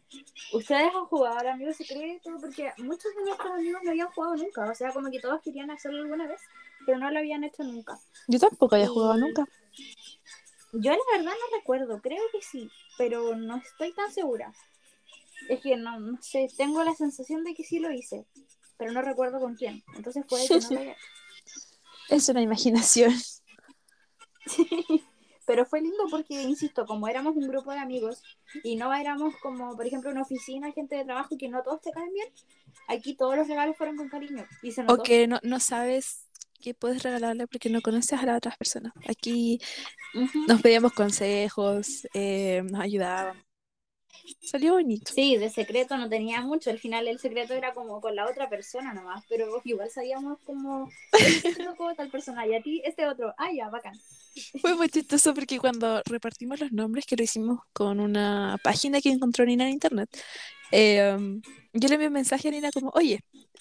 ustedes 0.53 0.95
han 0.95 1.07
jugado 1.07 1.39
al 1.39 1.49
amigo 1.49 1.73
secreto 1.73 2.37
porque 2.39 2.75
muchos 2.77 3.15
de 3.17 3.25
nuestros 3.25 3.53
amigos 3.53 3.81
no 3.83 3.91
habían 3.91 4.11
jugado 4.11 4.37
nunca. 4.37 4.71
O 4.71 4.75
sea, 4.75 4.93
como 4.93 5.11
que 5.11 5.19
todos 5.19 5.41
querían 5.41 5.71
hacerlo 5.71 6.03
alguna 6.03 6.27
vez, 6.27 6.43
pero 6.91 6.99
no 6.99 7.11
lo 7.13 7.21
habían 7.21 7.45
hecho 7.45 7.63
nunca. 7.63 8.01
Yo 8.27 8.41
tampoco 8.41 8.75
había 8.75 8.89
jugado 8.89 9.17
nunca. 9.17 9.47
Yo 10.73 10.91
la 10.91 10.99
verdad 11.13 11.31
no 11.31 11.57
recuerdo, 11.57 12.01
creo 12.03 12.23
que 12.33 12.43
sí, 12.43 12.69
pero 12.99 13.37
no 13.37 13.59
estoy 13.59 13.93
tan 13.93 14.13
segura. 14.13 14.53
Es 15.49 15.61
que 15.61 15.77
no, 15.77 16.01
no 16.01 16.21
sé, 16.21 16.49
tengo 16.57 16.83
la 16.83 16.93
sensación 16.97 17.45
de 17.45 17.55
que 17.55 17.63
sí 17.63 17.79
lo 17.79 17.93
hice, 17.93 18.27
pero 18.77 18.91
no 18.91 19.03
recuerdo 19.03 19.39
con 19.39 19.55
quién. 19.55 19.85
Entonces 19.95 20.25
puede 20.29 20.49
que 20.49 20.59
no 20.59 20.71
lo 20.71 20.81
haya. 20.81 20.97
Es 22.09 22.29
una 22.29 22.43
imaginación. 22.43 23.13
Sí, 24.47 25.05
pero 25.47 25.67
fue 25.67 25.83
lindo 25.83 26.05
porque, 26.11 26.43
insisto, 26.43 26.87
como 26.87 27.07
éramos 27.07 27.37
un 27.37 27.47
grupo 27.47 27.71
de 27.71 27.79
amigos 27.79 28.23
y 28.65 28.77
no 28.77 28.93
éramos 28.93 29.37
como, 29.43 29.77
por 29.77 29.87
ejemplo, 29.87 30.11
una 30.11 30.23
oficina, 30.23 30.73
gente 30.73 30.97
de 30.97 31.05
trabajo 31.05 31.37
que 31.39 31.49
no 31.49 31.63
todos 31.63 31.83
te 31.83 31.93
caen 31.93 32.13
bien, 32.13 32.29
aquí 32.89 33.15
todos 33.15 33.37
los 33.37 33.47
regalos 33.47 33.77
fueron 33.77 33.97
con 33.97 34.09
cariño. 34.09 34.47
Y 34.63 34.73
se 34.73 34.83
o 34.89 35.03
que 35.03 35.29
no, 35.29 35.39
no 35.43 35.61
sabes 35.61 36.30
qué 36.61 36.75
puedes 36.75 37.03
regalarle 37.03 37.47
porque 37.47 37.71
no 37.71 37.81
conoces 37.81 38.19
a 38.19 38.27
las 38.27 38.37
otras 38.37 38.57
personas. 38.57 38.93
Aquí 39.09 39.61
nos 40.47 40.61
pedíamos 40.63 40.93
consejos, 40.93 42.07
eh, 42.15 42.63
nos 42.71 42.81
ayudaban. 42.81 43.43
Salió 44.43 44.75
bonito. 44.75 45.13
Sí, 45.13 45.37
de 45.37 45.51
secreto 45.51 45.97
no 45.97 46.09
tenía 46.09 46.41
mucho. 46.43 46.71
Al 46.71 46.79
final 46.79 47.09
el 47.09 47.19
secreto 47.19 47.55
era 47.55 47.73
como 47.73 48.01
con 48.01 48.15
la 48.15 48.29
otra 48.29 48.49
persona 48.49 48.93
nomás, 48.93 49.25
pero 49.29 49.61
igual 49.65 49.91
sabíamos 49.91 50.39
como, 50.45 50.91
este 51.13 51.67
como 51.77 51.95
tal 51.95 52.11
persona 52.11 52.47
y 52.47 52.55
a 52.55 52.63
ti 52.63 52.83
este 52.85 53.07
otro. 53.07 53.35
Ah, 53.39 53.51
ya, 53.53 53.69
bacán. 53.69 53.99
Fue 54.61 54.75
muy 54.75 54.89
chistoso 54.89 55.35
porque 55.35 55.59
cuando 55.59 56.03
repartimos 56.05 56.61
los 56.61 56.73
nombres, 56.73 57.05
que 57.07 57.17
lo 57.17 57.25
hicimos 57.25 57.61
con 57.73 58.01
una 58.01 58.59
página 58.63 59.01
que 59.01 59.11
encontró 59.11 59.45
Nina 59.45 59.65
en 59.65 59.71
internet, 59.71 60.09
em, 60.71 61.43
yo 61.73 61.89
le 61.89 61.95
envié 61.95 62.09
un 62.09 62.15
mensaje 62.15 62.49
a 62.49 62.51
Nina 62.53 62.71
como, 62.73 62.91
oye, 62.95 63.21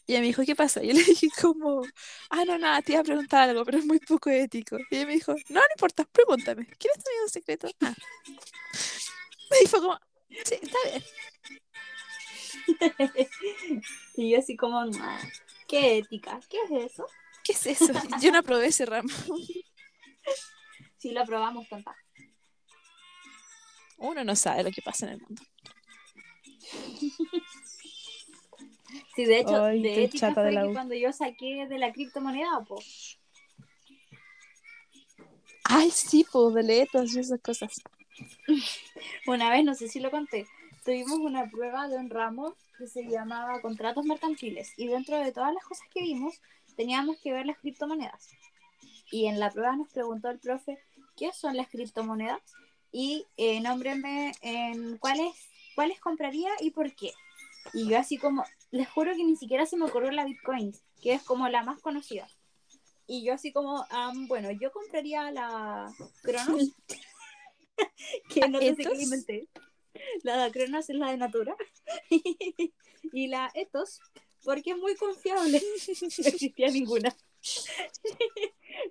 y 0.10 0.14
ella 0.14 0.22
me 0.22 0.28
dijo, 0.28 0.42
¿qué 0.44 0.56
pasa? 0.56 0.84
Y 0.84 0.88
yo 0.88 0.94
le 0.94 1.04
dije 1.06 1.28
como, 1.40 1.84
ah, 2.32 2.44
no, 2.44 2.58
nada, 2.58 2.82
te 2.82 2.94
iba 2.94 3.02
a 3.02 3.04
preguntar 3.04 3.48
algo, 3.48 3.64
pero 3.64 3.78
es 3.78 3.86
muy 3.86 4.00
poco 4.00 4.32
ético. 4.32 4.76
Y 4.90 4.96
ella 4.96 5.06
me 5.06 5.14
dijo, 5.14 5.36
no, 5.50 5.60
no 5.60 5.68
importa, 5.76 6.04
pregúntame, 6.04 6.66
¿quieres 6.66 7.04
tener 7.04 7.22
un 7.24 7.30
secreto? 7.30 7.70
Ah. 7.82 7.94
Y 9.64 9.68
fue 9.68 9.82
como, 9.82 10.00
Sí, 10.30 10.56
está 10.62 10.78
bien. 10.86 11.04
y 14.16 14.32
yo 14.32 14.40
así 14.40 14.56
como, 14.56 14.84
¿qué 15.68 16.00
ética? 16.00 16.40
¿Qué 16.50 16.58
es 16.64 16.92
eso? 16.92 17.06
¿Qué 17.44 17.54
es 17.54 17.68
eso? 17.68 17.94
Yo 18.22 18.32
no 18.32 18.40
aprobé 18.40 18.68
ese 18.68 18.86
ramo. 18.86 19.10
Sí, 20.98 21.12
lo 21.12 21.22
aprobamos, 21.22 21.68
tanta. 21.68 21.96
Uno 23.98 24.24
no 24.24 24.36
sabe 24.36 24.64
lo 24.64 24.72
que 24.72 24.82
pasa 24.82 25.08
en 25.08 25.14
el 25.14 25.22
mundo. 25.22 25.44
Sí, 29.20 29.26
de 29.26 29.40
hecho, 29.40 29.64
de 29.64 30.04
ética 30.06 30.34
fue 30.34 30.50
que 30.50 30.72
cuando 30.72 30.96
yo 30.96 31.12
saqué 31.12 31.68
de 31.68 31.78
la 31.78 31.92
criptomoneda, 31.92 32.64
pues. 32.66 33.20
Ay, 35.66 35.92
sí, 35.92 36.26
pues, 36.32 36.54
de 36.54 36.64
letras 36.64 37.14
y 37.14 37.20
esas 37.20 37.42
cosas. 37.42 37.82
Una 39.28 39.50
vez, 39.50 39.66
no 39.66 39.76
sé 39.76 39.90
si 39.90 40.00
lo 40.00 40.10
conté, 40.10 40.48
tuvimos 40.86 41.20
una 41.20 41.50
prueba 41.50 41.90
de 41.90 41.98
un 41.98 42.10
ramo 42.10 42.56
que 42.78 42.88
se 42.88 43.04
llamaba 43.10 43.60
contratos 43.60 44.06
mercantiles 44.06 44.72
y 44.78 44.88
dentro 44.88 45.18
de 45.18 45.34
todas 45.34 45.54
las 45.54 45.66
cosas 45.66 45.86
que 45.94 46.02
vimos 46.02 46.40
teníamos 46.78 47.18
que 47.18 47.34
ver 47.34 47.46
las 47.46 47.58
criptomonedas. 47.58 48.30
Y 49.12 49.26
en 49.26 49.38
la 49.38 49.52
prueba 49.52 49.76
nos 49.76 49.90
preguntó 49.90 50.30
el 50.30 50.40
profe, 50.40 50.80
¿qué 51.18 51.34
son 51.34 51.58
las 51.58 51.68
criptomonedas? 51.68 52.40
Y 52.94 53.26
eh, 53.36 53.62
en 54.42 54.98
cuáles, 54.98 55.50
cuáles 55.76 56.00
compraría 56.00 56.52
y 56.62 56.72
por 56.72 56.96
qué. 56.96 57.12
Y 57.74 57.90
yo 57.90 58.00
así 58.00 58.18
como, 58.18 58.46
les 58.72 58.88
juro 58.90 59.16
que 59.16 59.24
ni 59.24 59.36
siquiera 59.36 59.66
se 59.66 59.78
me 59.78 59.86
ocurrió 59.86 60.12
la 60.12 60.26
Bitcoin, 60.26 60.74
que 61.02 61.14
es 61.14 61.24
como 61.24 61.48
la 61.50 61.64
más 61.64 61.80
conocida. 61.80 62.28
Y 63.08 63.24
yo 63.24 63.34
así 63.34 63.52
como, 63.52 63.86
bueno, 64.28 64.52
yo 64.52 64.72
compraría 64.72 65.32
la 65.32 65.92
Cronos 66.22 66.72
que 68.30 68.48
no 68.48 68.60
sé 68.60 68.76
qué 68.76 69.02
inventé. 69.02 69.48
La 70.24 70.52
Cronos 70.52 70.90
es 70.90 70.96
la 70.96 71.12
de 71.12 71.18
Natura. 71.18 71.56
y 73.14 73.28
la 73.28 73.50
Ethos, 73.56 74.00
porque 74.44 74.72
es 74.72 74.78
muy 74.78 74.96
confiable. 74.96 75.60
no 76.20 76.28
existía 76.28 76.70
ninguna. 76.70 77.16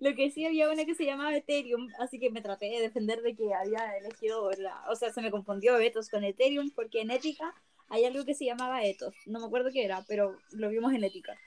Lo 0.01 0.15
que 0.15 0.31
sí 0.31 0.45
había 0.45 0.71
una 0.71 0.85
que 0.85 0.95
se 0.95 1.05
llamaba 1.05 1.37
Ethereum, 1.37 1.89
así 2.01 2.19
que 2.19 2.31
me 2.31 2.41
traté 2.41 2.67
de 2.67 2.81
defender 2.81 3.23
de 3.23 3.37
que 3.37 3.55
había 3.55 3.97
elegido 3.99 4.51
la. 4.53 4.85
O 4.91 4.97
sea, 4.97 5.13
se 5.13 5.23
me 5.23 5.31
confundió 5.31 5.79
Ethos 5.79 6.09
con 6.09 6.25
Ethereum, 6.25 6.71
porque 6.71 7.03
en 7.03 7.11
ética 7.11 7.55
hay 7.89 8.05
algo 8.05 8.25
que 8.25 8.35
se 8.35 8.45
llamaba 8.45 8.85
Ethos. 8.85 9.15
No 9.27 9.41
me 9.41 9.47
acuerdo 9.47 9.71
qué 9.73 9.85
era, 9.85 10.05
pero 10.07 10.39
lo 10.51 10.69
vimos 10.71 10.93
en 10.93 11.05
ética. 11.05 11.39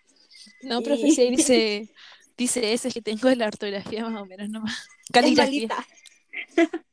No, 0.63 0.81
profesor, 0.81 1.29
dice, 1.29 1.93
dice 2.37 2.73
ese 2.73 2.91
que 2.91 3.01
tengo 3.01 3.29
la 3.31 3.47
ortografía 3.47 4.07
más 4.07 4.21
o 4.21 4.25
menos 4.25 4.49
nomás. 4.49 4.87
Caligrafía. 5.11 5.69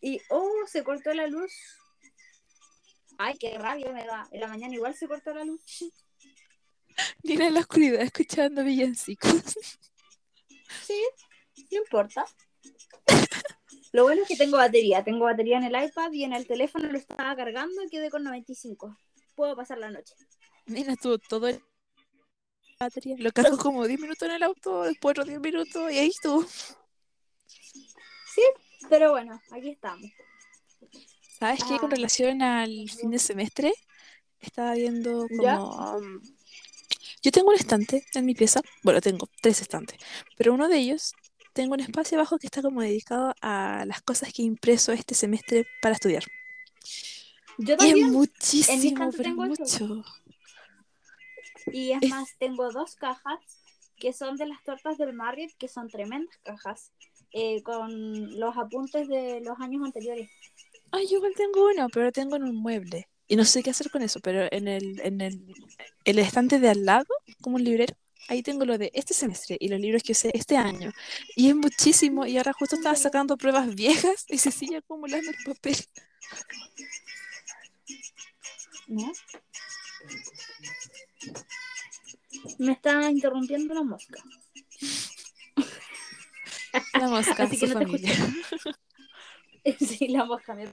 y, 0.00 0.20
oh, 0.30 0.66
se 0.66 0.82
cortó 0.82 1.12
la 1.14 1.26
luz. 1.26 1.52
Ay, 3.18 3.36
qué 3.38 3.58
rabia 3.58 3.92
me 3.92 4.04
da. 4.04 4.26
En 4.32 4.40
la 4.40 4.48
mañana 4.48 4.74
igual 4.74 4.94
se 4.94 5.06
cortó 5.06 5.34
la 5.34 5.44
luz. 5.44 5.60
En 7.22 7.54
la 7.54 7.60
oscuridad 7.60 8.02
escuchando 8.02 8.62
villancicos. 8.62 9.56
Sí, 10.84 11.02
no 11.70 11.78
importa. 11.78 12.26
Lo 13.92 14.04
bueno 14.04 14.22
es 14.22 14.28
que 14.28 14.36
tengo 14.36 14.56
batería. 14.56 15.02
Tengo 15.04 15.24
batería 15.24 15.58
en 15.58 15.64
el 15.64 15.84
iPad 15.84 16.12
y 16.12 16.24
en 16.24 16.32
el 16.32 16.46
teléfono 16.46 16.90
lo 16.90 16.96
estaba 16.98 17.34
cargando 17.36 17.82
y 17.82 17.88
quedé 17.88 18.10
con 18.10 18.22
95. 18.22 18.96
Puedo 19.34 19.56
pasar 19.56 19.78
la 19.78 19.90
noche. 19.90 20.14
Mira, 20.66 20.94
tú 20.96 21.18
todo 21.18 21.48
el 21.48 21.60
batería. 22.78 23.16
Lo 23.18 23.32
cargo 23.32 23.56
como 23.58 23.86
10 23.86 24.00
minutos 24.00 24.22
en 24.28 24.34
el 24.36 24.42
auto, 24.42 24.82
después 24.82 25.12
otros 25.12 25.26
10 25.26 25.40
minutos 25.40 25.90
y 25.92 25.98
ahí 25.98 26.08
estuvo. 26.08 26.44
Sí, 28.34 28.42
pero 28.88 29.10
bueno, 29.10 29.40
aquí 29.50 29.70
estamos. 29.70 30.08
¿Sabes 31.38 31.64
qué? 31.64 31.78
Con 31.78 31.90
Ah. 31.92 31.96
relación 31.96 32.42
al 32.42 32.88
fin 32.90 33.10
de 33.10 33.18
semestre, 33.18 33.72
estaba 34.40 34.74
viendo 34.74 35.26
como... 35.36 35.96
um, 35.96 36.20
yo 37.22 37.30
tengo 37.32 37.48
un 37.50 37.56
estante 37.56 38.04
en 38.14 38.24
mi 38.24 38.34
pieza, 38.34 38.60
bueno, 38.82 39.00
tengo 39.00 39.28
tres 39.42 39.60
estantes, 39.60 39.98
pero 40.36 40.54
uno 40.54 40.68
de 40.68 40.78
ellos 40.78 41.12
tengo 41.60 41.74
un 41.74 41.80
espacio 41.80 42.16
abajo 42.16 42.38
que 42.38 42.46
está 42.46 42.62
como 42.62 42.80
dedicado 42.80 43.34
a 43.42 43.84
las 43.86 44.00
cosas 44.00 44.32
que 44.32 44.40
he 44.40 44.46
impreso 44.46 44.92
este 44.92 45.14
semestre 45.14 45.66
para 45.82 45.94
estudiar. 45.94 46.24
Yo 47.58 47.72
Y 47.72 47.72
es 47.72 47.76
también. 47.76 48.10
muchísimo, 48.12 49.10
pero 49.10 49.22
tengo 49.22 49.44
mucho. 49.44 50.02
Y 51.70 51.92
es 51.92 52.02
Es- 52.02 52.10
más, 52.10 52.28
tengo 52.38 52.70
dos 52.72 52.96
cajas 52.96 53.38
que 53.98 54.14
son 54.14 54.36
de 54.38 54.46
las 54.46 54.62
tortas 54.64 54.96
del 54.96 55.12
Marriott, 55.12 55.52
que 55.58 55.68
son 55.68 55.88
tremendas 55.88 56.34
cajas, 56.42 56.92
eh, 57.32 57.62
con 57.62 58.38
los 58.40 58.56
apuntes 58.56 59.06
de 59.08 59.42
los 59.42 59.60
años 59.60 59.82
anteriores. 59.84 60.30
Ay, 60.92 61.06
yo 61.08 61.18
igual 61.18 61.34
tengo 61.36 61.66
uno, 61.68 61.88
pero 61.92 62.10
tengo 62.10 62.36
en 62.36 62.44
un 62.44 62.56
mueble. 62.56 63.08
Y 63.28 63.36
no 63.36 63.44
sé 63.44 63.62
qué 63.62 63.68
hacer 63.70 63.90
con 63.90 64.00
eso, 64.00 64.18
pero 64.20 64.48
en 64.50 64.66
el, 64.66 64.98
en 65.00 65.20
el, 65.20 65.54
el 66.04 66.18
estante 66.18 66.58
de 66.58 66.70
al 66.70 66.86
lado, 66.86 67.06
como 67.42 67.56
un 67.56 67.64
librero, 67.64 67.94
ahí 68.28 68.42
tengo 68.42 68.64
lo 68.64 68.78
de 68.78 68.90
este 68.94 69.14
semestre 69.14 69.56
y 69.58 69.68
los 69.68 69.80
libros 69.80 70.02
que 70.02 70.12
usé 70.12 70.30
este 70.34 70.56
año. 70.56 70.92
Y 71.36 71.48
es 71.48 71.56
muchísimo, 71.56 72.26
y 72.26 72.36
ahora 72.36 72.52
justo 72.52 72.76
estaba 72.76 72.96
sacando 72.96 73.36
pruebas 73.36 73.74
viejas 73.74 74.24
y 74.28 74.38
se 74.38 74.50
sigue 74.50 74.76
acumulando 74.76 75.30
el 75.30 75.36
papel. 75.44 75.76
¿No? 78.88 79.12
Me 82.58 82.72
está 82.72 83.10
interrumpiendo 83.10 83.74
la 83.74 83.82
mosca. 83.82 84.22
La 86.94 87.08
mosca, 87.08 87.42
Así 87.44 87.58
que 87.58 87.66
no 87.66 87.78
te 87.78 87.86
familia. 87.86 88.12
Sí, 89.78 90.08
la 90.08 90.24
mosca 90.24 90.54
me... 90.54 90.64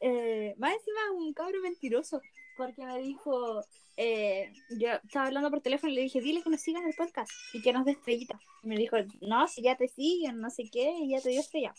eh, 0.00 0.54
más 0.58 0.72
encima 0.74 1.12
un 1.14 1.32
cabro 1.32 1.60
mentiroso, 1.62 2.20
porque 2.56 2.84
me 2.84 2.98
dijo, 2.98 3.62
eh, 3.96 4.52
yo 4.70 4.88
estaba 5.04 5.26
hablando 5.26 5.50
por 5.50 5.60
teléfono 5.60 5.92
y 5.92 5.96
le 5.96 6.02
dije, 6.02 6.20
dile 6.20 6.42
que 6.42 6.50
nos 6.50 6.60
sigan 6.60 6.84
el 6.86 6.94
podcast 6.94 7.30
y 7.52 7.62
que 7.62 7.72
nos 7.72 7.84
dé 7.84 7.92
estrellita. 7.92 8.38
Y 8.62 8.68
me 8.68 8.76
dijo, 8.76 8.96
no, 9.20 9.46
si 9.48 9.62
ya 9.62 9.76
te 9.76 9.88
siguen, 9.88 10.40
no 10.40 10.50
sé 10.50 10.64
qué, 10.70 10.90
y 11.02 11.10
ya 11.10 11.20
te 11.20 11.30
dio 11.30 11.40
estrella. 11.40 11.74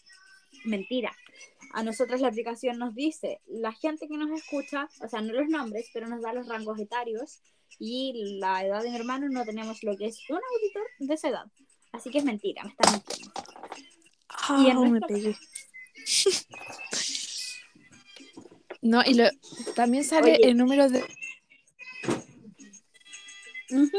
Mentira. 0.64 1.12
A 1.74 1.84
nosotros 1.84 2.22
la 2.22 2.30
aplicación 2.30 2.78
nos 2.80 2.96
dice, 2.96 3.42
la 3.48 3.74
gente 3.74 4.08
que 4.08 4.18
nos 4.18 4.30
escucha, 4.32 4.88
o 5.04 5.10
sea, 5.10 5.22
no 5.22 5.34
los 5.34 5.48
nombres, 5.50 5.90
pero 5.94 6.08
nos 6.08 6.22
da 6.22 6.32
los 6.34 6.48
rangos 6.48 6.80
etarios 6.80 7.42
y 7.80 8.38
la 8.40 8.64
edad 8.66 8.82
de 8.84 8.90
mi 8.92 8.96
hermano 8.96 9.28
no 9.30 9.44
tenemos 9.44 9.84
lo 9.84 9.98
que 9.98 10.06
es 10.06 10.20
un 10.30 10.38
auditor 10.38 10.84
de 11.00 11.14
esa 11.14 11.28
edad. 11.30 11.46
Así 11.92 12.10
que 12.10 12.20
es 12.20 12.24
mentira, 12.26 12.64
me 12.64 12.70
están 12.70 12.94
mintiendo. 12.94 13.34
Ah, 14.30 14.64
Y 14.66 14.70
en 14.70 14.80
me 14.82 14.90
nuestro- 14.92 15.08
pegué. 15.16 15.36
No, 18.86 19.02
y 19.04 19.16
lo, 19.16 19.26
también 19.74 20.04
sale 20.04 20.34
Oye. 20.34 20.48
el 20.48 20.58
número 20.58 20.88
de... 20.88 21.04
Ujú. 23.72 23.98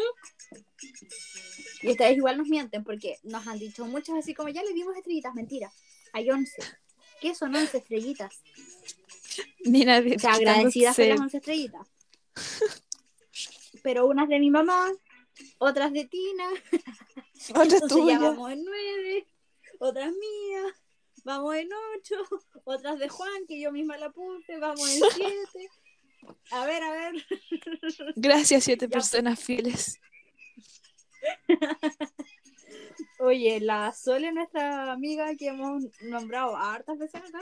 Y 1.82 1.91
ustedes 1.91 2.16
igual 2.16 2.39
nos 2.39 2.47
mienten 2.47 2.84
porque 2.84 3.18
nos 3.24 3.45
han 3.49 3.59
dicho 3.59 3.84
muchos 3.87 4.16
así 4.16 4.32
como 4.32 4.49
ya 4.49 4.62
le 4.62 4.72
dimos 4.72 4.97
estrellitas, 4.97 5.34
mentira. 5.34 5.72
Hay 6.12 6.30
11. 6.30 6.62
¿Qué 7.20 7.34
son 7.34 7.57
11 7.57 7.78
estrellitas? 7.78 8.41
Mira, 9.64 9.99
O 9.99 10.18
sea, 10.20 10.34
agradecidas 10.34 10.95
por 10.95 11.07
las 11.07 11.20
11 11.20 11.37
estrellitas. 11.39 11.89
Pero 13.82 14.07
unas 14.07 14.28
de 14.28 14.39
mi 14.39 14.51
mamá, 14.51 14.93
otras 15.59 15.93
de 15.93 16.05
Tina, 16.05 16.49
Otra 17.51 17.64
entonces 17.64 17.80
ya 17.80 17.89
tuya. 17.89 18.18
vamos 18.20 18.53
en 18.53 18.64
9, 18.64 19.26
otras 19.80 20.12
mías, 20.12 20.72
vamos 21.24 21.57
en 21.57 21.70
8, 21.99 22.14
otras 22.67 22.99
de 22.99 23.09
Juan, 23.09 23.47
que 23.49 23.61
yo 23.61 23.71
misma 23.73 23.97
la 23.97 24.11
puse, 24.11 24.59
vamos 24.59 24.89
en 24.95 25.01
7. 25.14 25.69
A 26.51 26.67
ver, 26.67 26.83
a 26.83 26.91
ver. 26.91 27.27
Gracias, 28.17 28.64
siete 28.64 28.87
Ya. 28.87 28.91
personas 28.91 29.39
fieles. 29.43 29.99
Oye, 33.19 33.61
la 33.61 33.93
Sole, 33.93 34.33
nuestra 34.33 34.93
amiga 34.93 35.35
que 35.37 35.49
hemos 35.49 35.85
nombrado 36.03 36.57
a 36.57 36.75
hartas 36.75 36.99
veces 36.99 37.23
acá, 37.23 37.41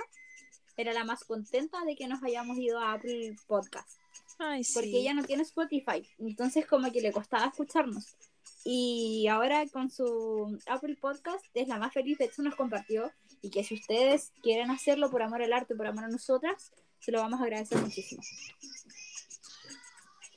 era 0.76 0.92
la 0.92 1.04
más 1.04 1.24
contenta 1.24 1.82
de 1.84 1.96
que 1.96 2.06
nos 2.06 2.22
hayamos 2.22 2.58
ido 2.58 2.78
a 2.78 2.92
Apple 2.94 3.34
Podcast. 3.46 3.98
Ay, 4.38 4.64
sí. 4.64 4.74
Porque 4.74 4.90
ella 4.98 5.14
no 5.14 5.24
tiene 5.24 5.42
Spotify. 5.42 6.06
Entonces 6.18 6.66
como 6.66 6.90
que 6.92 7.00
le 7.00 7.12
costaba 7.12 7.46
escucharnos. 7.46 8.16
Y 8.64 9.26
ahora 9.28 9.66
con 9.68 9.90
su 9.90 10.58
Apple 10.66 10.96
Podcast 11.00 11.44
es 11.54 11.68
la 11.68 11.78
más 11.78 11.92
feliz. 11.92 12.18
De 12.18 12.26
hecho 12.26 12.42
nos 12.42 12.54
compartió. 12.56 13.10
Y 13.44 13.50
que 13.50 13.62
si 13.62 13.74
ustedes 13.74 14.32
quieren 14.42 14.70
hacerlo 14.70 15.10
por 15.10 15.22
amor 15.22 15.42
al 15.42 15.52
arte, 15.52 15.74
por 15.74 15.86
amor 15.86 16.04
a 16.04 16.08
nosotras, 16.08 16.72
se 16.98 17.12
lo 17.12 17.20
vamos 17.20 17.40
a 17.40 17.44
agradecer 17.44 17.76
muchísimo. 17.78 18.22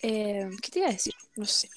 Eh, 0.01 0.45
¿Qué 0.61 0.69
te 0.69 0.79
iba 0.79 0.89
a 0.89 0.91
decir? 0.91 1.13
No 1.37 1.45
sé. 1.45 1.69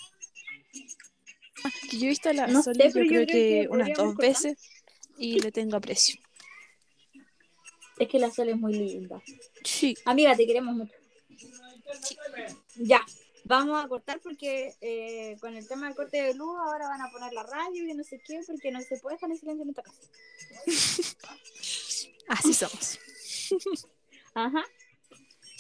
Ah, 1.63 1.71
que 1.89 1.99
yo 1.99 2.07
he 2.07 2.09
visto 2.09 2.31
a 2.31 2.33
la 2.33 2.49
No 2.49 2.65
Soli, 2.65 2.79
sé, 2.83 2.89
yo 2.89 3.07
creo 3.07 3.27
que 3.27 3.33
que 3.33 3.69
unas 3.71 3.89
dos 3.91 4.15
cortar. 4.15 4.29
veces 4.29 4.59
y 5.19 5.39
le 5.39 5.53
tengo 5.53 5.77
aprecio. 5.77 6.21
Es 7.97 8.09
que 8.09 8.19
la 8.19 8.33
Sole 8.33 8.51
es 8.51 8.59
muy 8.59 8.73
linda. 8.75 9.23
Sí. 9.63 9.95
Amiga, 10.07 10.35
te 10.35 10.47
queremos 10.49 10.75
mucho. 10.75 10.95
Ya, 12.75 13.07
vamos 13.51 13.85
a 13.85 13.89
cortar 13.89 14.21
porque 14.21 14.77
eh, 14.81 15.37
con 15.41 15.57
el 15.57 15.67
tema 15.67 15.87
del 15.87 15.97
corte 15.97 16.23
de 16.23 16.35
luz 16.35 16.57
ahora 16.61 16.87
van 16.87 17.03
a 17.03 17.11
poner 17.11 17.33
la 17.33 17.43
radio 17.43 17.85
y 17.85 17.95
no 17.95 18.05
sé 18.05 18.21
qué, 18.25 18.41
porque 18.47 18.71
no 18.71 18.81
se 18.81 18.97
puede 18.99 19.17
estar 19.17 19.29
en 19.29 19.37
silencio 19.37 19.65
en 19.65 19.71
esta 19.71 19.83
casa. 19.83 20.01
Así 22.29 22.55
somos. 22.55 22.99
Ajá. 24.35 24.65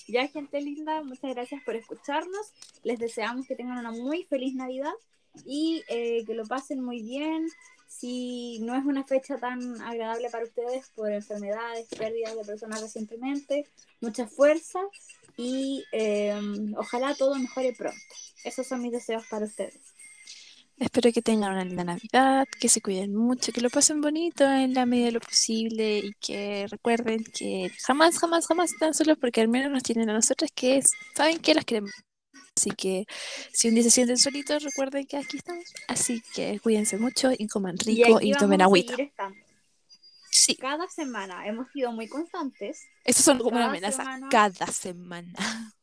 Ya, 0.06 0.28
gente 0.28 0.60
linda, 0.60 1.02
muchas 1.02 1.34
gracias 1.34 1.62
por 1.64 1.74
escucharnos. 1.74 2.52
Les 2.84 2.98
deseamos 2.98 3.46
que 3.46 3.56
tengan 3.56 3.78
una 3.78 3.90
muy 3.90 4.22
feliz 4.24 4.54
Navidad 4.54 4.94
y 5.44 5.82
eh, 5.88 6.24
que 6.24 6.34
lo 6.34 6.46
pasen 6.46 6.80
muy 6.80 7.02
bien. 7.02 7.48
Si 7.88 8.60
no 8.60 8.76
es 8.76 8.84
una 8.84 9.02
fecha 9.02 9.36
tan 9.36 9.80
agradable 9.82 10.30
para 10.30 10.44
ustedes 10.44 10.88
por 10.90 11.10
enfermedades, 11.10 11.88
pérdidas 11.88 12.36
de 12.36 12.44
personas 12.44 12.80
recientemente, 12.82 13.66
mucha 14.00 14.28
fuerza 14.28 14.80
y 15.36 15.84
eh, 15.92 16.38
ojalá 16.76 17.14
todo 17.14 17.34
mejore 17.36 17.72
pronto. 17.72 17.98
Esos 18.44 18.66
son 18.66 18.82
mis 18.82 18.92
deseos 18.92 19.24
para 19.30 19.44
ustedes. 19.46 19.80
Espero 20.78 21.12
que 21.12 21.20
tengan 21.20 21.52
una 21.52 21.64
linda 21.64 21.84
Navidad, 21.84 22.48
que 22.58 22.70
se 22.70 22.80
cuiden 22.80 23.14
mucho, 23.14 23.52
que 23.52 23.60
lo 23.60 23.68
pasen 23.68 24.00
bonito 24.00 24.44
en 24.50 24.72
la 24.72 24.86
medida 24.86 25.06
de 25.06 25.12
lo 25.12 25.20
posible 25.20 25.98
y 25.98 26.12
que 26.14 26.66
recuerden 26.70 27.22
que 27.22 27.70
jamás, 27.86 28.18
jamás, 28.18 28.46
jamás 28.46 28.72
están 28.72 28.94
solos 28.94 29.18
porque 29.20 29.42
al 29.42 29.48
menos 29.48 29.70
nos 29.70 29.82
tienen 29.82 30.08
a 30.08 30.14
nosotras 30.14 30.50
que 30.54 30.78
es- 30.78 30.90
saben 31.14 31.38
que 31.38 31.54
las 31.54 31.66
queremos. 31.66 31.90
Así 32.56 32.70
que 32.70 33.04
si 33.52 33.68
un 33.68 33.74
día 33.74 33.82
se 33.84 33.90
sienten 33.90 34.16
solitos, 34.16 34.62
recuerden 34.62 35.06
que 35.06 35.18
aquí 35.18 35.36
estamos. 35.36 35.64
Así 35.86 36.22
que 36.34 36.58
cuídense 36.60 36.96
mucho 36.96 37.30
y 37.36 37.46
coman 37.46 37.76
rico 37.78 38.18
y, 38.20 38.30
vamos 38.32 38.38
tomen 38.38 38.62
agüita. 38.62 38.96
Sí, 40.30 40.54
Cada 40.56 40.88
semana 40.88 41.46
hemos 41.46 41.70
sido 41.72 41.90
muy 41.92 42.08
constantes. 42.08 42.82
eso 43.04 43.22
son 43.22 43.38
como 43.38 43.56
una 43.56 43.66
amenaza 43.66 43.98
semana- 44.04 44.28
cada 44.30 44.66
semana. 44.68 45.74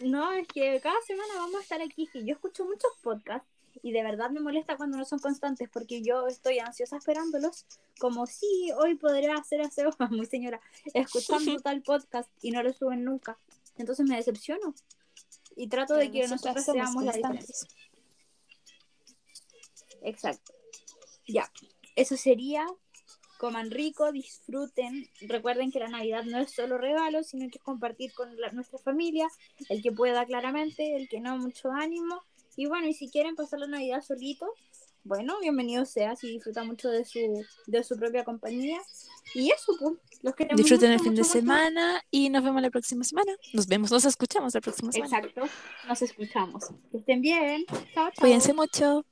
No, 0.00 0.32
es 0.32 0.46
que 0.48 0.80
cada 0.80 1.00
semana 1.06 1.34
vamos 1.36 1.56
a 1.56 1.62
estar 1.62 1.80
aquí. 1.82 2.08
Yo 2.14 2.34
escucho 2.34 2.64
muchos 2.64 2.90
podcasts 3.02 3.48
y 3.82 3.92
de 3.92 4.02
verdad 4.02 4.30
me 4.30 4.40
molesta 4.40 4.76
cuando 4.76 4.96
no 4.98 5.04
son 5.04 5.18
constantes 5.20 5.68
porque 5.72 6.02
yo 6.02 6.26
estoy 6.26 6.58
ansiosa 6.58 6.96
esperándolos. 6.96 7.66
Como 8.00 8.26
si 8.26 8.70
hoy 8.76 8.94
podría 8.96 9.34
hacer 9.34 9.60
aseo, 9.60 9.90
muy 10.10 10.26
señora, 10.26 10.60
escuchando 10.94 11.56
tal 11.62 11.82
podcast 11.82 12.28
y 12.42 12.50
no 12.50 12.62
lo 12.62 12.72
suben 12.72 13.04
nunca. 13.04 13.38
Entonces 13.76 14.06
me 14.08 14.16
decepciono 14.16 14.74
y 15.56 15.68
trato 15.68 15.94
de 15.94 16.10
que 16.10 16.26
nosotros 16.26 16.64
seamos 16.64 17.04
la 17.04 17.12
diferencia. 17.12 17.68
Exacto. 20.02 20.52
Ya, 21.26 21.50
eso 21.96 22.16
sería. 22.16 22.66
Coman 23.38 23.70
rico, 23.70 24.12
disfruten. 24.12 25.08
Recuerden 25.22 25.70
que 25.72 25.78
la 25.78 25.88
Navidad 25.88 26.24
no 26.24 26.38
es 26.38 26.52
solo 26.52 26.76
regalos, 26.76 27.28
sino 27.28 27.48
que 27.50 27.58
es 27.58 27.64
compartir 27.64 28.12
con 28.12 28.38
la- 28.40 28.50
nuestra 28.52 28.78
familia. 28.78 29.28
El 29.68 29.82
que 29.82 29.92
pueda 29.92 30.26
claramente, 30.26 30.96
el 30.96 31.08
que 31.08 31.20
no, 31.20 31.38
mucho 31.38 31.70
ánimo. 31.72 32.22
Y 32.56 32.66
bueno, 32.66 32.88
y 32.88 32.94
si 32.94 33.08
quieren 33.08 33.36
pasar 33.36 33.60
la 33.60 33.66
Navidad 33.68 34.02
solitos 34.02 34.50
bueno, 35.04 35.38
bienvenido 35.40 35.86
sea 35.86 36.16
si 36.16 36.28
disfruta 36.28 36.64
mucho 36.64 36.90
de 36.90 37.02
su, 37.06 37.18
de 37.66 37.82
su 37.82 37.96
propia 37.96 38.24
compañía. 38.24 38.78
Y 39.34 39.50
eso, 39.50 39.72
pues, 39.80 39.94
los 40.20 40.34
queremos 40.34 40.58
Disfruten 40.58 40.90
el 40.90 40.98
mucho, 40.98 41.04
fin 41.04 41.14
de 41.14 41.22
mucho, 41.22 41.28
mucho. 41.34 41.40
semana 41.40 42.02
y 42.10 42.28
nos 42.28 42.44
vemos 42.44 42.60
la 42.60 42.68
próxima 42.70 43.04
semana. 43.04 43.32
Nos 43.54 43.66
vemos, 43.68 43.90
nos 43.90 44.04
escuchamos 44.04 44.52
la 44.54 44.60
próxima 44.60 44.92
semana. 44.92 45.16
Exacto, 45.18 45.42
nos 45.86 46.02
escuchamos. 46.02 46.64
Que 46.90 46.98
estén 46.98 47.22
bien. 47.22 47.64
Chao, 47.94 48.10
chao. 48.10 48.12
Cuídense 48.20 48.52
mucho. 48.52 49.06